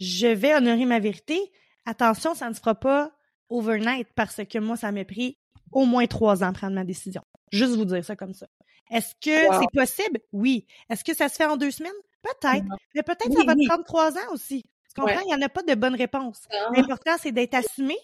je 0.00 0.26
vais 0.26 0.54
honorer 0.54 0.84
ma 0.84 0.98
vérité. 0.98 1.38
Attention, 1.86 2.34
ça 2.34 2.48
ne 2.48 2.54
se 2.54 2.60
fera 2.60 2.74
pas 2.74 3.12
overnight 3.48 4.08
parce 4.14 4.40
que 4.44 4.58
moi, 4.58 4.76
ça 4.76 4.92
m'a 4.92 5.04
pris 5.04 5.38
au 5.72 5.84
moins 5.84 6.06
trois 6.06 6.42
ans 6.42 6.48
à 6.48 6.52
prendre 6.52 6.74
ma 6.74 6.84
décision. 6.84 7.22
Juste 7.52 7.74
vous 7.74 7.84
dire 7.84 8.04
ça 8.04 8.16
comme 8.16 8.34
ça. 8.34 8.46
Est-ce 8.90 9.14
que 9.14 9.54
c'est 9.60 9.72
possible? 9.72 10.20
Oui. 10.32 10.66
Est-ce 10.90 11.04
que 11.04 11.14
ça 11.14 11.28
se 11.28 11.36
fait 11.36 11.46
en 11.46 11.56
deux 11.56 11.70
semaines? 11.70 11.92
Peut-être. 12.22 12.64
Mais 12.94 13.02
peut-être 13.02 13.28
que 13.28 13.38
ça 13.38 13.44
va 13.44 13.54
prendre 13.66 13.84
trois 13.84 14.16
ans 14.16 14.32
aussi. 14.32 14.62
Tu 14.62 15.00
comprends? 15.00 15.20
Il 15.20 15.26
n'y 15.26 15.34
en 15.34 15.42
a 15.42 15.48
pas 15.48 15.62
de 15.62 15.74
bonne 15.74 15.94
réponse. 15.94 16.46
L'important, 16.74 17.16
c'est 17.20 17.32
d'être 17.32 17.54
assumé 17.54 17.96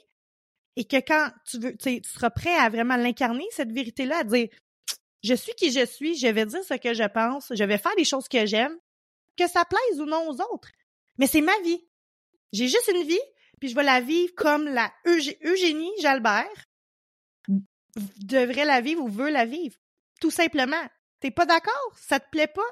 et 0.76 0.84
que 0.84 0.96
quand 0.96 1.30
tu 1.46 1.58
veux, 1.58 1.76
tu 1.76 2.00
seras 2.04 2.30
prêt 2.30 2.54
à 2.54 2.68
vraiment 2.68 2.96
l'incarner, 2.96 3.44
cette 3.50 3.72
vérité-là, 3.72 4.18
à 4.18 4.24
dire 4.24 4.48
je 5.22 5.34
suis 5.34 5.52
qui 5.54 5.70
je 5.70 5.84
suis, 5.84 6.16
je 6.16 6.28
vais 6.28 6.46
dire 6.46 6.64
ce 6.64 6.74
que 6.74 6.94
je 6.94 7.04
pense, 7.04 7.52
je 7.54 7.64
vais 7.64 7.76
faire 7.76 7.92
les 7.98 8.04
choses 8.04 8.28
que 8.28 8.46
j'aime, 8.46 8.74
que 9.36 9.46
ça 9.48 9.64
plaise 9.64 10.00
ou 10.00 10.06
non 10.06 10.28
aux 10.28 10.40
autres. 10.52 10.70
Mais 11.20 11.26
c'est 11.26 11.42
ma 11.42 11.56
vie. 11.60 11.86
J'ai 12.52 12.66
juste 12.66 12.90
une 12.92 13.06
vie, 13.06 13.20
puis 13.60 13.68
je 13.68 13.74
vais 13.74 13.82
la 13.82 14.00
vivre 14.00 14.32
comme 14.34 14.64
la 14.64 14.90
Eugénie 15.04 15.92
Jalbert 16.00 16.48
devrait 18.22 18.64
la 18.64 18.80
vivre 18.80 19.02
ou 19.02 19.08
veut 19.08 19.30
la 19.30 19.44
vivre. 19.44 19.76
Tout 20.18 20.30
simplement. 20.30 20.82
T'es 21.20 21.30
pas 21.30 21.44
d'accord? 21.44 21.92
Ça 21.96 22.18
te 22.20 22.30
plaît 22.30 22.46
pas? 22.46 22.62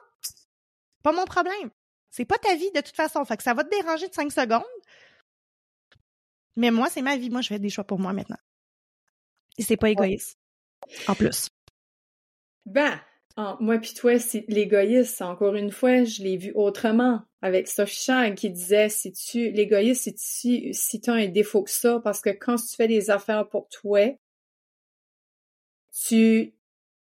Pas 1.02 1.12
mon 1.12 1.26
problème. 1.26 1.70
C'est 2.10 2.24
pas 2.24 2.38
ta 2.38 2.54
vie 2.54 2.70
de 2.72 2.80
toute 2.80 2.96
façon. 2.96 3.22
Fait 3.26 3.36
que 3.36 3.42
ça 3.42 3.52
va 3.52 3.64
te 3.64 3.70
déranger 3.70 4.08
de 4.08 4.14
cinq 4.14 4.32
secondes. 4.32 4.64
Mais 6.56 6.70
moi, 6.70 6.88
c'est 6.88 7.02
ma 7.02 7.18
vie. 7.18 7.28
Moi, 7.28 7.42
je 7.42 7.48
fais 7.48 7.58
des 7.58 7.68
choix 7.68 7.84
pour 7.84 7.98
moi 7.98 8.14
maintenant. 8.14 8.38
Et 9.58 9.62
c'est 9.62 9.76
pas 9.76 9.90
égoïste. 9.90 10.38
En 11.06 11.14
plus. 11.14 11.50
Ben, 12.64 12.98
moi 13.60 13.78
puis 13.78 13.94
toi, 13.94 14.18
c'est 14.18 14.44
l'égoïsme. 14.48 15.24
Encore 15.24 15.54
une 15.54 15.70
fois, 15.70 16.04
je 16.04 16.22
l'ai 16.22 16.36
vu 16.36 16.52
autrement 16.54 17.22
avec 17.40 17.68
Sophie 17.68 18.04
Chang 18.04 18.34
qui 18.34 18.50
disait 18.50 18.88
si 18.88 19.12
tu 19.12 19.50
l'égoïsme, 19.50 20.02
c'est 20.02 20.18
si, 20.18 20.74
si 20.74 21.00
tu 21.00 21.10
as 21.10 21.14
un 21.14 21.28
défaut 21.28 21.62
que 21.62 21.70
ça, 21.70 22.00
parce 22.02 22.20
que 22.20 22.30
quand 22.30 22.56
tu 22.56 22.74
fais 22.74 22.88
des 22.88 23.10
affaires 23.10 23.48
pour 23.48 23.68
toi, 23.68 24.00
tu 26.06 26.54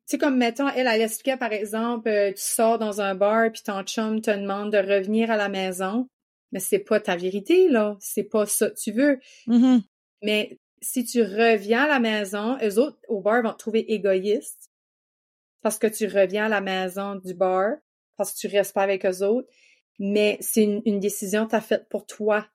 tu 0.07 0.17
sais, 0.17 0.17
comme 0.17 0.38
mettons, 0.38 0.67
elle, 0.67 0.88
elle 0.88 1.01
expliquait, 1.01 1.38
par 1.38 1.53
exemple, 1.53 2.09
euh, 2.09 2.34
tu 2.34 2.41
sors 2.41 2.77
dans 2.77 2.99
un 2.99 3.15
bar 3.15 3.49
puis 3.51 3.61
ton 3.63 3.82
chum 3.84 4.19
te 4.19 4.32
demande 4.32 4.71
de 4.73 4.77
revenir 4.77 5.32
à 5.32 5.38
la 5.38 5.47
maison, 5.47 6.09
mais 6.51 6.59
c'est 6.59 6.79
pas 6.79 6.99
ta 6.99 7.15
vérité, 7.15 7.69
là. 7.69 7.95
C'est 8.01 8.25
pas 8.25 8.45
ça 8.45 8.69
que 8.69 8.75
tu 8.75 8.91
veux. 8.91 9.19
Mm-hmm. 9.47 9.82
Mais 10.23 10.59
si 10.82 11.05
tu 11.05 11.21
reviens 11.21 11.84
à 11.84 11.88
la 11.88 11.99
maison, 11.99 12.57
eux 12.61 12.77
autres, 12.77 12.97
au 13.07 13.21
bar, 13.21 13.41
vont 13.41 13.53
te 13.53 13.57
trouver 13.57 13.93
égoïste 13.93 14.61
parce 15.62 15.78
que 15.78 15.88
tu 15.88 16.07
reviens 16.07 16.45
à 16.45 16.49
la 16.49 16.62
maison 16.62 17.16
du 17.16 17.34
bar, 17.34 17.74
parce 18.18 18.34
que 18.34 18.39
tu 18.39 18.47
restes 18.47 18.74
pas 18.74 18.84
avec 18.84 19.05
eux 19.05 19.24
autres 19.24 19.47
mais 20.03 20.39
c'est 20.41 20.64
une, 20.64 20.99
décision 20.99 21.45
que 21.45 21.51
tu 21.51 21.55
as 21.55 21.62
faite 21.62 21.88
pour 21.88 22.07
toi. 22.07 22.47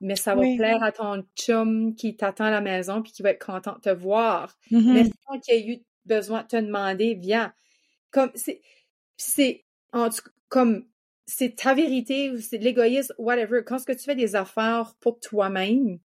Mais 0.00 0.16
ça 0.16 0.34
va 0.34 0.42
plaire 0.56 0.82
à 0.82 0.90
ton 0.90 1.24
chum 1.36 1.94
qui 1.94 2.16
t'attend 2.16 2.46
à 2.46 2.50
la 2.50 2.60
maison 2.60 3.02
puis 3.02 3.12
qui 3.12 3.22
va 3.22 3.30
être 3.30 3.44
content 3.44 3.74
de 3.74 3.80
te 3.80 3.90
voir. 3.90 4.58
Mm-hmm. 4.72 4.92
Mais 4.92 5.04
sans 5.04 5.38
qu'il 5.38 5.54
ait 5.54 5.68
eu 5.68 5.84
besoin 6.06 6.42
de 6.42 6.48
te 6.48 6.56
demander, 6.56 7.14
viens. 7.14 7.52
Comme 8.10 8.32
c'est 8.34 8.62
c'est 9.16 9.64
comme 10.48 10.86
c'est 11.26 11.54
ta 11.54 11.74
vérité, 11.74 12.36
c'est 12.40 12.58
de 12.58 12.64
l'égoïsme, 12.64 13.14
whatever. 13.18 13.62
Quand 13.64 13.78
ce 13.78 13.84
que 13.84 13.92
tu 13.92 14.02
fais 14.02 14.16
des 14.16 14.34
affaires 14.34 14.94
pour 14.98 15.20
toi-même, 15.20 16.00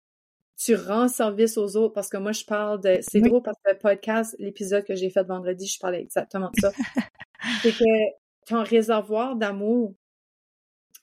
tu 0.63 0.75
rends 0.75 1.07
service 1.07 1.57
aux 1.57 1.75
autres 1.75 1.93
parce 1.93 2.09
que 2.09 2.17
moi 2.17 2.33
je 2.33 2.45
parle 2.45 2.81
de 2.81 2.99
c'est 3.01 3.21
drôle 3.21 3.41
parce 3.41 3.57
que 3.63 3.71
le 3.71 3.77
podcast 3.77 4.35
l'épisode 4.37 4.83
que 4.83 4.95
j'ai 4.95 5.09
fait 5.09 5.23
vendredi 5.23 5.65
je 5.65 5.79
parlais 5.79 6.01
exactement 6.01 6.51
de 6.53 6.61
ça 6.61 6.71
c'est 7.63 7.71
que 7.71 7.83
ton 8.47 8.63
réservoir 8.63 9.35
d'amour 9.35 9.95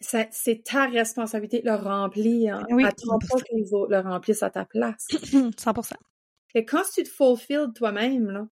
c'est 0.01 0.63
ta 0.65 0.87
responsabilité 0.87 1.61
de 1.61 1.67
le 1.67 1.75
remplir. 1.75 2.65
Oui, 2.71 2.85
Attends 2.85 3.19
pas 3.19 3.39
que 3.39 3.57
les 3.57 3.75
autres 3.75 3.91
le 3.91 3.99
remplissent 3.99 4.43
à 4.43 4.51
ta 4.51 4.65
place. 4.65 5.07
100 5.57 5.75
Et 6.55 6.65
quand 6.65 6.83
tu 6.95 7.03
te 7.03 7.09
fulfilles 7.09 7.73
toi-même, 7.75 8.31
là, 8.31 8.47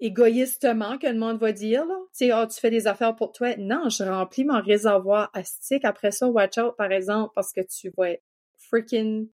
égoïstement 0.00 0.98
que 0.98 1.06
le 1.06 1.18
monde 1.18 1.38
va 1.38 1.52
dire, 1.52 1.86
là, 1.86 1.96
tu 2.08 2.26
sais, 2.26 2.32
oh, 2.34 2.46
tu 2.46 2.60
fais 2.60 2.70
des 2.70 2.86
affaires 2.86 3.16
pour 3.16 3.32
toi. 3.32 3.56
Non, 3.56 3.88
je 3.88 4.04
remplis 4.04 4.44
mon 4.44 4.60
réservoir 4.60 5.30
astique. 5.32 5.84
Après 5.84 6.10
ça, 6.10 6.28
watch 6.28 6.58
out, 6.58 6.76
par 6.76 6.92
exemple, 6.92 7.32
parce 7.34 7.52
que 7.52 7.62
tu 7.62 7.90
vas 7.96 8.10
être 8.10 8.24
freaking 8.58 9.28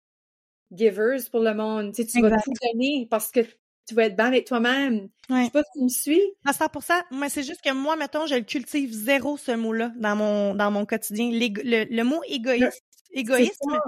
givers 0.72 1.20
pour 1.32 1.42
le 1.42 1.54
monde. 1.54 1.94
Tu, 1.94 2.04
sais, 2.04 2.08
tu 2.08 2.22
vas 2.22 2.42
tout 2.42 2.54
donner 2.74 3.08
parce 3.10 3.32
que 3.32 3.42
tu 3.88 3.96
vas 3.96 4.06
être 4.06 4.16
bien 4.16 4.28
avec 4.28 4.46
toi-même. 4.46 5.10
Ouais. 5.30 5.40
Je 5.40 5.46
sais 5.46 5.52
pas 5.52 5.64
si 5.64 5.80
tu 5.80 5.84
me 5.84 5.90
suis. 5.90 6.22
À 6.46 6.52
100%. 6.52 7.02
Mais 7.12 7.30
c'est 7.30 7.44
juste 7.44 7.62
que 7.62 7.74
moi, 7.74 7.96
mettons, 7.96 8.28
je 8.28 8.36
le 8.36 8.42
cultive 8.42 8.92
zéro, 8.92 9.36
ce 9.38 9.52
mot-là, 9.52 9.92
dans 9.98 10.16
mon, 10.16 10.56
dans 10.56 10.70
mon 10.70 10.86
quotidien. 10.86 11.32
Le, 11.32 11.86
le, 11.90 12.04
mot 12.04 12.22
égoïste, 12.28 12.84
égoïsme, 13.12 13.80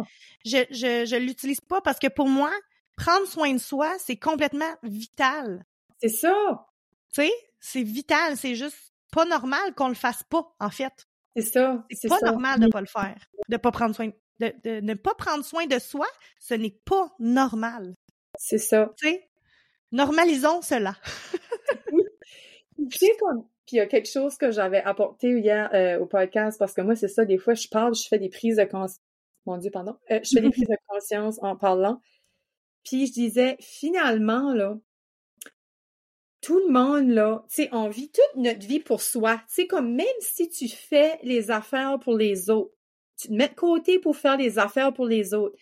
je, 0.43 0.57
je, 0.71 1.05
je 1.05 1.15
l'utilise 1.15 1.61
pas 1.61 1.81
parce 1.81 1.99
que 1.99 2.07
pour 2.07 2.27
moi, 2.27 2.51
prendre 2.97 3.27
soin 3.27 3.53
de 3.53 3.59
soi, 3.59 3.93
c'est 3.99 4.17
complètement 4.17 4.73
vital. 4.81 5.65
C'est 6.01 6.09
ça. 6.09 6.67
Tu 7.13 7.21
sais, 7.21 7.31
c'est 7.59 7.83
vital. 7.83 8.37
C'est 8.37 8.55
juste 8.55 8.93
pas 9.11 9.25
normal 9.25 9.75
qu'on 9.75 9.89
le 9.89 9.93
fasse 9.93 10.23
pas, 10.23 10.55
en 10.59 10.69
fait. 10.69 11.07
C'est 11.35 11.43
ça. 11.43 11.85
C'est 11.91 12.09
pas 12.09 12.19
normal 12.23 12.59
de 12.59 12.67
pas 12.67 12.81
le 12.81 12.87
faire, 12.87 13.17
de 13.47 13.57
pas 13.57 13.71
prendre 13.71 13.95
soin, 13.95 14.09
de, 14.41 14.53
de 14.63 14.81
ne 14.81 14.93
pas 14.93 15.13
prendre 15.15 15.45
soin 15.45 15.65
de 15.65 15.79
soi. 15.79 16.07
Ce 16.39 16.53
n'est 16.53 16.77
pas 16.85 17.13
normal. 17.19 17.95
C'est 18.37 18.57
ça. 18.57 18.93
Tu 18.97 19.09
sais, 19.09 19.29
normalisons 19.91 20.61
cela. 20.61 20.95
tu 21.87 22.97
sais, 22.97 23.11
puis 23.65 23.77
il 23.77 23.77
y 23.77 23.81
a 23.81 23.87
quelque 23.87 24.09
chose 24.09 24.37
que 24.37 24.51
j'avais 24.51 24.81
apporté 24.81 25.29
hier 25.39 25.69
euh, 25.73 25.99
au 25.99 26.05
podcast, 26.05 26.57
parce 26.59 26.73
que 26.73 26.81
moi, 26.81 26.95
c'est 26.95 27.07
ça, 27.07 27.25
des 27.25 27.37
fois, 27.37 27.53
je 27.53 27.67
parle, 27.67 27.95
je 27.95 28.07
fais 28.07 28.19
des 28.19 28.29
prises 28.29 28.57
de 28.57 28.63
conscience. 28.63 28.99
Mon 29.45 29.57
Dieu, 29.57 29.71
pardon. 29.71 29.95
Euh, 30.11 30.19
je 30.23 30.31
fais 30.35 30.41
des 30.41 30.49
prises 30.49 30.67
de 30.67 30.77
conscience 30.87 31.39
en 31.41 31.55
parlant. 31.55 32.01
Puis 32.83 33.07
je 33.07 33.13
disais, 33.13 33.57
finalement, 33.59 34.53
là, 34.53 34.77
tout 36.41 36.59
le 36.59 36.73
monde, 36.73 37.09
là, 37.09 37.45
tu 37.49 37.63
sais, 37.63 37.69
on 37.71 37.87
vit 37.87 38.11
toute 38.11 38.41
notre 38.41 38.65
vie 38.65 38.79
pour 38.79 39.01
soi. 39.01 39.41
C'est 39.47 39.67
comme 39.67 39.93
même 39.93 40.07
si 40.19 40.49
tu 40.49 40.67
fais 40.67 41.19
les 41.21 41.51
affaires 41.51 41.99
pour 41.99 42.17
les 42.17 42.49
autres, 42.49 42.73
tu 43.21 43.27
te 43.27 43.33
mets 43.33 43.49
de 43.49 43.53
côté 43.53 43.99
pour 43.99 44.17
faire 44.17 44.37
les 44.37 44.57
affaires 44.57 44.93
pour 44.93 45.05
les 45.05 45.33
autres. 45.33 45.55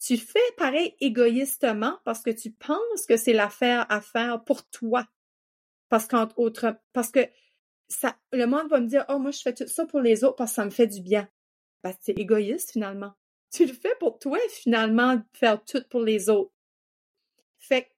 Tu 0.00 0.16
fais 0.16 0.38
pareil 0.56 0.94
égoïstement 1.00 1.98
parce 2.04 2.20
que 2.20 2.30
tu 2.30 2.50
penses 2.50 3.06
que 3.08 3.16
c'est 3.16 3.32
l'affaire 3.32 3.86
à 3.88 4.00
faire 4.00 4.42
pour 4.44 4.68
toi. 4.68 5.06
Parce 5.88 6.06
qu'entre 6.06 6.36
autres, 6.38 6.76
parce 6.92 7.10
que 7.10 7.20
ça, 7.88 8.16
le 8.32 8.46
monde 8.46 8.68
va 8.68 8.80
me 8.80 8.88
dire, 8.88 9.04
oh, 9.08 9.18
moi, 9.18 9.30
je 9.30 9.40
fais 9.40 9.54
tout 9.54 9.68
ça 9.68 9.86
pour 9.86 10.00
les 10.00 10.24
autres 10.24 10.34
parce 10.34 10.50
que 10.50 10.56
ça 10.56 10.64
me 10.64 10.70
fait 10.70 10.88
du 10.88 11.00
bien. 11.00 11.28
Ben, 11.84 11.94
c'est 12.00 12.18
égoïste, 12.18 12.72
finalement. 12.72 13.12
Tu 13.52 13.66
le 13.66 13.72
fais 13.72 13.94
pour 14.00 14.18
toi, 14.18 14.38
finalement, 14.50 15.22
faire 15.32 15.64
tout 15.64 15.84
pour 15.88 16.00
les 16.00 16.28
autres. 16.28 16.52
Fait 17.58 17.88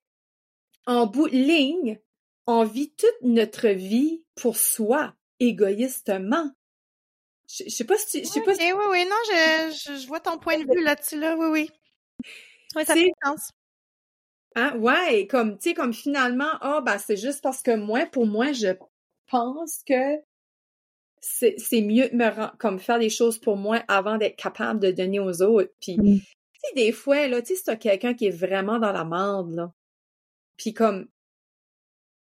en 0.86 1.06
bout 1.06 1.28
de 1.28 1.36
ligne, 1.36 1.98
on 2.46 2.64
vit 2.64 2.92
toute 2.92 3.22
notre 3.22 3.68
vie 3.68 4.22
pour 4.34 4.58
soi, 4.58 5.14
égoïstement. 5.40 6.50
Je, 7.48 7.68
sais 7.68 7.84
pas 7.84 7.96
si 7.96 8.20
tu, 8.20 8.26
je 8.26 8.30
sais 8.30 8.42
pas 8.42 8.52
Oui, 8.52 8.84
oui, 8.90 9.04
non, 9.06 9.16
je, 9.26 10.00
je, 10.00 10.06
vois 10.06 10.20
ton 10.20 10.38
point 10.38 10.58
de 10.58 10.70
vue 10.70 10.84
là-dessus, 10.84 11.18
là, 11.18 11.34
oui, 11.36 11.46
oui. 11.46 11.70
Oui, 12.76 12.84
ça 12.84 12.94
fait 12.94 13.10
sens. 13.24 13.50
Hein, 14.54 14.76
ouais, 14.78 15.26
comme, 15.26 15.58
tu 15.58 15.70
sais, 15.70 15.74
comme 15.74 15.94
finalement, 15.94 16.50
ah, 16.60 16.80
bah 16.84 16.98
c'est 16.98 17.16
juste 17.16 17.42
parce 17.42 17.62
que 17.62 17.74
moi, 17.74 18.06
pour 18.06 18.26
moi, 18.26 18.52
je 18.52 18.68
pense 19.30 19.82
que 19.86 20.16
c'est, 21.20 21.54
c'est 21.58 21.80
mieux 21.80 22.08
de 22.08 22.16
me 22.16 22.56
comme 22.58 22.78
faire 22.78 22.98
des 22.98 23.10
choses 23.10 23.38
pour 23.38 23.56
moi 23.56 23.82
avant 23.88 24.18
d'être 24.18 24.36
capable 24.36 24.80
de 24.80 24.90
donner 24.90 25.20
aux 25.20 25.42
autres. 25.42 25.72
Puis, 25.80 25.96
mmh. 25.96 26.18
tu 26.18 26.60
sais, 26.64 26.74
des 26.74 26.92
fois, 26.92 27.28
là, 27.28 27.40
tu 27.40 27.48
sais, 27.48 27.54
si 27.56 27.64
t'as 27.64 27.76
quelqu'un 27.76 28.14
qui 28.14 28.26
est 28.26 28.36
vraiment 28.36 28.78
dans 28.78 28.92
la 28.92 29.04
merde, 29.04 29.54
là, 29.54 29.72
puis 30.56 30.74
comme, 30.74 31.08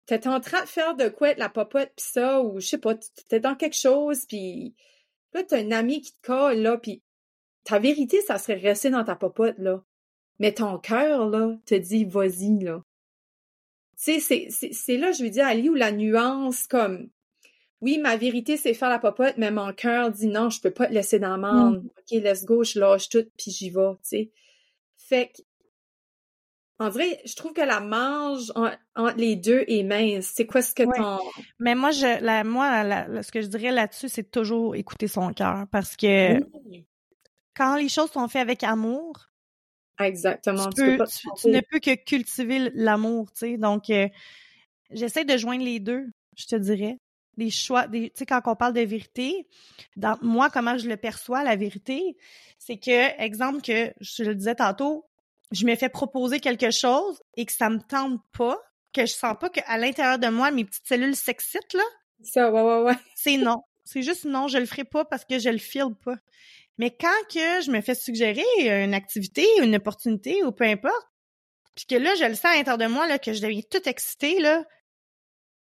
t'es 0.07 0.27
en 0.29 0.41
train 0.41 0.63
de 0.63 0.69
faire 0.69 0.95
de 0.97 1.09
quoi 1.09 1.31
être 1.31 1.39
la 1.39 1.49
popote 1.49 1.93
pis 1.97 2.05
ça, 2.05 2.43
ou 2.43 2.61
je 2.61 2.67
sais 2.67 2.79
pas, 2.79 2.95
t'es 3.29 3.41
dans 3.41 3.55
quelque 3.55 3.77
chose, 3.77 4.27
puis 4.27 4.75
là, 5.35 5.43
t'as 5.43 5.59
un 5.59 5.73
ami 5.73 6.01
qui 6.01 6.13
te 6.13 6.27
colle, 6.27 6.59
là, 6.59 6.79
puis 6.79 7.03
ta 7.65 7.79
vérité, 7.79 8.21
ça 8.21 8.39
serait 8.39 8.55
rester 8.55 8.91
dans 8.91 9.05
ta 9.05 9.17
popote, 9.17 9.59
là. 9.59 9.83
Mais 10.39 10.53
ton 10.53 10.79
cœur, 10.79 11.29
là, 11.29 11.57
te 11.67 11.75
dit, 11.75 12.05
vas-y, 12.05 12.59
là. 12.63 12.83
Tu 14.03 14.21
sais, 14.21 14.49
c'est 14.51 14.97
là, 14.97 15.13
je 15.13 15.23
veux 15.23 15.31
dire, 15.31 15.47
Ali, 15.47 15.69
où 15.69 15.75
la 15.75 15.93
nuance, 15.93 16.67
comme, 16.67 17.09
oui, 17.81 17.99
ma 17.99 18.17
vérité, 18.17 18.57
c'est 18.57 18.75
faire 18.75 18.91
la 18.91 18.99
popote, 18.99 19.35
mais 19.37 19.51
mon 19.51 19.73
cœur 19.73 20.11
dit, 20.11 20.27
non, 20.27 20.51
je 20.51 20.61
peux 20.61 20.71
pas 20.71 20.87
te 20.87 20.93
laisser 20.93 21.19
dans 21.19 21.37
le 21.37 21.43
monde. 21.43 21.85
Mm. 21.85 21.89
OK, 21.99 22.23
let's 22.23 22.45
go, 22.45 22.65
je 22.65 22.79
lâche 22.79 23.09
tout, 23.09 23.27
puis 23.37 23.51
j'y 23.51 23.71
vais, 23.71 23.93
tu 23.95 23.99
sais. 24.03 24.31
Fait 24.97 25.29
que, 25.29 25.43
en 26.81 26.91
vrai, 26.91 27.21
je 27.25 27.35
trouve 27.37 27.53
que 27.53 27.61
la 27.61 27.81
marge 27.81 28.53
entre 28.97 29.17
les 29.17 29.37
deux 29.37 29.65
est 29.69 29.85
mince. 29.85 30.33
C'est 30.35 30.47
quoi 30.47 30.61
ce 30.61 30.75
que 30.75 30.83
ton... 30.83 31.21
Mais 31.61 31.75
moi, 31.75 31.93
je, 31.93 32.21
la, 32.23 32.43
moi, 32.43 32.83
ce 33.23 33.31
que 33.31 33.41
je 33.41 33.47
dirais 33.47 33.71
là-dessus, 33.71 34.09
c'est 34.09 34.31
toujours 34.31 34.75
écouter 34.75 35.07
son 35.07 35.33
cœur. 35.33 35.67
Parce 35.71 35.97
que 35.97 36.41
quand 37.55 37.77
les 37.77 37.89
choses 37.89 38.11
sont 38.11 38.27
faites 38.27 38.43
avec 38.43 38.65
amour, 38.65 39.31
Exactement. 40.01 40.71
Tu, 40.71 40.83
ne 40.83 41.61
peux 41.71 41.79
que 41.79 41.95
cultiver 41.95 42.71
l'amour, 42.75 43.31
tu 43.33 43.39
sais. 43.39 43.57
Donc, 43.59 43.91
euh, 43.91 44.09
j'essaie 44.91 45.25
de 45.25 45.37
joindre 45.37 45.65
les 45.65 45.79
deux, 45.79 46.07
je 46.37 46.47
te 46.47 46.57
dirais. 46.57 46.99
Des 47.37 47.51
choix, 47.51 47.89
tu 47.89 48.11
sais, 48.15 48.27
quand 48.27 48.41
on 48.47 48.57
parle 48.57 48.75
de 48.75 48.81
vérité, 48.81 49.49
dans 49.97 50.17
moi, 50.23 50.51
comment 50.51 50.79
je 50.79 50.89
le 50.89 50.97
perçois, 50.97 51.43
la 51.43 51.57
vérité, 51.57 52.17
c'est 52.59 52.77
que, 52.77 53.21
exemple 53.21 53.61
que 53.61 53.93
je 54.01 54.25
le 54.25 54.35
disais 54.35 54.55
tantôt, 54.55 55.05
je 55.55 55.67
me 55.67 55.77
fais 55.77 55.89
proposer 55.89 56.41
quelque 56.41 56.71
chose 56.71 57.23
et 57.37 57.47
que 57.47 57.53
ça 57.53 57.71
me 57.71 57.79
tente 57.79 58.21
pas, 58.37 58.59
que 58.93 59.07
je 59.07 59.13
sens 59.13 59.35
pas 59.39 59.49
qu'à 59.51 59.79
l'intérieur 59.79 60.19
de 60.19 60.29
moi, 60.29 60.51
mes 60.51 60.65
petites 60.65 60.87
cellules 60.87 61.17
s'excitent, 61.17 61.75
là. 61.75 61.85
Ça, 62.23 62.51
ouais, 62.51 62.63
ouais, 62.63 62.83
ouais. 62.83 62.95
C'est 63.15 63.37
non. 63.37 63.63
C'est 63.85 64.03
juste 64.03 64.25
non, 64.25 64.49
je 64.49 64.59
le 64.59 64.67
ferai 64.67 64.85
pas 64.85 65.05
parce 65.05 65.25
que 65.25 65.39
je 65.39 65.51
le 65.51 65.59
file 65.59 65.95
pas. 66.05 66.17
Mais 66.79 66.91
quand 66.91 67.09
que 67.29 67.61
je 67.63 67.71
me 67.71 67.81
fais 67.81 67.95
suggérer 67.95 68.43
une 68.83 68.95
activité, 68.95 69.47
une 69.63 69.77
opportunité 69.77 70.43
ou 70.43 70.53
peu 70.53 70.65
importe, 70.65 71.07
puis 71.75 71.87
que 71.87 71.95
là, 71.97 72.15
je 72.15 72.25
le 72.25 72.35
sens 72.35 72.47
à 72.47 72.55
l'intérieur 72.55 72.79
de 72.79 72.87
moi, 72.87 73.07
là, 73.07 73.19
que 73.19 73.33
je 73.33 73.43
deviens 73.43 73.61
toute 73.71 73.87
excitée, 73.87 74.41
là, 74.41 74.65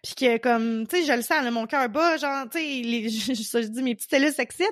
puis 0.03 0.15
que 0.15 0.37
comme, 0.37 0.85
tu 0.87 0.97
sais, 0.97 1.05
je 1.05 1.13
le 1.13 1.21
sens, 1.21 1.43
là, 1.43 1.49
mon 1.49 1.65
cœur 1.65 1.89
bat, 1.89 2.17
genre, 2.17 2.45
tu 2.49 2.59
sais, 2.59 3.09
je, 3.09 3.33
je, 3.33 3.67
dis, 3.67 3.81
mes 3.81 3.95
petites 3.95 4.11
cellules 4.11 4.33
s'excitent, 4.33 4.69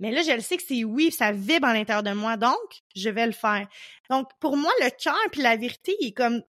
mais 0.00 0.10
là, 0.10 0.22
je 0.22 0.32
le 0.32 0.40
sais 0.40 0.56
que 0.56 0.62
c'est 0.66 0.84
oui, 0.84 1.10
ça 1.10 1.32
vibre 1.32 1.66
à 1.66 1.74
l'intérieur 1.74 2.02
de 2.02 2.12
moi, 2.12 2.36
donc 2.36 2.82
je 2.96 3.08
vais 3.10 3.26
le 3.26 3.32
faire. 3.32 3.66
Donc, 4.10 4.28
pour 4.40 4.56
moi, 4.56 4.72
le 4.80 4.90
cœur 4.90 5.16
puis 5.30 5.42
la 5.42 5.56
vérité, 5.56 5.96
il 6.00 6.08
est 6.08 6.12
comme 6.12 6.42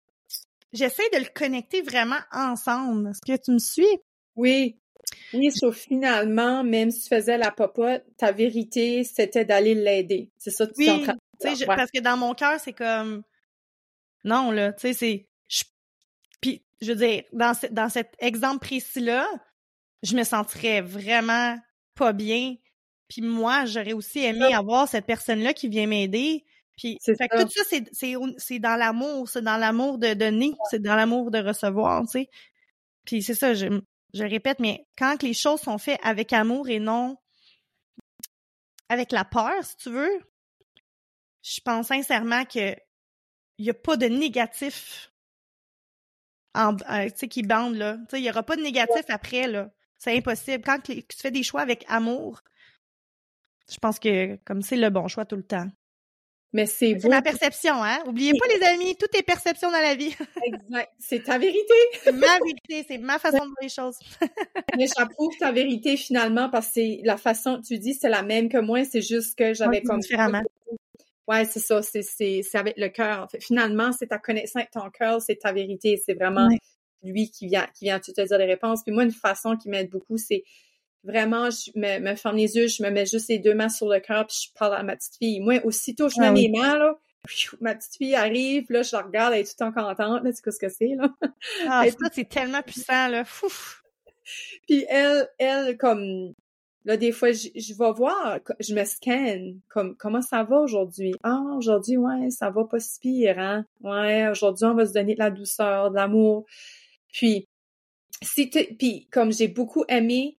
j'essaie 0.73 1.09
de 1.13 1.19
le 1.19 1.29
connecter 1.33 1.81
vraiment 1.81 2.19
ensemble. 2.31 3.09
Est-ce 3.09 3.21
que 3.21 3.41
tu 3.41 3.51
me 3.51 3.59
suis? 3.59 3.99
Oui. 4.35 4.77
Oui, 5.33 5.51
sauf 5.51 5.77
finalement, 5.77 6.63
même 6.63 6.91
si 6.91 7.03
tu 7.03 7.15
faisais 7.15 7.37
la 7.37 7.51
popote, 7.51 8.03
ta 8.17 8.31
vérité, 8.31 9.03
c'était 9.03 9.45
d'aller 9.45 9.75
l'aider. 9.75 10.31
C'est 10.37 10.51
ça 10.51 10.65
que 10.65 10.73
tu 10.73 10.81
oui, 10.81 10.89
en 10.89 10.99
train 11.01 11.13
de 11.13 11.65
Parce 11.65 11.91
que 11.91 12.01
dans 12.01 12.17
mon 12.17 12.33
cœur, 12.33 12.59
c'est 12.59 12.73
comme 12.73 13.23
non, 14.25 14.49
là, 14.51 14.73
tu 14.73 14.81
sais, 14.87 14.93
c'est. 14.93 15.27
Puis, 16.41 16.63
je 16.81 16.91
veux 16.91 16.97
dire, 16.97 17.23
dans, 17.31 17.53
dans 17.71 17.89
cet 17.89 18.15
exemple 18.19 18.59
précis-là, 18.59 19.27
je 20.01 20.15
me 20.15 20.23
sentirais 20.23 20.81
vraiment 20.81 21.57
pas 21.93 22.11
bien 22.11 22.55
puis 23.07 23.21
moi, 23.21 23.65
j'aurais 23.65 23.93
aussi 23.93 24.19
aimé 24.19 24.53
avoir 24.53 24.87
cette 24.87 25.05
personne-là 25.05 25.53
qui 25.53 25.67
vient 25.67 25.87
m'aider. 25.87 26.43
Puis, 26.77 26.97
fait 27.05 27.27
que 27.29 27.43
tout 27.43 27.49
ça, 27.49 27.63
c'est 28.37 28.59
dans 28.59 28.75
l'amour, 28.75 29.29
c'est 29.29 29.41
dans 29.41 29.57
l'amour 29.57 29.97
de 29.97 30.13
donner, 30.13 30.53
c'est 30.69 30.81
dans 30.81 30.95
l'amour 30.95 31.31
de 31.31 31.39
recevoir, 31.39 32.01
tu 32.03 32.07
sais. 32.07 32.29
Puis 33.05 33.21
c'est 33.21 33.35
ça, 33.35 33.53
je, 33.53 33.67
je 34.13 34.23
répète, 34.23 34.59
mais 34.59 34.85
quand 34.97 35.21
les 35.21 35.33
choses 35.33 35.61
sont 35.61 35.77
faites 35.77 35.99
avec 36.03 36.33
amour 36.33 36.67
et 36.69 36.79
non 36.79 37.17
avec 38.89 39.11
la 39.11 39.25
peur, 39.25 39.63
si 39.63 39.77
tu 39.77 39.89
veux, 39.89 40.19
je 41.43 41.59
pense 41.63 41.87
sincèrement 41.87 42.45
que 42.45 42.75
il 43.57 43.65
y 43.65 43.69
a 43.69 43.73
pas 43.73 43.95
de 43.95 44.07
négatif 44.07 45.11
en, 46.53 46.75
euh, 46.89 47.09
qui 47.09 47.43
bande, 47.43 47.75
là. 47.75 47.97
Il 48.13 48.19
y 48.19 48.29
aura 48.29 48.43
pas 48.43 48.55
de 48.55 48.61
négatif 48.61 49.05
après, 49.09 49.47
là. 49.47 49.69
C'est 49.97 50.15
impossible. 50.17 50.63
Quand 50.63 50.79
tu 50.79 51.03
fais 51.15 51.31
des 51.31 51.43
choix 51.43 51.61
avec 51.61 51.85
amour, 51.87 52.41
je 53.71 53.77
pense 53.77 53.99
que 53.99 54.35
comme 54.45 54.61
c'est 54.61 54.77
le 54.77 54.89
bon 54.89 55.07
choix 55.07 55.25
tout 55.25 55.35
le 55.35 55.43
temps. 55.43 55.67
Mais 56.55 56.67
c'est 56.67 56.93
beau. 56.93 57.01
C'est 57.01 57.09
ma 57.09 57.21
perception, 57.21 57.83
hein? 57.83 57.99
Oubliez 58.05 58.31
pas, 58.31 58.47
les 58.47 58.63
amis, 58.65 58.95
tout 58.95 59.07
est 59.13 59.23
perception 59.23 59.69
dans 59.71 59.81
la 59.81 59.93
vie. 59.93 60.15
exact. 60.45 60.89
C'est 60.99 61.23
ta 61.23 61.37
vérité. 61.37 61.73
ma 62.05 62.37
vérité, 62.39 62.85
c'est 62.87 62.97
ma 62.97 63.19
façon 63.19 63.39
de 63.39 63.43
voir 63.43 63.57
les 63.61 63.67
choses. 63.67 63.97
Mais 64.77 64.87
j'approuve 64.97 65.35
ta 65.37 65.51
vérité 65.51 65.97
finalement 65.97 66.49
parce 66.49 66.67
que 66.67 66.73
c'est 66.75 67.01
la 67.03 67.17
façon 67.17 67.59
tu 67.61 67.77
dis, 67.77 67.93
c'est 67.93 68.07
la 68.07 68.23
même 68.23 68.47
que 68.47 68.59
moi, 68.59 68.85
c'est 68.85 69.01
juste 69.01 69.37
que 69.37 69.53
j'avais 69.53 69.81
comme. 69.81 69.99
Différemment. 69.99 70.43
Ouais, 71.27 71.43
c'est 71.43 71.59
ça, 71.59 71.81
c'est, 71.81 72.03
c'est, 72.03 72.41
c'est 72.41 72.57
avec 72.57 72.77
le 72.77 72.87
cœur. 72.87 73.23
En 73.23 73.27
fait. 73.27 73.43
Finalement, 73.43 73.91
c'est 73.91 74.07
ta 74.07 74.19
connaissance 74.19 74.55
avec 74.55 74.71
ton 74.71 74.89
cœur, 74.91 75.21
c'est 75.21 75.35
ta 75.35 75.51
vérité. 75.51 76.01
C'est 76.05 76.13
vraiment 76.13 76.47
lui 77.03 77.31
qui 77.31 77.47
vient, 77.47 77.67
qui 77.77 77.85
vient 77.85 77.99
te 77.99 78.11
dire 78.11 78.37
les 78.37 78.45
réponses. 78.45 78.81
Puis 78.83 78.93
moi, 78.93 79.03
une 79.03 79.11
façon 79.11 79.57
qui 79.57 79.67
m'aide 79.67 79.89
beaucoup, 79.89 80.17
c'est 80.17 80.43
vraiment, 81.05 81.49
je 81.49 81.71
me, 81.75 81.99
me 81.99 82.15
ferme 82.15 82.37
les 82.37 82.55
yeux, 82.55 82.67
je 82.67 82.83
me 82.83 82.89
mets 82.89 83.05
juste 83.05 83.29
les 83.29 83.39
deux 83.39 83.53
mains 83.53 83.69
sur 83.69 83.87
le 83.87 83.99
cœur, 83.99 84.27
puis 84.27 84.37
je 84.47 84.53
parle 84.57 84.75
à 84.75 84.83
ma 84.83 84.95
petite 84.95 85.15
fille. 85.17 85.39
Moi, 85.39 85.61
aussitôt 85.63 86.09
je 86.09 86.19
mets 86.19 86.27
ah 86.27 86.31
mes 86.31 86.49
mains, 86.49 86.77
là, 86.77 86.99
ma 87.61 87.75
petite 87.75 87.95
fille 87.95 88.15
arrive, 88.15 88.65
là, 88.69 88.81
je 88.81 88.95
la 88.95 89.03
regarde, 89.03 89.33
elle 89.33 89.41
est 89.41 89.43
tout 89.43 89.63
le 89.63 89.71
temps 89.71 89.71
contente, 89.71 90.23
là, 90.23 90.31
tu 90.31 90.37
sais 90.43 90.51
ce 90.51 90.59
que 90.59 90.69
c'est, 90.69 90.95
là. 90.95 91.09
Ah, 91.67 91.85
ça, 91.89 92.09
c'est 92.11 92.27
tellement 92.27 92.61
puissant, 92.61 93.07
là. 93.07 93.23
Fouf! 93.25 93.83
Puis 94.67 94.85
elle, 94.89 95.29
elle, 95.37 95.77
comme, 95.77 96.33
là, 96.83 96.97
des 96.97 97.11
fois, 97.11 97.31
je, 97.31 97.49
je 97.55 97.73
vais 97.73 97.91
voir, 97.91 98.39
je 98.59 98.73
me 98.73 98.83
scanne, 98.83 99.59
comme, 99.69 99.95
comment 99.95 100.21
ça 100.21 100.43
va 100.43 100.57
aujourd'hui? 100.57 101.13
Ah, 101.23 101.41
aujourd'hui, 101.57 101.97
ouais, 101.97 102.29
ça 102.31 102.49
va 102.49 102.65
pas 102.65 102.79
si 102.79 102.99
pire, 102.99 103.39
hein? 103.39 103.65
Ouais, 103.81 104.27
aujourd'hui, 104.27 104.65
on 104.65 104.73
va 104.73 104.85
se 104.85 104.93
donner 104.93 105.13
de 105.13 105.19
la 105.19 105.31
douceur, 105.31 105.91
de 105.91 105.95
l'amour. 105.95 106.45
Puis, 107.13 107.47
si 108.21 108.47
puis 108.47 109.07
comme 109.11 109.31
j'ai 109.31 109.47
beaucoup 109.47 109.83
aimé 109.87 110.37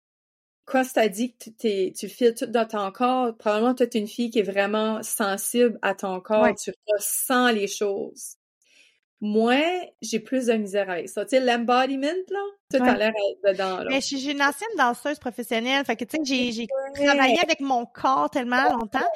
quand 0.65 0.83
tu 0.83 1.09
dit 1.09 1.35
que 1.35 1.89
tu 1.91 2.09
files 2.09 2.33
tout 2.33 2.47
dans 2.47 2.67
ton 2.67 2.91
corps, 2.91 3.35
probablement 3.37 3.75
tu 3.75 3.83
es 3.83 3.99
une 3.99 4.07
fille 4.07 4.31
qui 4.31 4.39
est 4.39 4.43
vraiment 4.43 5.03
sensible 5.03 5.77
à 5.81 5.93
ton 5.93 6.19
corps, 6.19 6.47
tu 6.55 6.71
ressens 6.91 7.51
les 7.51 7.67
choses. 7.67 8.37
Moi, 9.21 9.61
j'ai 10.01 10.19
plus 10.19 10.47
de 10.47 10.53
misère 10.53 10.89
avec 10.89 11.07
ça. 11.07 11.23
Tu 11.23 11.37
sais, 11.37 11.39
l'embodiment, 11.39 12.07
là, 12.29 12.39
tout 12.69 12.83
a 12.83 12.97
l'air 12.97 13.13
dedans, 13.45 13.77
là. 13.77 13.85
Mais 13.89 14.01
j'ai 14.01 14.31
une 14.31 14.41
ancienne 14.41 14.69
danseuse 14.77 15.19
professionnelle, 15.19 15.85
fait 15.85 15.95
que, 15.95 16.03
tu 16.03 16.17
sais, 16.17 16.51
j'ai 16.51 16.67
travaillé 16.93 17.39
avec 17.41 17.61
mon 17.61 17.85
corps 17.85 18.29
tellement 18.29 18.69
longtemps, 18.71 19.07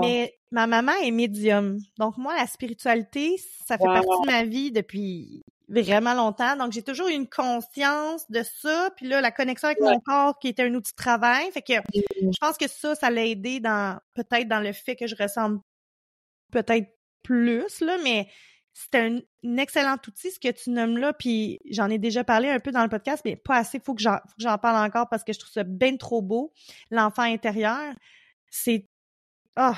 mais 0.00 0.38
ma 0.50 0.66
maman 0.66 0.92
est 1.02 1.10
médium. 1.10 1.78
Donc, 1.98 2.16
moi, 2.16 2.34
la 2.36 2.46
spiritualité, 2.46 3.36
ça 3.66 3.76
fait 3.76 3.84
partie 3.84 4.06
de 4.06 4.26
ma 4.26 4.44
vie 4.44 4.70
depuis 4.70 5.42
vraiment 5.70 6.14
longtemps. 6.14 6.56
Donc, 6.56 6.72
j'ai 6.72 6.82
toujours 6.82 7.08
eu 7.08 7.12
une 7.12 7.28
conscience 7.28 8.28
de 8.30 8.42
ça. 8.42 8.90
Puis 8.96 9.06
là, 9.06 9.20
la 9.20 9.30
connexion 9.30 9.68
avec 9.68 9.80
mon 9.80 10.00
corps 10.00 10.38
qui 10.38 10.48
était 10.48 10.64
un 10.64 10.74
outil 10.74 10.92
de 10.92 10.96
travail. 10.96 11.50
Fait 11.52 11.62
que 11.62 11.78
mm. 11.78 12.32
je 12.32 12.38
pense 12.40 12.56
que 12.56 12.68
ça, 12.68 12.94
ça 12.94 13.10
l'a 13.10 13.24
aidé 13.24 13.60
dans 13.60 13.98
peut-être 14.14 14.48
dans 14.48 14.60
le 14.60 14.72
fait 14.72 14.96
que 14.96 15.06
je 15.06 15.14
ressemble 15.16 15.60
peut-être 16.50 16.88
plus, 17.22 17.80
là, 17.80 17.96
mais 18.02 18.28
c'est 18.72 18.94
un, 18.94 19.20
excellent 19.58 19.96
outil, 20.06 20.30
ce 20.30 20.38
que 20.38 20.50
tu 20.50 20.70
nommes 20.70 20.98
là, 20.98 21.12
puis 21.12 21.60
j'en 21.70 21.90
ai 21.90 21.98
déjà 21.98 22.24
parlé 22.24 22.48
un 22.48 22.60
peu 22.60 22.70
dans 22.72 22.82
le 22.82 22.88
podcast, 22.88 23.22
mais 23.24 23.36
pas 23.36 23.56
assez, 23.56 23.80
faut 23.80 23.94
que 23.94 24.02
j'en 24.02 24.58
parle 24.58 24.86
encore 24.86 25.08
parce 25.08 25.24
que 25.24 25.32
je 25.32 25.38
trouve 25.38 25.52
ça 25.52 25.64
bien 25.64 25.96
trop 25.96 26.22
beau. 26.22 26.52
L'enfant 26.90 27.22
intérieur, 27.22 27.94
c'est... 28.50 28.88
Oh, 29.58 29.72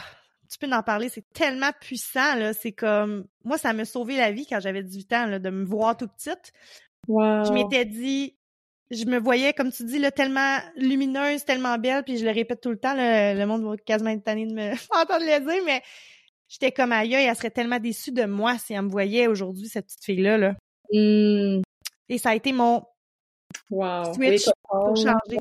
tu 0.53 0.59
peux 0.59 0.73
en 0.73 0.83
parler, 0.83 1.09
c'est 1.09 1.25
tellement 1.33 1.71
puissant, 1.81 2.35
là. 2.37 2.53
C'est 2.53 2.73
comme, 2.73 3.27
moi, 3.45 3.59
ça 3.59 3.73
m'a 3.73 3.85
sauvé 3.85 4.17
la 4.17 4.33
vie 4.33 4.47
quand 4.47 4.61
j'avais 4.61 4.83
18 4.83 5.13
ans, 5.13 5.27
là, 5.27 5.39
de 5.39 5.51
me 5.51 5.65
voir 5.65 5.97
tout 5.97 6.09
petite. 6.09 6.53
Je 7.09 7.53
m'étais 7.53 7.85
dit, 7.85 8.37
je 8.91 9.05
me 9.07 9.19
voyais, 9.19 9.53
comme 9.53 9.73
tu 9.73 9.85
dis, 9.85 9.99
là, 9.99 10.11
tellement 10.11 10.59
lumineuse, 10.77 11.45
tellement 11.45 11.79
belle, 11.79 12.05
puis 12.05 12.19
je 12.19 12.25
le 12.25 12.31
répète 12.31 12.61
tout 12.61 12.71
le 12.71 12.79
temps, 12.79 12.95
le 12.97 13.45
monde 13.47 13.65
va 13.65 13.77
quasiment 13.77 14.11
être 14.11 14.25
tanné 14.25 14.47
de 14.47 14.55
me 14.55 14.71
entendre 14.95 15.25
le 15.25 15.41
dire, 15.41 15.63
mais 15.65 15.83
j'étais 16.49 16.73
comme 16.73 16.93
aïe, 16.93 17.15
elle 17.15 17.35
serait 17.37 17.51
tellement 17.51 17.81
déçue 17.81 18.13
de 18.13 18.25
moi 18.25 18.59
si 18.59 18.75
elle 18.75 18.83
me 18.83 18.91
voyait 18.91 19.27
aujourd'hui, 19.27 19.69
cette 19.69 19.87
petite 19.87 20.05
fille-là, 20.05 20.39
là. 20.39 20.55
Mmh. 20.93 21.63
Et 22.09 22.19
ça 22.19 22.31
a 22.31 22.35
été 22.35 22.53
mon 22.53 22.85
switch 24.15 24.49
pour 24.69 24.97
changer. 24.97 25.39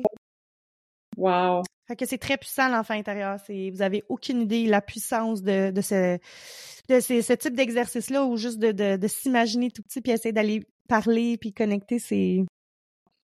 Wow. 1.16 1.62
Que 1.96 2.06
c'est 2.06 2.18
très 2.18 2.36
puissant 2.36 2.68
l'enfant 2.68 2.94
intérieur. 2.94 3.38
Vous 3.48 3.82
avez 3.82 4.04
aucune 4.08 4.42
idée 4.42 4.66
la 4.66 4.80
puissance 4.80 5.42
de, 5.42 5.70
de 5.70 5.80
ce, 5.80 6.18
de 6.88 7.00
ce, 7.00 7.32
type 7.34 7.54
d'exercice-là 7.54 8.24
ou 8.24 8.36
juste 8.36 8.58
de, 8.58 8.72
de, 8.72 8.96
de 8.96 9.08
s'imaginer 9.08 9.70
tout 9.70 9.82
petit 9.82 10.00
puis 10.00 10.12
essayer 10.12 10.32
d'aller 10.32 10.64
parler 10.88 11.36
puis 11.38 11.52
connecter. 11.52 11.98
C'est 11.98 12.44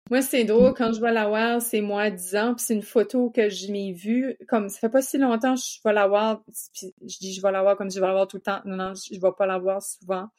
moi, 0.09 0.21
c'est 0.21 0.45
drôle, 0.45 0.73
quand 0.73 0.93
je 0.93 1.01
vais 1.01 1.11
la 1.11 1.27
voir, 1.27 1.61
c'est 1.61 1.81
moi 1.81 2.03
à 2.03 2.11
10 2.11 2.35
ans, 2.37 2.55
puis 2.55 2.63
c'est 2.65 2.73
une 2.73 2.81
photo 2.81 3.29
que 3.29 3.49
je 3.49 3.69
m'ai 3.69 3.91
vue, 3.91 4.37
comme 4.47 4.69
ça 4.69 4.79
fait 4.79 4.89
pas 4.89 5.01
si 5.01 5.17
longtemps 5.17 5.57
je 5.57 5.79
vais 5.83 5.91
la 5.91 6.07
voir, 6.07 6.41
puis 6.45 6.93
je 7.01 7.17
dis 7.17 7.33
je 7.33 7.41
vais 7.41 7.51
la 7.51 7.61
voir 7.61 7.75
comme 7.75 7.91
je 7.91 7.99
vais 7.99 8.07
la 8.07 8.13
voir 8.13 8.27
tout 8.27 8.37
le 8.37 8.41
temps. 8.41 8.61
Non, 8.63 8.77
non, 8.77 8.93
je, 8.93 9.13
je 9.13 9.19
vais 9.19 9.31
pas 9.37 9.45
la 9.45 9.57
voir 9.57 9.81
souvent. 9.81 10.29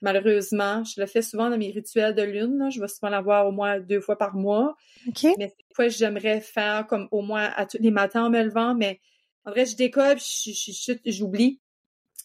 Malheureusement, 0.00 0.84
je 0.84 1.00
le 1.00 1.06
fais 1.06 1.22
souvent 1.22 1.50
dans 1.50 1.58
mes 1.58 1.70
rituels 1.70 2.14
de 2.14 2.22
lune. 2.22 2.58
Là. 2.58 2.70
Je 2.70 2.80
vais 2.80 2.88
souvent 2.88 3.08
la 3.08 3.20
voir 3.20 3.46
au 3.46 3.52
moins 3.52 3.80
deux 3.80 4.00
fois 4.00 4.16
par 4.16 4.34
mois. 4.34 4.76
Okay. 5.08 5.34
Mais 5.38 5.48
des 5.48 5.74
fois, 5.74 5.88
j'aimerais 5.88 6.40
faire 6.40 6.86
comme 6.86 7.08
au 7.10 7.20
moins 7.20 7.50
à 7.56 7.66
tous 7.66 7.78
les 7.80 7.90
matins 7.90 8.24
en 8.24 8.30
me 8.30 8.42
levant. 8.42 8.74
Mais 8.74 9.00
en 9.44 9.50
vrai, 9.50 9.66
je 9.66 9.76
décolle, 9.76 10.18
j'oublie. 11.06 11.60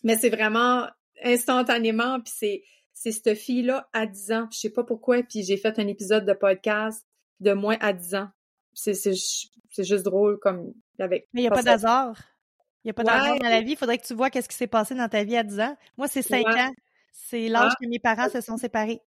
Mais 0.03 0.17
c'est 0.17 0.30
vraiment 0.30 0.88
instantanément. 1.24 2.19
Puis 2.19 2.34
c'est 2.36 2.63
c'est 2.93 3.11
cette 3.11 3.36
fille-là 3.36 3.89
à 3.91 4.05
10 4.05 4.32
ans. 4.32 4.47
Je 4.51 4.59
sais 4.59 4.69
pas 4.69 4.84
pourquoi. 4.84 5.24
Puis 5.24 5.43
j'ai 5.43 5.57
fait 5.57 5.78
un 5.80 5.88
épisode 5.88 6.26
de 6.26 6.34
podcast 6.34 7.05
de 7.39 7.53
moins 7.53 7.78
à 7.82 7.91
10 7.91 8.15
ans. 8.15 8.30
C'est 8.74 8.93
juste 9.13 10.03
drôle 10.03 10.39
comme 10.39 10.74
avec. 10.99 11.28
Mais 11.34 11.41
il 11.41 11.43
n'y 11.43 11.47
a 11.47 11.51
pas 11.51 11.63
d'hasard. 11.63 12.21
Il 12.84 12.88
n'y 12.88 12.91
a 12.91 12.93
pas 12.93 13.03
d'hasard 13.03 13.39
dans 13.39 13.49
la 13.49 13.61
vie. 13.61 13.71
Il 13.71 13.78
faudrait 13.78 13.97
que 13.97 14.05
tu 14.05 14.13
vois 14.13 14.30
qu'est-ce 14.30 14.47
qui 14.47 14.55
s'est 14.55 14.67
passé 14.67 14.95
dans 14.95 15.09
ta 15.09 15.24
vie 15.24 15.36
à 15.36 15.43
10 15.43 15.59
ans. 15.59 15.76
Moi, 15.97 16.07
c'est 16.07 16.21
5 16.21 16.45
ans. 16.45 16.71
C'est 17.14 17.47
l'âge 17.47 17.72
ah. 17.74 17.78
que 17.80 17.88
mes 17.88 17.99
parents 17.99 18.30
se 18.30 18.41
sont 18.41 18.57
séparés. 18.57 18.99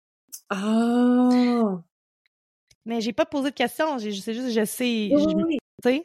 Ah! 0.49 1.83
Mais 2.85 3.01
j'ai 3.01 3.13
pas 3.13 3.27
posé 3.27 3.51
de 3.51 3.55
questions, 3.55 3.99
sais 3.99 4.13
juste, 4.13 4.51
je 4.51 4.65
sais. 4.65 5.11
Oui, 5.13 5.59
oui. 5.85 6.05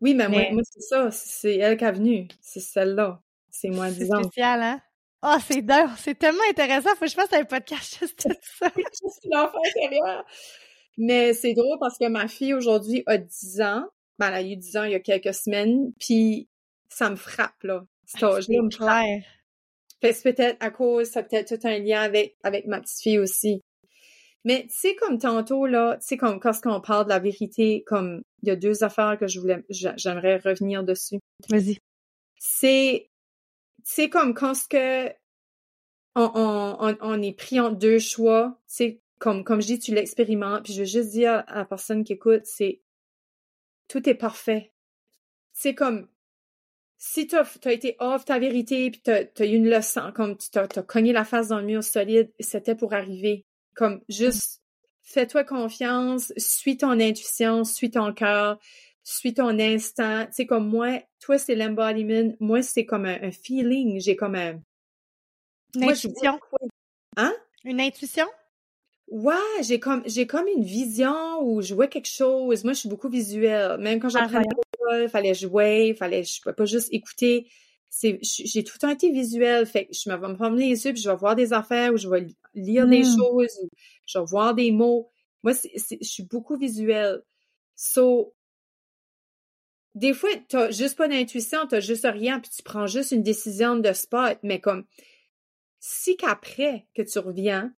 oui 0.00 0.14
mais, 0.14 0.28
moi, 0.28 0.42
moi 0.50 0.62
c'est 0.68 0.82
ça, 0.82 1.10
c'est 1.12 1.56
elle 1.56 1.76
qui 1.76 1.84
est 1.84 1.92
venue. 1.92 2.28
C'est 2.40 2.60
celle-là. 2.60 3.22
C'est 3.48 3.68
moi, 3.68 3.90
disons. 3.90 4.16
C'est 4.18 4.24
spécial, 4.24 4.62
hein? 4.62 4.80
Ah, 5.22 5.38
oh, 5.38 5.42
c'est 5.46 5.64
c'est 5.98 6.18
tellement 6.18 6.42
intéressant. 6.50 6.90
Faut 6.90 7.04
que 7.04 7.10
je 7.10 7.14
fasse 7.14 7.32
un 7.32 7.44
podcast 7.44 7.96
juste 8.00 8.28
de 8.28 8.34
ça. 8.58 8.70
juste 8.76 9.26
l'enfant 9.30 9.58
intérieur. 9.76 10.24
Mais 10.98 11.32
c'est 11.32 11.54
drôle 11.54 11.78
parce 11.78 11.96
que 11.96 12.08
ma 12.08 12.26
fille 12.28 12.54
aujourd'hui 12.54 13.02
a 13.06 13.18
10 13.18 13.60
ans. 13.60 13.86
Ben, 14.18 14.28
elle 14.28 14.34
a 14.34 14.42
eu 14.42 14.56
10 14.56 14.76
ans 14.76 14.84
il 14.84 14.92
y 14.92 14.94
a 14.94 15.00
quelques 15.00 15.34
semaines. 15.34 15.92
Puis 16.00 16.48
ça 16.88 17.08
me 17.08 17.16
frappe, 17.16 17.62
là. 17.62 17.84
Cet 18.04 18.22
âge-là 18.22 18.62
me 18.62 18.70
frappe. 18.70 19.04
Fait 20.12 20.32
que 20.32 20.36
peut-être 20.36 20.56
à 20.60 20.70
cause, 20.70 21.08
ça 21.08 21.22
peut-être 21.22 21.56
tout 21.56 21.66
un 21.66 21.78
lien 21.78 22.00
avec, 22.00 22.36
avec 22.42 22.66
ma 22.66 22.80
petite 22.80 23.00
fille 23.00 23.18
aussi. 23.18 23.60
Mais 24.44 24.62
tu 24.68 24.76
sais, 24.76 24.94
comme 24.94 25.18
tantôt, 25.18 25.66
là, 25.66 25.96
tu 25.96 26.06
sais, 26.06 26.16
comme 26.16 26.38
quand 26.38 26.52
on 26.66 26.80
parle 26.80 27.04
de 27.04 27.10
la 27.10 27.18
vérité, 27.18 27.82
comme 27.84 28.22
il 28.42 28.48
y 28.48 28.52
a 28.52 28.56
deux 28.56 28.84
affaires 28.84 29.18
que 29.18 29.26
je 29.26 29.40
voulais, 29.40 29.64
j'aimerais 29.68 30.36
revenir 30.36 30.84
dessus. 30.84 31.18
Vas-y. 31.48 31.78
C'est, 32.38 33.10
c'est 33.82 34.08
comme 34.08 34.34
quand 34.34 34.54
ce 34.54 34.68
que 34.68 35.08
on, 36.14 36.76
on, 36.78 36.96
on, 37.00 37.22
est 37.22 37.36
pris 37.36 37.60
en 37.60 37.70
deux 37.70 37.98
choix, 37.98 38.58
tu 38.74 39.00
comme, 39.18 39.44
comme 39.44 39.60
je 39.60 39.66
dis, 39.66 39.78
tu 39.78 39.94
l'expérimentes, 39.94 40.64
puis 40.64 40.72
je 40.72 40.80
veux 40.80 40.86
juste 40.86 41.10
dire 41.10 41.44
à 41.46 41.56
la 41.56 41.64
personne 41.64 42.04
qui 42.04 42.12
écoute, 42.12 42.42
c'est, 42.44 42.82
tout 43.88 44.08
est 44.08 44.14
parfait. 44.14 44.72
C'est 45.52 45.74
comme, 45.74 46.08
si 46.98 47.26
tu 47.26 47.36
as, 47.36 47.72
été 47.72 47.96
off 47.98 48.24
ta 48.24 48.38
vérité, 48.38 48.90
puis 48.90 49.00
tu 49.02 49.10
as, 49.10 49.46
eu 49.46 49.54
une 49.54 49.68
leçon, 49.68 50.12
comme 50.14 50.36
tu 50.36 50.50
t'as 50.50 50.66
cogné 50.82 51.12
la 51.12 51.24
face 51.24 51.48
dans 51.48 51.60
le 51.60 51.66
mur 51.66 51.84
solide, 51.84 52.32
c'était 52.40 52.74
pour 52.74 52.94
arriver. 52.94 53.44
Comme 53.74 54.00
juste, 54.08 54.62
fais-toi 55.02 55.44
confiance, 55.44 56.32
suis 56.36 56.78
ton 56.78 56.98
intuition, 56.98 57.64
suis 57.64 57.90
ton 57.90 58.12
cœur, 58.14 58.58
suis 59.04 59.34
ton 59.34 59.58
instinct. 59.58 60.26
Tu 60.26 60.32
sais, 60.32 60.46
comme 60.46 60.68
moi, 60.68 61.02
toi, 61.20 61.38
c'est 61.38 61.54
l'embodiment, 61.54 62.34
moi, 62.40 62.62
c'est 62.62 62.86
comme 62.86 63.04
un, 63.04 63.30
feeling, 63.30 64.00
j'ai 64.00 64.16
comme 64.16 64.34
un... 64.34 64.60
Une 65.74 65.84
intuition? 65.84 66.40
Hein? 67.16 67.34
Une 67.64 67.80
intuition? 67.80 68.26
Ouais, 69.08 69.34
j'ai 69.62 69.78
comme 69.78 70.02
j'ai 70.06 70.26
comme 70.26 70.48
une 70.48 70.64
vision 70.64 71.40
où 71.40 71.62
je 71.62 71.74
vois 71.74 71.86
quelque 71.86 72.08
chose. 72.08 72.64
Moi, 72.64 72.72
je 72.72 72.80
suis 72.80 72.88
beaucoup 72.88 73.08
visuelle. 73.08 73.78
Même 73.78 74.00
quand 74.00 74.08
j'apprenais 74.08 74.46
fallait 75.08 75.34
jouer, 75.34 75.94
fallait, 75.98 76.24
je 76.24 76.40
peux 76.42 76.52
pas 76.52 76.64
juste 76.64 76.92
écouter. 76.92 77.48
C'est, 77.88 78.18
j'ai 78.22 78.64
tout 78.64 78.74
le 78.76 78.80
temps 78.80 78.90
été 78.90 79.10
visuel. 79.10 79.66
Fait 79.66 79.86
que 79.86 79.92
je 79.92 80.10
vais 80.10 80.16
me 80.16 80.34
promener 80.34 80.68
les 80.68 80.84
yeux, 80.84 80.92
puis 80.92 81.02
je 81.02 81.08
vais 81.08 81.16
voir 81.16 81.36
des 81.36 81.52
affaires, 81.52 81.92
ou 81.92 81.96
je 81.96 82.08
vais 82.08 82.26
lire 82.54 82.86
des 82.86 83.00
mmh. 83.00 83.16
choses, 83.16 83.58
ou 83.62 83.68
je 84.06 84.18
vais 84.18 84.24
voir 84.24 84.54
des 84.54 84.70
mots. 84.70 85.10
Moi, 85.42 85.52
je 85.54 85.96
suis 86.02 86.24
beaucoup 86.24 86.56
visuelle. 86.56 87.22
So, 87.74 88.34
des 89.94 90.12
fois, 90.12 90.30
t'as 90.48 90.70
juste 90.70 90.96
pas 90.96 91.08
d'intuition, 91.08 91.66
t'as 91.66 91.80
juste 91.80 92.06
rien, 92.06 92.38
puis 92.38 92.50
tu 92.54 92.62
prends 92.62 92.86
juste 92.86 93.12
une 93.12 93.22
décision 93.22 93.76
de 93.76 93.92
spot, 93.92 94.38
mais 94.42 94.60
comme, 94.60 94.84
si 95.80 96.16
qu'après 96.16 96.86
que 96.94 97.02
tu 97.02 97.18
reviens, 97.18 97.74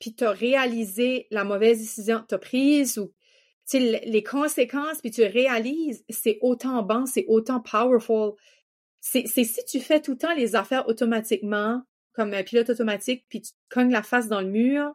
puis 0.00 0.14
t'as 0.14 0.32
réalisé 0.32 1.26
la 1.30 1.44
mauvaise 1.44 1.78
décision 1.78 2.20
que 2.20 2.26
t'as 2.26 2.38
prise 2.38 2.98
ou 2.98 3.12
les 3.74 4.22
conséquences, 4.22 5.00
puis 5.00 5.10
tu 5.10 5.22
réalises, 5.22 6.04
c'est 6.08 6.38
autant 6.40 6.82
bon, 6.82 7.04
c'est 7.06 7.26
autant 7.28 7.60
powerful. 7.60 8.32
C'est 9.00 9.26
si 9.26 9.64
tu 9.66 9.80
fais 9.80 10.00
tout 10.00 10.12
le 10.12 10.18
temps 10.18 10.34
les 10.34 10.56
affaires 10.56 10.88
automatiquement, 10.88 11.82
comme 12.12 12.32
un 12.32 12.42
pilote 12.42 12.70
automatique, 12.70 13.26
puis 13.28 13.42
tu 13.42 13.52
cognes 13.68 13.92
la 13.92 14.02
face 14.02 14.28
dans 14.28 14.40
le 14.40 14.48
mur, 14.48 14.94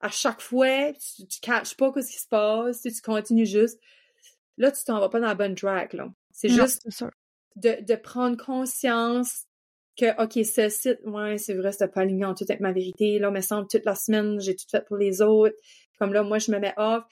à 0.00 0.10
chaque 0.10 0.40
fois, 0.40 0.92
tu, 0.92 1.26
tu 1.26 1.40
caches 1.40 1.76
pas 1.76 1.92
ce 1.96 2.10
qui 2.10 2.18
se 2.18 2.28
passe, 2.28 2.82
tu, 2.82 2.90
continues 3.02 3.46
juste. 3.46 3.80
Là, 4.58 4.70
tu 4.70 4.84
t'en 4.84 5.00
vas 5.00 5.08
pas 5.08 5.20
dans 5.20 5.28
la 5.28 5.34
bonne 5.34 5.54
track, 5.54 5.94
là. 5.94 6.12
C'est 6.30 6.48
juste 6.48 6.86
de, 7.56 7.82
de 7.84 7.94
prendre 7.94 8.36
conscience 8.36 9.44
que, 9.96 10.22
OK, 10.22 10.44
ce 10.44 10.68
site, 10.68 10.98
ouais, 11.04 11.38
c'est 11.38 11.54
vrai, 11.54 11.72
c'était 11.72 11.88
pas 11.88 12.00
aligné 12.00 12.24
en 12.24 12.34
tout 12.34 12.44
avec 12.48 12.60
ma 12.60 12.72
vérité. 12.72 13.18
Là, 13.18 13.30
me 13.30 13.40
semble, 13.40 13.68
toute 13.68 13.84
la 13.84 13.94
semaine, 13.94 14.40
j'ai 14.40 14.56
tout 14.56 14.66
fait 14.70 14.84
pour 14.84 14.96
les 14.96 15.22
autres. 15.22 15.54
Comme 15.98 16.12
là, 16.12 16.22
moi, 16.22 16.38
je 16.38 16.50
me 16.50 16.58
mets 16.58 16.74
off. 16.76 17.04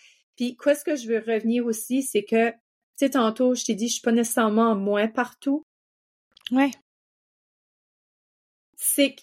Puis, 0.42 0.56
qu'est-ce 0.56 0.84
que 0.84 0.96
je 0.96 1.06
veux 1.06 1.20
revenir 1.20 1.64
aussi, 1.66 2.02
c'est 2.02 2.24
que, 2.24 2.50
tu 2.50 2.56
sais, 2.96 3.10
tantôt, 3.10 3.54
je 3.54 3.64
t'ai 3.64 3.76
dit, 3.76 3.86
je 3.86 3.92
suis 3.92 4.02
pas 4.02 4.10
nécessairement 4.10 4.74
moins 4.74 5.06
partout. 5.06 5.62
Ouais. 6.50 6.72
c'est 8.74 9.14
que, 9.14 9.20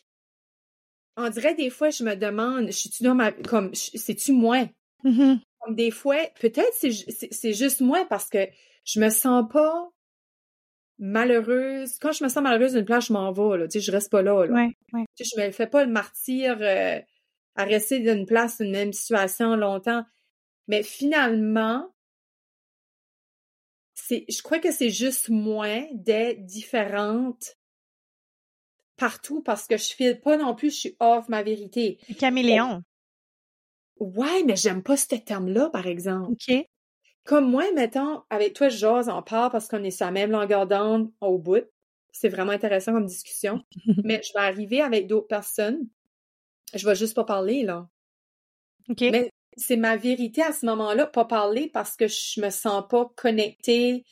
on 1.17 1.28
dirait 1.28 1.55
des 1.55 1.70
fois, 1.70 1.89
je 1.89 2.05
me 2.05 2.15
demande, 2.15 2.67
je 2.67 2.72
suis-tu 2.72 3.03
dans 3.03 3.15
ma, 3.15 3.34
comme, 3.34 3.76
c'est-tu 3.76 4.32
moi? 4.32 4.70
Mhm. 5.03 5.41
Comme 5.59 5.76
des 5.76 5.91
fois, 5.91 6.15
peut-être 6.39 6.74
c'est, 6.74 7.51
juste 7.51 7.82
moi 7.82 8.05
parce 8.05 8.30
que 8.30 8.47
je 8.86 9.01
me 9.01 9.09
sens 9.09 9.43
pas 9.51 9.89
malheureuse. 10.99 11.99
Quand 11.99 12.13
je 12.13 12.24
me 12.24 12.30
sens 12.30 12.41
malheureuse 12.41 12.76
d'une 12.76 12.86
place, 12.86 13.07
je 13.07 13.13
m'en 13.13 13.34
vais, 13.34 13.57
là. 13.57 13.67
Tu 13.67 13.82
sais, 13.82 13.86
je 13.86 13.91
reste 13.91 14.09
pas 14.09 14.22
là, 14.22 14.45
là. 14.45 14.53
Ouais, 14.53 14.72
ouais. 14.93 15.03
Tu 15.17 15.26
sais, 15.26 15.36
je 15.36 15.41
me 15.45 15.51
fais 15.51 15.67
pas 15.67 15.84
le 15.84 15.91
martyr 15.91 16.59
euh, 16.61 17.01
à 17.55 17.63
rester 17.65 17.99
d'une 17.99 18.26
place, 18.26 18.61
d'une 18.61 18.72
même 18.72 18.93
situation 18.93 19.57
longtemps. 19.57 20.05
Mais 20.70 20.84
finalement, 20.84 21.91
c'est, 23.95 24.24
je 24.30 24.41
crois 24.43 24.59
que 24.59 24.72
c'est 24.72 24.91
juste 24.91 25.30
moins 25.30 25.88
d'être 25.93 26.45
différente 26.45 27.57
partout 28.97 29.41
parce 29.41 29.65
que 29.65 29.78
je 29.78 29.93
file 29.95 30.22
pas 30.22 30.38
non 30.38 30.53
plus, 30.53 30.70
je 30.70 30.78
suis 30.78 30.95
off 30.99 31.28
ma 31.28 31.41
vérité. 31.41 31.97
Caméléon. 32.20 32.84
Ouais, 33.99 34.43
mais 34.43 34.55
j'aime 34.55 34.84
pas 34.84 34.95
ce 34.95 35.15
terme-là, 35.15 35.72
par 35.72 35.88
exemple. 35.88 36.34
OK. 36.34 36.55
Comme 37.26 37.49
moi, 37.49 37.63
mettons, 37.74 38.22
avec 38.30 38.53
toi, 38.53 38.70
j'ose 38.70 39.09
en 39.09 39.24
parle 39.24 39.51
parce 39.51 39.67
qu'on 39.67 39.84
est 39.84 39.91
sur 39.91 40.05
la 40.05 40.11
même 40.11 40.32
longueur 40.32 40.67
d'onde 40.67 41.11
au 41.20 41.39
bout. 41.39 41.67
C'est 42.11 42.30
vraiment 42.30 42.51
intéressant 42.51 42.93
comme 42.93 43.07
discussion. 43.07 43.63
mais 44.03 44.22
je 44.24 44.34
vais 44.34 44.45
arriver 44.45 44.82
avec 44.82 45.07
d'autres 45.07 45.28
personnes. 45.28 45.88
Je 46.76 46.88
vais 46.88 46.95
juste 46.95 47.15
pas 47.15 47.24
parler, 47.24 47.63
là. 47.63 47.89
OK. 48.88 49.01
Mais 49.01 49.32
c'est 49.60 49.78
ma 49.78 49.95
vérité 49.97 50.41
à 50.41 50.51
ce 50.51 50.66
moment-là, 50.66 51.05
pas 51.05 51.26
parler 51.26 51.70
parce 51.74 51.95
que 51.95 52.07
je 52.07 52.41
me 52.41 52.49
sens 52.49 52.84
pas 52.89 53.10
connectée 53.16 54.05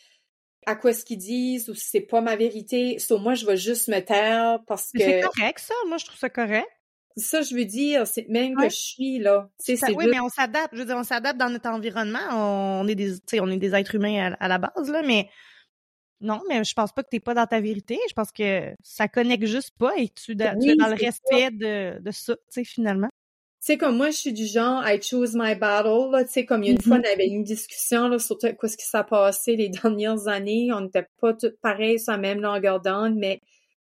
à 0.66 0.76
quoi 0.76 0.94
ce 0.94 1.06
qu'ils 1.06 1.18
disent 1.18 1.70
ou 1.70 1.76
si 1.76 1.88
c'est 1.88 2.02
pas 2.02 2.22
ma 2.22 2.36
vérité. 2.36 3.00
So, 3.00 3.18
moi, 3.20 3.34
je 3.36 3.46
vais 3.46 3.58
juste 3.58 3.88
me 3.88 4.00
taire 4.00 4.60
parce 4.68 4.92
que... 4.92 5.00
C'est 5.00 5.22
correct, 5.22 5.60
ça. 5.60 5.74
Moi, 5.88 5.98
je 5.98 6.06
trouve 6.06 6.20
ça 6.20 6.30
correct. 6.30 6.68
Ça, 7.16 7.42
je 7.42 7.56
veux 7.56 7.66
dire, 7.66 8.06
c'est 8.06 8.28
même 8.28 8.56
Ouais. 8.58 8.68
que 8.68 8.74
je 8.74 8.78
suis, 8.78 9.18
là. 9.20 9.50
Ça- 9.60 9.74
oui, 9.94 10.04
juste- 10.04 10.10
mais 10.12 10.20
on 10.20 10.30
s'adapte. 10.30 10.70
Je 10.74 10.80
veux 10.80 10.86
dire, 10.86 10.98
on 10.98 11.04
s'adapte 11.04 11.40
dans 11.40 11.50
notre 11.50 11.70
environnement. 11.70 12.20
On 12.32 12.88
est 12.88 12.96
des, 12.96 13.14
on 13.40 13.50
est 13.50 13.58
des 13.58 13.74
êtres 13.74 13.96
humains 13.96 14.34
à, 14.34 14.46
à 14.46 14.48
la 14.48 14.58
base, 14.60 14.90
là, 14.92 15.02
mais 15.04 15.30
non, 16.20 16.42
mais 16.50 16.64
je 16.64 16.74
pense 16.74 16.92
pas 16.92 17.02
que 17.04 17.10
t'es 17.10 17.20
pas 17.20 17.34
dans 17.34 17.48
ta 17.48 17.60
vérité. 17.60 17.98
Je 18.10 18.14
pense 18.14 18.32
que 18.32 18.74
ça 18.84 19.08
connecte 19.08 19.46
juste 19.46 19.72
pas 19.80 19.98
et 19.98 20.10
tu, 20.10 20.26
tu 20.26 20.32
es 20.34 20.36
dans 20.76 20.90
le 20.90 20.96
respect 20.96 21.50
de, 21.52 22.00
de 22.00 22.12
ça, 22.12 22.36
tu 22.36 22.42
sais, 22.50 22.64
finalement. 22.64 23.10
Tu 23.60 23.74
sais, 23.74 23.78
comme 23.78 23.98
moi, 23.98 24.12
je 24.12 24.18
suis 24.18 24.34
du 24.34 24.46
genre, 24.46 24.84
I 24.88 25.02
choose 25.02 25.34
my 25.36 25.56
battle, 25.56 26.12
là. 26.12 26.24
Tu 26.24 26.32
sais, 26.32 26.46
comme 26.46 26.64
il 26.64 26.68
y 26.68 26.70
a 26.70 26.74
une 26.74 26.82
fois, 26.82 26.98
on 26.98 27.14
avait 27.14 27.28
une 27.28 27.44
discussion, 27.44 28.08
là, 28.08 28.20
sur 28.20 28.38
tout 28.38 28.48
quoi 28.58 28.70
ce 28.70 28.78
qui 28.78 28.86
s'est 28.86 29.04
passé 29.04 29.56
les 29.56 29.70
dernières 29.70 30.28
années. 30.28 30.72
On 30.72 30.82
n'était 30.82 31.08
pas 31.20 31.34
toutes 31.34 31.60
pareilles 31.60 32.00
sur 32.00 32.12
la 32.14 32.20
même 32.20 32.40
longueur 32.42 32.80
d'onde, 32.82 33.16
mais 33.16 33.42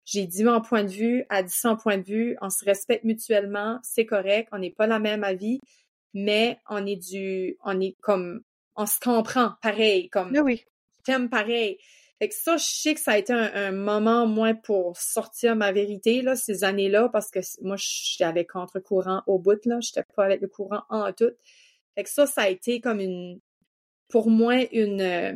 j'ai 0.05 0.27
dit 0.27 0.43
mon 0.43 0.61
point 0.61 0.83
de 0.83 0.91
vue, 0.91 1.25
elle 1.31 1.45
dit 1.45 1.51
son 1.53 1.75
point 1.77 1.97
de 1.97 2.03
vue. 2.03 2.37
On 2.41 2.49
se 2.51 2.63
respecte 2.63 3.03
mutuellement, 3.03 3.79
c'est 3.81 4.05
correct. 4.05 4.49
On 4.51 4.59
n'est 4.59 4.71
pas 4.71 4.85
la 4.87 4.99
même 4.99 5.23
avis, 5.23 5.59
mais 6.13 6.59
on 6.69 6.85
est 6.85 6.95
du, 6.97 7.57
on 7.63 7.81
est 7.81 7.95
comme, 8.01 8.41
on 8.75 8.85
se 8.85 8.99
comprend 8.99 9.53
pareil, 9.63 10.09
comme, 10.09 10.29
Oui, 10.31 10.39
oui. 10.39 10.63
t'aimes 11.03 11.29
pareil. 11.29 11.79
Fait 12.19 12.29
que 12.29 12.35
ça, 12.35 12.55
je 12.55 12.63
sais 12.63 12.93
que 12.93 13.01
ça 13.01 13.11
a 13.11 13.17
été 13.17 13.33
un, 13.33 13.71
moment, 13.71 14.25
moins 14.25 14.55
pour 14.55 14.95
sortir 14.97 15.55
ma 15.55 15.73
vérité, 15.73 16.21
là, 16.21 16.35
ces 16.35 16.63
années-là, 16.63 17.09
parce 17.09 17.29
que 17.29 17.39
moi, 17.61 17.75
j'avais 17.77 18.45
contre-courant 18.45 19.21
au 19.27 19.37
bout, 19.37 19.63
là. 19.65 19.79
J'étais 19.81 20.03
pas 20.15 20.23
avec 20.25 20.41
le 20.41 20.47
courant 20.47 20.83
en 20.89 21.11
tout. 21.11 21.31
Fait 21.95 22.03
que 22.03 22.09
ça, 22.09 22.25
ça 22.25 22.43
a 22.43 22.49
été 22.49 22.79
comme 22.79 23.01
une, 23.01 23.39
pour 24.09 24.29
moi, 24.29 24.55
une, 24.71 25.01
euh, 25.01 25.33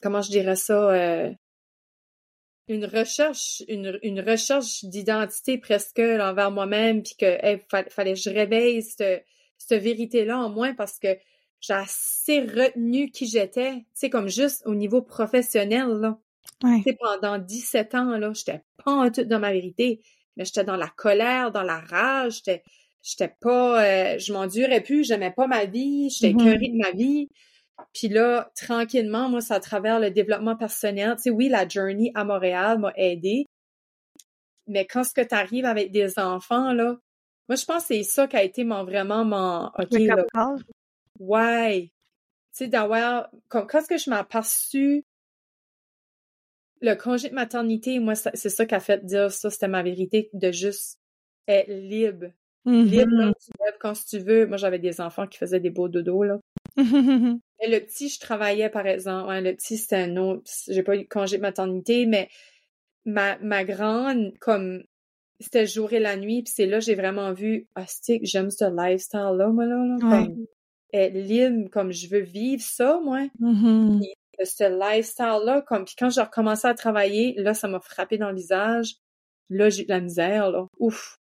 comment 0.00 0.22
je 0.22 0.30
dirais 0.30 0.56
ça, 0.56 0.90
euh, 0.90 1.32
une 2.68 2.84
recherche, 2.86 3.62
une, 3.68 3.98
une 4.02 4.20
recherche 4.20 4.84
d'identité 4.84 5.58
presque 5.58 5.98
envers 5.98 6.50
moi-même, 6.50 7.02
puis 7.02 7.14
que 7.18 7.26
hey, 7.26 7.60
fa- 7.68 7.88
fallait 7.90 8.14
que 8.14 8.20
je 8.20 8.30
réveille 8.30 8.82
cette, 8.82 9.24
cette 9.58 9.82
vérité-là 9.82 10.38
en 10.38 10.48
moi 10.48 10.72
parce 10.76 10.98
que 10.98 11.16
j'ai 11.62 11.72
assez 11.74 12.40
retenu 12.42 13.10
qui 13.10 13.26
j'étais, 13.26 13.76
tu 13.76 13.86
sais, 13.94 14.10
comme 14.10 14.28
juste 14.28 14.62
au 14.66 14.74
niveau 14.74 15.00
professionnel, 15.02 15.88
là. 16.00 16.18
Ouais. 16.64 16.78
Tu 16.84 16.90
sais, 16.90 16.98
pendant 17.00 17.38
17 17.38 17.94
ans, 17.94 18.18
là, 18.18 18.32
j'étais 18.34 18.62
pas 18.84 18.92
en 18.92 19.10
tout 19.10 19.24
dans 19.24 19.40
ma 19.40 19.52
vérité, 19.52 20.02
mais 20.36 20.44
j'étais 20.44 20.64
dans 20.64 20.76
la 20.76 20.88
colère, 20.88 21.52
dans 21.52 21.62
la 21.62 21.78
rage, 21.80 22.36
j'étais, 22.38 22.62
j'étais 23.02 23.34
pas, 23.40 23.82
euh, 23.84 24.18
je 24.18 24.32
m'endurais 24.32 24.82
plus, 24.82 25.04
j'aimais 25.06 25.32
pas 25.32 25.46
ma 25.46 25.64
vie, 25.64 26.10
j'étais 26.10 26.34
Mhm. 26.34 26.40
écœurée 26.40 26.68
de 26.68 26.78
ma 26.82 26.90
vie. 26.92 27.28
Puis 27.94 28.08
là, 28.08 28.50
tranquillement, 28.56 29.28
moi, 29.28 29.40
c'est 29.40 29.54
à 29.54 29.60
travers 29.60 29.98
le 30.00 30.10
développement 30.10 30.56
personnel. 30.56 31.14
Tu 31.16 31.22
sais, 31.24 31.30
oui, 31.30 31.48
la 31.48 31.66
journey 31.68 32.12
à 32.14 32.24
Montréal 32.24 32.78
m'a 32.78 32.92
aidé. 32.96 33.46
Mais 34.68 34.86
quand 34.86 35.04
ce 35.04 35.12
que 35.14 35.20
tu 35.26 35.34
arrives 35.34 35.64
avec 35.64 35.90
des 35.90 36.18
enfants, 36.18 36.72
là, 36.72 36.96
moi, 37.48 37.56
je 37.56 37.64
pense 37.64 37.82
que 37.82 37.94
c'est 37.94 38.02
ça 38.04 38.26
qui 38.28 38.36
a 38.36 38.42
été 38.44 38.64
mon, 38.64 38.84
vraiment 38.84 39.24
mon, 39.24 39.66
OK, 39.78 39.98
là. 39.98 40.24
Ouais. 41.28 41.90
Tu 42.54 42.64
sais, 42.64 42.68
d'avoir, 42.68 43.30
quand 43.48 43.66
ce 43.82 43.88
que 43.88 43.96
je 43.98 44.10
m'ai 44.10 44.16
aperçu, 44.16 45.04
le 46.80 46.94
congé 46.94 47.28
de 47.30 47.34
maternité, 47.34 47.98
moi, 48.00 48.14
c'est 48.14 48.48
ça 48.50 48.66
qui 48.66 48.74
a 48.74 48.80
fait 48.80 49.04
dire 49.06 49.30
ça, 49.30 49.50
c'était 49.50 49.68
ma 49.68 49.82
vérité, 49.82 50.28
de 50.32 50.50
juste 50.50 50.98
être 51.48 51.68
libre. 51.68 52.26
Libre, 52.64 53.10
Mhm. 53.12 53.18
là, 53.20 53.32
tu 53.40 53.50
lèves 53.64 53.76
quand 53.80 53.92
tu 54.08 54.18
veux. 54.18 54.46
Moi, 54.46 54.56
j'avais 54.56 54.78
des 54.78 55.00
enfants 55.00 55.26
qui 55.26 55.38
faisaient 55.38 55.60
des 55.60 55.70
beaux 55.70 55.88
dodos, 55.88 56.22
là. 56.24 56.38
Mais 57.60 57.68
le 57.68 57.80
petit, 57.80 58.08
je 58.08 58.20
travaillais, 58.20 58.68
par 58.70 58.86
exemple. 58.86 59.28
Ouais, 59.28 59.40
le 59.40 59.54
petit, 59.54 59.76
c'était 59.78 59.96
un 59.96 60.16
autre. 60.16 60.50
J'ai 60.68 60.82
pas 60.82 60.94
eu 60.96 61.02
de 61.04 61.08
congé 61.08 61.36
de 61.38 61.42
maternité, 61.42 62.06
mais 62.06 62.28
ma, 63.04 63.36
ma 63.38 63.64
grande, 63.64 64.36
comme, 64.38 64.82
c'était 65.40 65.62
le 65.62 65.66
jour 65.66 65.92
et 65.92 65.98
la 66.00 66.16
nuit, 66.16 66.42
puis 66.44 66.52
c'est 66.54 66.66
là 66.66 66.78
j'ai 66.78 66.94
vraiment 66.94 67.32
vu, 67.32 67.66
ah, 67.74 67.84
c'est 67.88 68.20
que 68.20 68.26
j'aime 68.26 68.50
ce 68.50 68.64
lifestyle-là, 68.64 69.48
moi, 69.48 69.66
là, 69.66 69.76
là? 69.84 69.96
Ouais. 70.06 70.26
Comme, 70.26 70.46
libre, 70.92 71.68
comme 71.70 71.92
je 71.92 72.08
veux 72.08 72.20
vivre 72.20 72.62
ça, 72.62 73.00
moi. 73.02 73.26
Mhm. 73.38 74.00
De 74.38 74.44
ce 74.44 74.64
lifestyle-là, 74.96 75.62
comme, 75.62 75.84
puis 75.84 75.94
quand 75.98 76.10
j'ai 76.10 76.20
recommencé 76.22 76.66
à 76.66 76.74
travailler, 76.74 77.34
là, 77.38 77.54
ça 77.54 77.68
m'a 77.68 77.80
frappé 77.80 78.18
dans 78.18 78.30
le 78.30 78.36
visage. 78.36 78.96
Là, 79.50 79.68
j'ai 79.70 79.82
eu 79.82 79.86
de 79.86 79.90
la 79.90 80.00
misère, 80.00 80.50
là. 80.50 80.66
Ouf. 80.78 81.16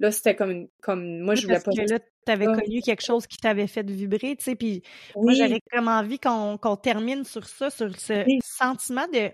Là, 0.00 0.10
c'était 0.10 0.34
comme, 0.34 0.50
une- 0.50 0.68
comme, 0.82 1.20
moi, 1.20 1.34
je 1.36 1.42
voulais 1.42 1.54
Parce 1.62 1.76
pas. 1.76 1.84
que 1.84 1.88
là, 1.90 1.98
tu 2.00 2.32
avais 2.32 2.46
ça. 2.46 2.52
connu 2.54 2.80
quelque 2.82 3.04
chose 3.04 3.26
qui 3.28 3.36
t'avait 3.36 3.68
fait 3.68 3.88
vibrer, 3.88 4.34
tu 4.36 4.44
sais, 4.44 4.56
puis 4.56 4.82
moi, 5.14 5.26
Oui. 5.26 5.36
j'aurais 5.36 5.60
comme 5.70 5.86
envie 5.88 6.18
qu'on 6.18 6.76
termine 6.76 7.24
sur 7.24 7.46
ça, 7.46 7.70
sur 7.70 7.96
ce 8.00 8.24
Oui. 8.26 8.38
sentiment 8.44 9.06
de 9.12 9.30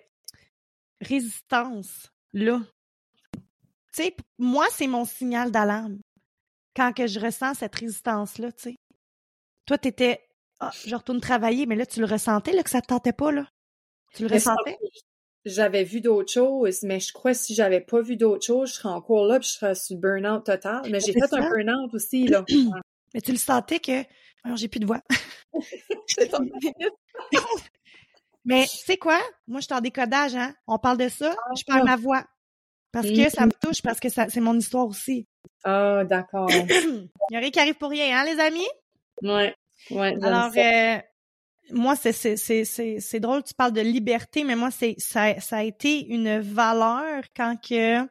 résistance-là. 1.01 2.61
Tu 3.33 3.41
sais, 4.05 4.15
moi, 4.39 4.67
c'est 4.71 4.87
mon 4.87 5.05
signal 5.05 5.51
d'alarme 5.51 5.99
quand 6.77 6.93
que 6.93 7.07
je 7.07 7.19
ressens 7.19 7.55
cette 7.55 7.75
résistance-là, 7.75 8.53
tu 8.53 8.63
sais. 8.71 8.77
Toi, 9.71 9.79
t'étais, 9.79 10.27
ah, 10.59 10.73
je 10.85 10.97
retourne 10.97 11.21
travailler, 11.21 11.65
mais 11.65 11.77
là, 11.77 11.87
tu 11.87 12.01
le 12.01 12.07
ressentais, 12.07 12.51
là, 12.51 12.65
que 12.65 12.71
ça 12.71 12.81
te 12.81 12.89
tentait 12.89 13.13
pas, 13.13 13.31
là? 13.31 13.47
Tu 14.13 14.25
le 14.25 14.29
Mais 14.29 14.35
ressentais? 14.35 14.77
J'avais 15.45 15.85
vu 15.85 16.01
d'autres 16.01 16.33
choses, 16.33 16.83
mais 16.83 16.99
je 16.99 17.13
crois 17.13 17.35
que 17.35 17.39
si 17.39 17.55
j'avais 17.55 17.81
pas 17.81 18.01
vu 18.01 18.17
d'autres 18.17 18.45
choses, 18.45 18.71
je 18.71 18.75
serais 18.75 18.89
encore 18.89 19.27
là 19.27 19.39
puis 19.39 19.47
je 19.47 19.53
serais 19.53 19.77
sur 19.77 19.95
le 19.95 20.01
burn-out 20.01 20.45
total. 20.45 20.83
Mais 20.91 20.99
j'ai 20.99 21.13
fait 21.13 21.23
un 21.23 21.29
ça. 21.29 21.51
burn-out 21.51 21.95
aussi, 21.95 22.27
là. 22.27 22.45
Mais 23.15 23.21
tu 23.21 23.31
le 23.31 23.39
sentais 23.39 23.79
que, 23.79 24.03
alors, 24.43 24.57
j'ai 24.57 24.67
plus 24.67 24.81
de 24.81 24.87
voix. 24.87 25.03
Mais 28.45 28.67
tu 28.67 28.77
sais 28.77 28.97
quoi? 28.97 29.21
Moi, 29.47 29.61
je 29.61 29.67
suis 29.67 29.75
en 29.75 29.81
décodage, 29.81 30.35
hein? 30.35 30.53
On 30.67 30.79
parle 30.79 30.99
de 30.99 31.09
ça, 31.09 31.37
je 31.57 31.63
perds 31.63 31.85
ma 31.85 31.95
voix. 31.95 32.25
Parce 32.91 33.09
que 33.09 33.31
ça 33.31 33.47
me 33.47 33.53
touche, 33.53 33.83
parce 33.83 34.01
que 34.01 34.09
c'est 34.09 34.41
mon 34.41 34.59
histoire 34.59 34.89
aussi. 34.89 35.29
Ah, 35.63 36.03
d'accord. 36.05 36.51
Il 36.51 37.09
y 37.31 37.37
a 37.37 37.39
rien 37.39 37.53
qui 37.53 37.61
arrive 37.61 37.77
pour 37.77 37.91
rien, 37.91 38.19
hein, 38.19 38.25
les 38.25 38.41
amis? 38.41 38.67
Ouais. 39.23 39.55
Ouais. 39.91 40.17
Alors, 40.23 40.51
euh, 40.57 40.99
moi, 41.73 41.97
c'est, 41.97 42.13
c'est, 42.13 42.37
c'est, 42.37 42.65
c'est, 42.65 42.99
c'est 43.01 43.21
drôle, 43.21 43.43
tu 43.43 43.55
parles 43.55 43.73
de 43.73 43.81
liberté, 43.81 44.45
mais 44.45 44.57
moi, 44.57 44.71
c'est, 44.71 44.95
ça, 44.99 45.39
ça 45.41 45.59
a 45.59 45.63
été 45.63 46.07
une 46.07 46.39
valeur 46.41 47.23
quand 47.37 47.57
que 47.57 48.07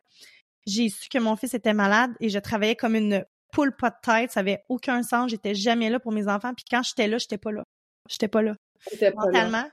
j'ai 0.66 0.90
su 0.90 1.10
que 1.10 1.18
mon 1.20 1.36
fils 1.36 1.54
était 1.54 1.74
malade 1.74 2.12
et 2.20 2.30
je 2.30 2.40
travaillais 2.40 2.76
comme 2.76 2.96
une 2.96 3.26
poule 3.52 3.76
pas 3.76 3.90
de 3.90 3.96
tête. 4.02 4.32
Ça 4.32 4.42
avait 4.42 4.64
aucun 4.70 5.04
sens. 5.04 5.32
J'étais 5.32 5.56
jamais 5.56 5.90
là 5.90 6.00
pour 6.00 6.12
mes 6.12 6.28
enfants. 6.28 6.54
Puis 6.54 6.66
quand 6.70 6.84
j'étais 6.84 7.08
là, 7.08 7.18
j'étais 7.18 7.38
pas 7.38 7.52
là. 7.52 7.64
J'étais 8.08 8.28
pas 8.28 8.42
là. 8.42 8.56
C'était 8.88 9.12
pas 9.12 9.26
là. 9.32 9.50
Mentalement. 9.50 9.70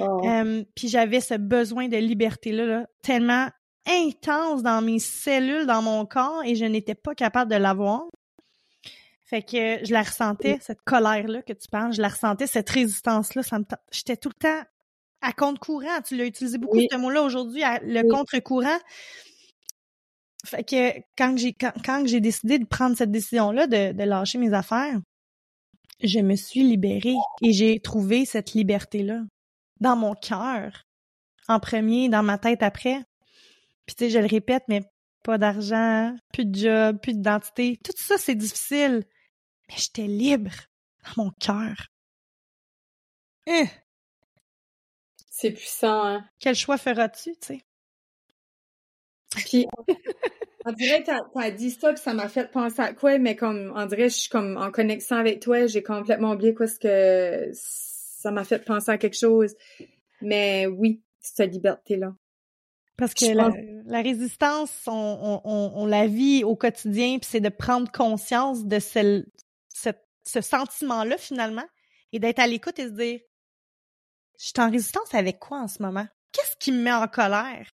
Oh. 0.00 0.26
Euh, 0.26 0.64
puis 0.74 0.88
j'avais 0.88 1.20
ce 1.20 1.34
besoin 1.34 1.88
de 1.88 1.96
liberté-là, 1.96 2.66
là, 2.66 2.86
tellement 3.02 3.48
intense 3.86 4.62
dans 4.62 4.82
mes 4.82 4.98
cellules, 4.98 5.66
dans 5.66 5.82
mon 5.82 6.04
corps, 6.04 6.42
et 6.44 6.56
je 6.56 6.64
n'étais 6.64 6.94
pas 6.94 7.14
capable 7.14 7.50
de 7.50 7.56
l'avoir. 7.56 8.02
Fait 9.28 9.42
que 9.42 9.84
je 9.84 9.92
la 9.92 10.02
ressentais, 10.02 10.58
cette 10.62 10.80
colère-là 10.82 11.42
que 11.42 11.52
tu 11.52 11.68
parles, 11.68 11.92
je 11.92 12.00
la 12.00 12.08
ressentais, 12.08 12.46
cette 12.46 12.70
résistance-là. 12.70 13.42
Ça 13.42 13.58
me 13.58 13.64
J'étais 13.92 14.16
tout 14.16 14.30
le 14.30 14.34
temps 14.40 14.62
à 15.20 15.32
contre-courant. 15.34 16.00
Tu 16.06 16.16
l'as 16.16 16.24
utilisé 16.24 16.56
beaucoup, 16.56 16.78
Oui. 16.78 16.88
ce 16.90 16.96
mot-là, 16.96 17.22
aujourd'hui, 17.22 17.62
le 17.82 18.00
Oui. 18.02 18.08
contre-courant. 18.08 18.78
Fait 20.46 20.64
que 20.64 20.98
quand 21.18 21.36
j'ai 21.36 21.52
quand, 21.52 21.72
quand 21.84 22.06
j'ai 22.06 22.20
décidé 22.20 22.58
de 22.58 22.64
prendre 22.64 22.96
cette 22.96 23.10
décision-là, 23.10 23.66
de, 23.66 23.92
de 23.92 24.02
lâcher 24.04 24.38
mes 24.38 24.54
affaires, 24.54 24.98
je 26.02 26.20
me 26.20 26.36
suis 26.36 26.62
libérée 26.62 27.16
et 27.42 27.52
j'ai 27.52 27.80
trouvé 27.80 28.24
cette 28.24 28.52
liberté-là 28.54 29.20
dans 29.80 29.96
mon 29.96 30.14
cœur 30.14 30.84
en 31.48 31.60
premier, 31.60 32.08
dans 32.08 32.22
ma 32.22 32.38
tête 32.38 32.62
après. 32.62 33.02
Puis 33.84 33.96
tu 33.96 34.04
sais, 34.04 34.10
je 34.10 34.18
le 34.20 34.26
répète, 34.26 34.62
mais 34.68 34.82
pas 35.24 35.36
d'argent, 35.38 36.14
plus 36.32 36.46
de 36.46 36.56
job, 36.58 36.98
plus 37.02 37.14
d'identité. 37.14 37.78
Tout 37.84 37.92
ça, 37.96 38.16
c'est 38.16 38.34
difficile. 38.36 39.04
Mais 39.68 39.74
j'étais 39.76 40.06
libre 40.06 40.52
dans 41.04 41.24
mon 41.24 41.30
cœur. 41.40 41.88
Hein? 43.46 43.66
C'est 45.30 45.52
puissant, 45.52 46.04
hein? 46.04 46.24
Quel 46.40 46.54
choix 46.54 46.78
feras-tu, 46.78 47.32
tu 47.32 47.46
sais? 47.46 47.64
Puis, 49.30 49.66
on 50.64 50.72
dirait 50.72 51.02
que 51.02 51.06
t'as 51.06 51.50
dit 51.50 51.70
ça, 51.70 51.92
puis 51.92 52.02
ça 52.02 52.14
m'a 52.14 52.28
fait 52.28 52.50
penser 52.50 52.80
à 52.80 52.92
quoi, 52.92 53.18
mais 53.18 53.36
comme, 53.36 53.72
on 53.76 53.86
dirait, 53.86 54.08
je 54.08 54.16
suis 54.16 54.28
comme 54.28 54.56
en 54.56 54.70
connexion 54.70 55.16
avec 55.16 55.40
toi, 55.40 55.66
j'ai 55.66 55.82
complètement 55.82 56.32
oublié 56.32 56.54
quoi 56.54 56.66
ce 56.66 56.78
que 56.78 57.50
ça 57.52 58.30
m'a 58.30 58.44
fait 58.44 58.64
penser 58.64 58.90
à 58.90 58.98
quelque 58.98 59.16
chose. 59.16 59.54
Mais 60.20 60.66
oui, 60.66 61.02
cette 61.20 61.52
liberté-là. 61.52 62.14
Parce 62.96 63.14
que 63.14 63.26
la, 63.26 64.02
résistance, 64.02 64.72
on, 64.88 65.40
on, 65.44 65.72
on, 65.76 65.86
la 65.86 66.08
vit 66.08 66.42
au 66.42 66.56
quotidien, 66.56 67.18
puis 67.20 67.28
c'est 67.30 67.40
de 67.40 67.48
prendre 67.48 67.90
conscience 67.92 68.64
de 68.64 68.80
ce, 68.80 69.24
ce, 70.28 70.40
sentiment-là, 70.40 71.18
finalement, 71.18 71.66
et 72.12 72.18
d'être 72.18 72.38
à 72.38 72.46
l'écoute 72.46 72.78
et 72.78 72.86
se 72.86 72.92
dire, 72.92 73.20
je 74.38 74.46
suis 74.46 74.60
en 74.60 74.70
résistance 74.70 75.14
avec 75.14 75.38
quoi 75.38 75.60
en 75.60 75.68
ce 75.68 75.82
moment? 75.82 76.06
Qu'est-ce 76.32 76.56
qui 76.58 76.72
me 76.72 76.82
met 76.82 76.92
en 76.92 77.08
colère? 77.08 77.70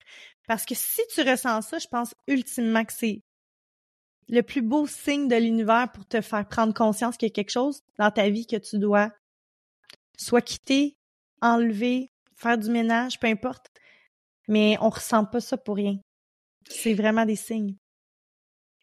Parce 0.47 0.65
que 0.65 0.75
si 0.75 1.01
tu 1.15 1.23
ressens 1.23 1.63
ça, 1.63 1.79
je 1.79 1.89
pense 1.89 2.15
ultimement 2.27 2.85
que 2.85 2.93
c'est 2.93 3.23
le 4.29 4.43
plus 4.43 4.63
beau 4.63 4.87
signe 4.87 5.29
de 5.29 5.37
l'univers 5.37 5.91
pour 5.93 6.07
te 6.07 6.21
faire 6.21 6.47
prendre 6.49 6.73
conscience 6.73 7.17
qu'il 7.17 7.29
y 7.29 7.31
a 7.31 7.35
quelque 7.35 7.51
chose 7.51 7.83
dans 7.99 8.11
ta 8.11 8.31
vie 8.31 8.47
que 8.47 8.57
tu 8.57 8.79
dois 8.79 9.11
soit 10.17 10.41
quitter, 10.41 10.97
enlever, 11.43 12.11
faire 12.37 12.57
du 12.57 12.71
ménage, 12.71 13.19
peu 13.19 13.27
importe. 13.27 13.71
Mais 14.49 14.77
on 14.81 14.89
ressent 14.89 15.25
pas 15.25 15.41
ça 15.41 15.57
pour 15.57 15.77
rien. 15.77 15.99
C'est 16.69 16.95
vraiment 16.95 17.27
des 17.27 17.37
signes. 17.37 17.77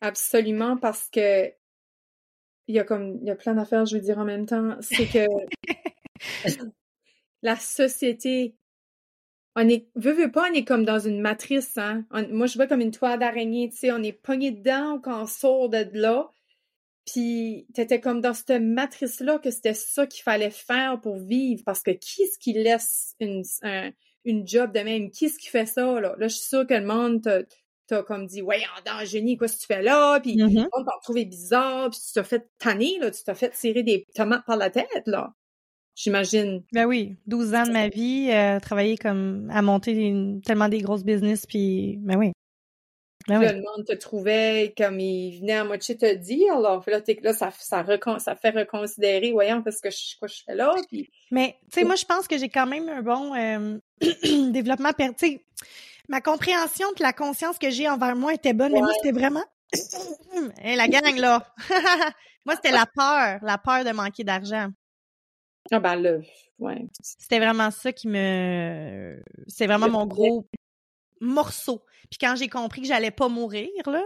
Absolument, 0.01 0.77
parce 0.77 1.09
que 1.09 1.51
il 2.71 2.75
y 2.75 2.79
a 2.79 2.83
comme 2.83 3.17
il 3.21 3.27
y 3.27 3.31
a 3.31 3.35
plein 3.35 3.53
d'affaires, 3.53 3.85
je 3.85 3.97
veux 3.97 4.01
dire 4.01 4.17
en 4.17 4.25
même 4.25 4.45
temps. 4.45 4.77
C'est 4.79 5.05
que 5.05 5.27
la 7.41 7.55
société, 7.57 8.55
on 9.55 9.67
est, 9.67 9.87
veut, 9.95 10.13
veut 10.13 10.31
pas, 10.31 10.49
on 10.49 10.53
est 10.53 10.63
comme 10.63 10.85
dans 10.85 10.99
une 10.99 11.19
matrice, 11.19 11.77
hein. 11.77 12.05
moi, 12.31 12.47
je 12.47 12.55
vois 12.55 12.67
comme 12.67 12.81
une 12.81 12.91
toile 12.91 13.19
d'araignée, 13.19 13.69
tu 13.69 13.77
sais, 13.77 13.91
on 13.91 14.01
est 14.01 14.13
pogné 14.13 14.51
dedans 14.51 14.99
quand 15.03 15.23
on 15.23 15.25
sort 15.27 15.69
de 15.69 15.85
là. 15.93 16.31
Puis 17.05 17.67
t'étais 17.73 17.99
comme 17.99 18.21
dans 18.21 18.33
cette 18.33 18.61
matrice-là 18.61 19.39
que 19.39 19.51
c'était 19.51 19.73
ça 19.73 20.05
qu'il 20.05 20.23
fallait 20.23 20.51
faire 20.51 21.01
pour 21.01 21.17
vivre, 21.17 21.63
parce 21.65 21.81
que 21.81 21.91
qui 21.91 22.23
est-ce 22.23 22.39
qui 22.39 22.53
laisse 22.53 23.15
une, 23.19 23.43
une 24.23 24.47
job 24.47 24.71
de 24.71 24.79
même? 24.79 25.11
Qui 25.11 25.25
est-ce 25.25 25.39
qui 25.39 25.47
fait 25.47 25.65
ça, 25.65 25.99
là? 25.99 26.15
Là, 26.17 26.27
je 26.27 26.35
suis 26.35 26.47
sûre 26.47 26.65
que 26.65 26.75
le 26.75 26.85
monde 26.85 27.45
t'a 27.87 28.03
comme 28.03 28.25
dit, 28.27 28.41
ouais, 28.41 28.63
en 28.87 29.05
génie, 29.05 29.37
quoi, 29.37 29.47
ce 29.47 29.55
que 29.55 29.61
tu 29.61 29.65
fais 29.67 29.81
là? 29.81 30.19
Puis, 30.19 30.35
mm 30.35 30.47
-hmm. 30.47 30.67
on 30.73 30.83
t'a 30.83 30.91
trouvé 31.01 31.25
bizarre, 31.25 31.89
puis 31.89 31.99
tu 31.99 32.13
t'as 32.13 32.23
fait 32.23 32.47
tanner, 32.57 32.97
là, 32.99 33.11
tu 33.11 33.23
t'as 33.23 33.35
fait 33.35 33.51
tirer 33.51 33.83
des 33.83 34.05
tomates 34.15 34.45
par 34.45 34.57
la 34.57 34.69
tête, 34.69 35.07
là. 35.07 35.33
J'imagine. 35.95 36.63
Ben 36.71 36.85
oui, 36.85 37.15
12 37.27 37.53
ans 37.53 37.63
de 37.63 37.71
ma 37.71 37.89
vie, 37.89 38.29
euh, 38.31 38.59
travailler 38.59 38.97
comme, 38.97 39.49
à 39.51 39.61
monter 39.61 40.13
tellement 40.45 40.69
des 40.69 40.81
grosses 40.81 41.03
business, 41.03 41.45
puis, 41.45 41.97
ben 41.99 42.17
oui. 42.17 42.31
Ben 43.27 43.39
oui. 43.39 43.45
le 43.47 43.61
monde 43.61 43.85
te 43.85 43.93
trouvait 43.93 44.73
comme 44.75 44.99
il 44.99 45.39
venait 45.39 45.53
à 45.53 45.63
moitié 45.63 45.95
te 45.95 46.11
dire, 46.15 46.59
là. 46.59 46.81
Là, 46.87 47.01
là 47.21 47.33
ça, 47.33 47.51
ça, 47.51 47.85
ça, 48.19 48.35
fait 48.35 48.49
reconsidérer, 48.49 49.31
voyons, 49.31 49.61
parce 49.61 49.79
que 49.79 49.89
je, 49.91 50.17
quoi 50.17 50.27
je 50.27 50.41
fais 50.45 50.55
là. 50.55 50.73
Puis... 50.89 51.09
Mais, 51.29 51.55
tu 51.71 51.79
sais, 51.79 51.83
moi, 51.85 51.95
je 51.95 52.05
pense 52.05 52.27
que 52.27 52.37
j'ai 52.37 52.49
quand 52.49 52.65
même 52.65 52.89
un 52.89 53.01
bon 53.01 53.35
euh, 53.35 53.77
développement. 54.51 54.91
Tu 54.97 55.13
sais, 55.17 55.45
ma 56.09 56.21
compréhension 56.21 56.87
puis 56.95 57.03
la 57.03 57.13
conscience 57.13 57.57
que 57.57 57.69
j'ai 57.69 57.87
envers 57.89 58.15
moi 58.15 58.33
était 58.33 58.53
bonne, 58.53 58.73
mais 58.73 58.79
moi, 58.79 58.93
c'était 58.95 59.17
vraiment. 59.17 59.43
hey, 60.57 60.75
la 60.75 60.87
gang, 60.87 61.15
là. 61.17 61.45
moi, 62.45 62.55
c'était 62.55 62.71
la 62.71 62.85
peur, 62.85 63.39
la 63.41 63.57
peur 63.57 63.85
de 63.85 63.91
manquer 63.91 64.23
d'argent. 64.23 64.69
Ah, 65.71 65.79
ben 65.79 65.95
là, 65.95 66.17
ouais. 66.59 66.85
C'était 67.01 67.39
vraiment 67.39 67.71
ça 67.71 67.93
qui 67.93 68.07
me. 68.07 69.21
C'est 69.47 69.67
vraiment 69.67 69.89
mon 69.89 70.05
gros 70.05 70.47
morceau. 71.21 71.83
Puis 72.09 72.17
quand 72.19 72.35
j'ai 72.35 72.49
compris 72.49 72.81
que 72.81 72.87
j'allais 72.87 73.11
pas 73.11 73.29
mourir, 73.29 73.69
là, 73.85 74.03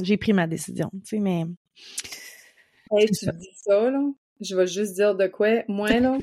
j'ai 0.00 0.16
pris 0.16 0.32
ma 0.32 0.46
décision, 0.46 0.90
tu 1.04 1.16
sais, 1.16 1.18
mais... 1.18 1.44
Hey, 2.90 3.06
tu 3.10 3.26
dis 3.26 3.50
ça, 3.56 3.90
là, 3.90 4.00
je 4.40 4.56
vais 4.56 4.66
juste 4.66 4.94
dire 4.94 5.14
de 5.14 5.26
quoi. 5.26 5.64
Moi, 5.68 5.90
là, 6.00 6.18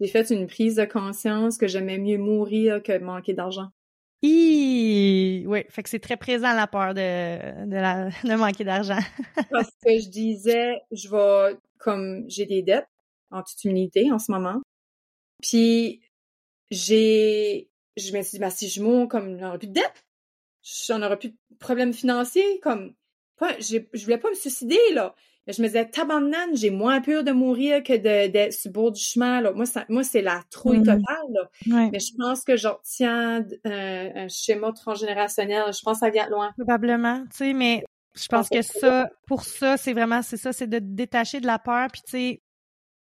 j'ai 0.00 0.08
fait 0.08 0.30
une 0.30 0.46
prise 0.46 0.76
de 0.76 0.84
conscience 0.84 1.58
que 1.58 1.66
j'aimais 1.66 1.98
mieux 1.98 2.18
mourir 2.18 2.82
que 2.82 2.98
manquer 2.98 3.34
d'argent. 3.34 3.68
Oui, 4.22 5.44
fait 5.68 5.82
que 5.82 5.88
c'est 5.90 5.98
très 5.98 6.16
présent 6.16 6.54
la 6.54 6.66
peur 6.66 6.94
de, 6.94 7.66
de, 7.66 7.76
la, 7.76 8.08
de 8.24 8.34
manquer 8.36 8.64
d'argent. 8.64 8.98
Parce 9.50 9.70
que 9.84 9.98
je 9.98 10.08
disais, 10.08 10.80
je 10.90 11.08
vais, 11.08 11.56
comme 11.78 12.24
j'ai 12.28 12.46
des 12.46 12.62
dettes 12.62 12.88
en 13.30 13.42
toute 13.42 13.62
humilité 13.64 14.10
en 14.10 14.18
ce 14.18 14.32
moment, 14.32 14.60
puis 15.42 16.00
j'ai 16.70 17.68
je 17.96 18.16
me 18.16 18.22
suis 18.22 18.32
dit, 18.32 18.38
bah, 18.38 18.50
si 18.50 18.68
je 18.68 18.82
mourrais, 18.82 19.08
comme, 19.08 19.38
j'en 19.38 19.58
plus 19.58 19.68
de 19.68 19.72
dette, 19.72 20.04
j'en 20.86 21.02
aurais 21.02 21.18
plus 21.18 21.30
de 21.30 21.36
problèmes 21.58 21.92
financiers, 21.92 22.60
comme, 22.60 22.94
pas, 23.36 23.58
je 23.58 24.04
voulais 24.04 24.18
pas 24.18 24.30
me 24.30 24.34
suicider, 24.34 24.80
là. 24.92 25.14
Je 25.46 25.60
me 25.60 25.66
disais, 25.66 25.86
tabarnane, 25.88 26.56
j'ai 26.56 26.70
moins 26.70 27.02
peur 27.02 27.22
de 27.22 27.32
mourir 27.32 27.82
que 27.82 27.94
d'être 27.94 28.52
sur 28.52 28.70
le 28.70 28.72
bord 28.72 28.92
du 28.92 29.02
chemin, 29.02 29.42
là. 29.42 29.52
Moi, 29.52 29.66
ça, 29.66 29.84
moi, 29.90 30.02
c'est 30.02 30.22
la 30.22 30.42
trouille 30.50 30.78
mm-hmm. 30.78 31.02
totale, 31.02 31.26
là. 31.32 31.90
Mais 31.92 31.98
je 31.98 32.16
pense 32.16 32.44
que 32.44 32.56
je 32.56 32.68
retiens 32.68 33.44
un, 33.64 34.28
schéma 34.28 34.72
transgénérationnel. 34.72 35.64
Je 35.72 35.82
pense 35.82 36.00
que 36.00 36.06
ça 36.06 36.10
vient 36.10 36.26
de 36.26 36.30
loin. 36.30 36.50
Probablement, 36.56 37.24
tu 37.30 37.36
sais, 37.36 37.52
mais 37.52 37.84
je 38.14 38.26
pense 38.28 38.48
que 38.48 38.62
ça, 38.62 39.10
pour 39.26 39.44
ça, 39.44 39.76
c'est 39.76 39.92
vraiment, 39.92 40.22
c'est 40.22 40.36
ça, 40.36 40.52
c'est 40.52 40.68
de 40.68 40.78
détacher 40.78 41.40
de 41.40 41.46
la 41.46 41.58
peur, 41.58 41.88
puis 41.92 42.02
tu 42.06 42.10
sais, 42.10 42.42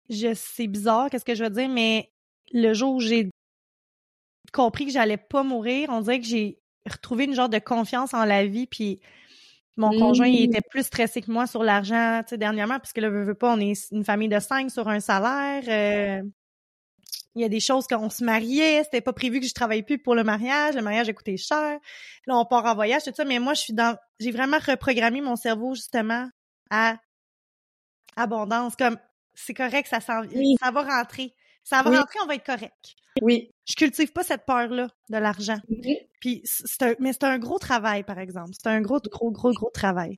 je, 0.09 0.33
c'est 0.33 0.67
bizarre, 0.67 1.09
qu'est-ce 1.09 1.25
que 1.25 1.35
je 1.35 1.43
veux 1.43 1.49
dire, 1.49 1.69
mais 1.69 2.11
le 2.51 2.73
jour 2.73 2.95
où 2.95 2.99
j'ai 2.99 3.29
compris 4.53 4.85
que 4.85 4.91
j'allais 4.91 5.17
pas 5.17 5.43
mourir, 5.43 5.89
on 5.91 6.01
dirait 6.01 6.19
que 6.19 6.25
j'ai 6.25 6.59
retrouvé 6.89 7.25
une 7.25 7.33
genre 7.33 7.49
de 7.49 7.59
confiance 7.59 8.13
en 8.13 8.25
la 8.25 8.45
vie, 8.45 8.67
puis 8.67 9.01
mon 9.79 9.97
conjoint, 9.97 10.27
il 10.27 10.43
était 10.43 10.61
plus 10.61 10.83
stressé 10.83 11.21
que 11.21 11.31
moi 11.31 11.47
sur 11.47 11.63
l'argent, 11.63 12.21
tu 12.23 12.31
sais, 12.31 12.37
dernièrement, 12.37 12.79
parce 12.79 12.91
que 12.91 12.99
là, 12.99 13.09
veut, 13.09 13.23
veut 13.23 13.33
pas, 13.33 13.55
on 13.55 13.59
est 13.59 13.89
une 13.91 14.03
famille 14.03 14.27
de 14.27 14.39
cinq 14.39 14.69
sur 14.69 14.89
un 14.89 14.99
salaire. 14.99 15.63
Euh, 15.67 16.21
il 17.35 17.41
y 17.41 17.45
a 17.45 17.49
des 17.49 17.61
choses 17.61 17.87
qu'on 17.87 18.09
se 18.09 18.23
mariait, 18.23 18.83
c'était 18.83 19.01
pas 19.01 19.13
prévu 19.13 19.39
que 19.39 19.47
je 19.47 19.53
travaille 19.53 19.83
plus 19.83 19.97
pour 19.97 20.15
le 20.15 20.23
mariage, 20.23 20.75
le 20.75 20.81
mariage 20.81 21.07
a 21.07 21.13
coûté 21.13 21.37
cher. 21.37 21.79
Là, 22.27 22.37
on 22.37 22.45
part 22.45 22.65
en 22.65 22.75
voyage, 22.75 23.03
tout 23.05 23.13
ça, 23.15 23.23
mais 23.23 23.39
moi, 23.39 23.53
je 23.53 23.61
suis 23.61 23.73
dans, 23.73 23.95
j'ai 24.19 24.31
vraiment 24.31 24.57
reprogrammé 24.57 25.21
mon 25.21 25.37
cerveau, 25.37 25.73
justement, 25.75 26.27
à 26.69 26.97
abondance, 28.17 28.75
comme, 28.75 28.97
c'est 29.33 29.53
correct, 29.53 29.87
ça, 29.87 30.01
ça 30.01 30.23
va 30.71 30.81
rentrer. 30.81 31.33
Ça 31.69 31.83
va 31.83 31.99
rentrer, 31.99 32.19
on 32.23 32.25
va 32.25 32.33
être 32.33 32.45
correct. 32.45 32.95
Oui. 33.21 33.51
Je 33.67 33.75
cultive 33.75 34.11
pas 34.11 34.23
cette 34.23 34.43
peur-là 34.45 34.87
de 35.09 35.17
l'argent. 35.17 35.59
Puis 36.19 36.41
c'est 36.43 36.81
un, 36.81 36.95
mais 36.99 37.13
c'est 37.13 37.25
un 37.25 37.37
gros 37.37 37.59
travail, 37.59 38.01
par 38.03 38.17
exemple. 38.17 38.51
C'est 38.53 38.67
un 38.67 38.81
gros, 38.81 38.99
gros, 38.99 39.29
gros, 39.29 39.51
gros 39.51 39.69
travail. 39.69 40.17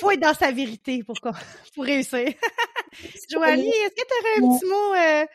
Faut 0.00 0.10
être 0.10 0.20
dans 0.20 0.34
sa 0.34 0.50
vérité 0.50 1.04
pour, 1.04 1.14
pour 1.74 1.84
réussir. 1.84 2.26
Joanie, 3.30 3.68
est-ce 3.68 3.94
que 3.94 4.08
tu 4.08 4.14
aurais 4.18 4.54
un 4.54 4.58
petit 4.58 4.66
mot 4.66 4.94
euh, 4.94 5.26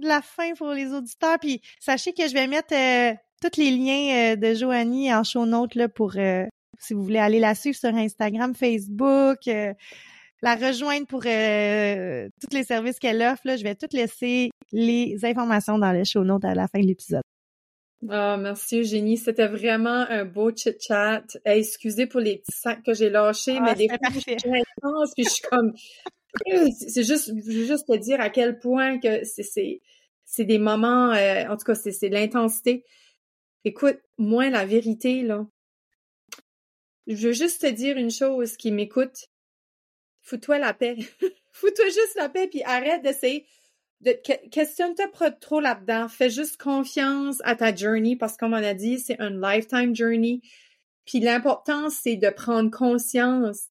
de 0.00 0.08
la 0.08 0.20
fin 0.20 0.52
pour 0.54 0.72
les 0.72 0.92
auditeurs? 0.92 1.38
Puis 1.38 1.62
sachez 1.78 2.12
que 2.12 2.26
je 2.26 2.34
vais 2.34 2.48
mettre 2.48 2.74
euh, 2.74 3.14
tous 3.40 3.60
les 3.60 3.70
liens 3.70 4.32
euh, 4.32 4.36
de 4.36 4.52
Joanie 4.52 5.14
en 5.14 5.22
show 5.22 5.46
notes 5.46 5.76
là, 5.76 5.88
pour 5.88 6.14
si 6.78 6.92
vous 6.92 7.04
voulez 7.04 7.20
aller 7.20 7.38
la 7.38 7.54
suivre 7.54 7.78
sur 7.78 7.94
Instagram, 7.94 8.52
Facebook 8.52 9.48
la 10.42 10.54
rejoindre 10.54 11.06
pour 11.06 11.22
euh, 11.26 12.28
tous 12.40 12.54
les 12.54 12.64
services 12.64 12.98
qu'elle 12.98 13.22
offre. 13.22 13.42
Là, 13.44 13.56
je 13.56 13.64
vais 13.64 13.74
tout 13.74 13.88
laisser 13.92 14.50
les 14.72 15.18
informations 15.24 15.78
dans 15.78 15.92
les 15.92 16.04
show 16.04 16.24
notes 16.24 16.44
à 16.44 16.54
la 16.54 16.68
fin 16.68 16.80
de 16.80 16.86
l'épisode. 16.86 17.22
Ah, 18.08 18.36
merci 18.36 18.80
Eugénie. 18.80 19.16
C'était 19.16 19.48
vraiment 19.48 20.06
un 20.08 20.24
beau 20.24 20.50
chit-chat. 20.50 21.24
excusez 21.44 22.06
pour 22.06 22.20
les 22.20 22.38
petits 22.38 22.58
sacs 22.58 22.82
que 22.84 22.94
j'ai 22.94 23.10
lâchés, 23.10 23.58
mais 23.60 23.70
ah, 23.70 23.74
des 23.74 23.88
fois, 23.88 23.98
je 24.12 24.20
suis 24.20 24.32
intense, 24.32 25.12
puis 25.14 25.24
je 25.24 25.30
suis 25.30 25.42
comme... 25.48 25.72
c'est 26.78 27.04
juste, 27.04 27.28
je 27.28 27.58
veux 27.58 27.66
juste 27.66 27.86
te 27.86 27.96
dire 27.96 28.20
à 28.20 28.28
quel 28.28 28.58
point 28.58 28.98
que 28.98 29.24
c'est, 29.24 29.80
c'est, 30.24 30.44
des 30.44 30.58
moments, 30.58 31.12
euh, 31.12 31.44
en 31.48 31.56
tout 31.56 31.64
cas, 31.64 31.74
c'est, 31.74 32.08
l'intensité. 32.08 32.84
Écoute, 33.64 33.98
moi, 34.18 34.50
la 34.50 34.66
vérité, 34.66 35.22
là, 35.22 35.46
je 37.06 37.28
veux 37.28 37.32
juste 37.32 37.62
te 37.62 37.66
dire 37.66 37.96
une 37.96 38.10
chose 38.10 38.56
qui 38.56 38.70
m'écoute 38.70 39.28
fous-toi 40.26 40.58
la 40.58 40.74
paix. 40.74 40.96
fous-toi 41.52 41.86
juste 41.86 42.16
la 42.16 42.28
paix, 42.28 42.48
puis 42.48 42.62
arrête 42.64 43.02
d'essayer 43.02 43.46
de 44.02 44.12
questionne-toi 44.50 45.06
pas 45.18 45.30
trop 45.30 45.60
là-dedans. 45.60 46.08
Fais 46.08 46.28
juste 46.28 46.60
confiance 46.60 47.38
à 47.44 47.56
ta 47.56 47.74
journey 47.74 48.16
parce 48.16 48.34
que 48.34 48.40
comme 48.40 48.52
on 48.52 48.62
a 48.62 48.74
dit, 48.74 48.98
c'est 48.98 49.18
un 49.20 49.30
lifetime 49.30 49.96
journey. 49.96 50.42
Puis 51.06 51.20
l'important, 51.20 51.88
c'est 51.88 52.16
de 52.16 52.28
prendre 52.28 52.70
conscience. 52.70 53.68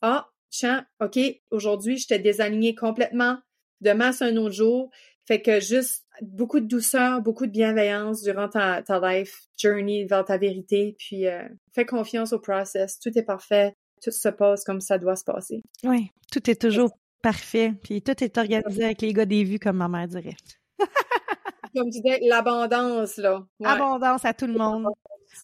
Ah, 0.00 0.30
tiens, 0.48 0.86
OK, 1.00 1.18
aujourd'hui, 1.50 1.98
je 1.98 2.06
t'ai 2.06 2.18
désaligné 2.18 2.74
complètement. 2.74 3.38
Demain, 3.82 4.12
c'est 4.12 4.24
un 4.24 4.36
autre 4.36 4.54
jour. 4.54 4.90
Fait 5.26 5.42
que 5.42 5.60
juste 5.60 6.06
beaucoup 6.22 6.60
de 6.60 6.66
douceur, 6.66 7.20
beaucoup 7.20 7.46
de 7.46 7.50
bienveillance 7.50 8.22
durant 8.22 8.48
ta, 8.48 8.82
ta 8.82 9.00
life 9.00 9.48
journey 9.58 10.04
vers 10.04 10.24
ta 10.24 10.38
vérité, 10.38 10.94
puis 10.98 11.26
euh, 11.26 11.42
fais 11.74 11.84
confiance 11.84 12.32
au 12.32 12.38
process. 12.38 13.00
Tout 13.00 13.16
est 13.18 13.24
parfait, 13.24 13.75
tout 14.02 14.10
se 14.10 14.28
passe 14.28 14.64
comme 14.64 14.80
ça 14.80 14.98
doit 14.98 15.16
se 15.16 15.24
passer. 15.24 15.62
Oui, 15.84 16.10
tout 16.30 16.50
est 16.50 16.60
toujours 16.60 16.90
parfait, 17.22 17.74
puis 17.82 18.02
tout 18.02 18.22
est 18.22 18.38
organisé 18.38 18.84
avec 18.84 19.02
les 19.02 19.12
gars 19.12 19.26
des 19.26 19.44
vues, 19.44 19.58
comme 19.58 19.78
ma 19.78 19.88
mère 19.88 20.08
dirait. 20.08 20.36
comme 21.74 21.90
tu 21.90 22.00
disais, 22.00 22.20
l'abondance, 22.22 23.16
là. 23.16 23.44
Ouais. 23.58 23.68
Abondance 23.68 24.24
à 24.24 24.32
tout 24.32 24.46
le 24.46 24.54
monde. 24.54 24.86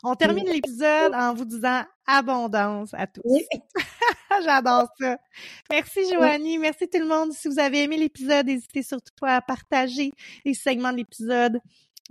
On 0.02 0.14
termine 0.14 0.46
l'épisode 0.46 1.14
en 1.14 1.34
vous 1.34 1.44
disant 1.44 1.82
abondance 2.06 2.94
à 2.94 3.06
tous. 3.06 3.20
Oui. 3.24 3.44
J'adore 4.44 4.88
ça. 4.98 5.18
Merci 5.70 6.00
Joanie, 6.12 6.58
merci 6.58 6.88
tout 6.88 6.98
le 6.98 7.06
monde. 7.06 7.32
Si 7.32 7.48
vous 7.48 7.58
avez 7.58 7.82
aimé 7.82 7.96
l'épisode, 7.96 8.46
n'hésitez 8.46 8.82
surtout 8.82 9.12
pas 9.20 9.36
à 9.36 9.40
partager 9.40 10.12
les 10.44 10.54
segments 10.54 10.92
de 10.92 10.98
l'épisode 10.98 11.60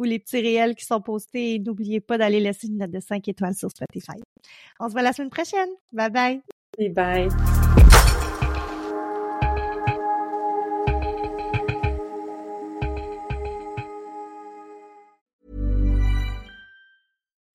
ou 0.01 0.03
les 0.03 0.19
petits 0.19 0.41
réels 0.41 0.75
qui 0.75 0.85
sont 0.85 0.99
postés 0.99 1.59
n'oubliez 1.59 2.01
pas 2.01 2.17
d'aller 2.17 2.39
laisser 2.39 2.67
une 2.67 2.77
note 2.77 2.91
de 2.91 2.99
5 2.99 3.27
étoiles 3.27 3.55
sur 3.55 3.69
Spotify. 3.69 4.19
On 4.79 4.87
se 4.87 4.93
voit 4.93 5.03
la 5.03 5.13
semaine 5.13 5.29
prochaine. 5.29 5.69
Bye 5.93 6.09
bye. 6.09 6.41
Et 6.79 6.89
bye. 6.89 7.27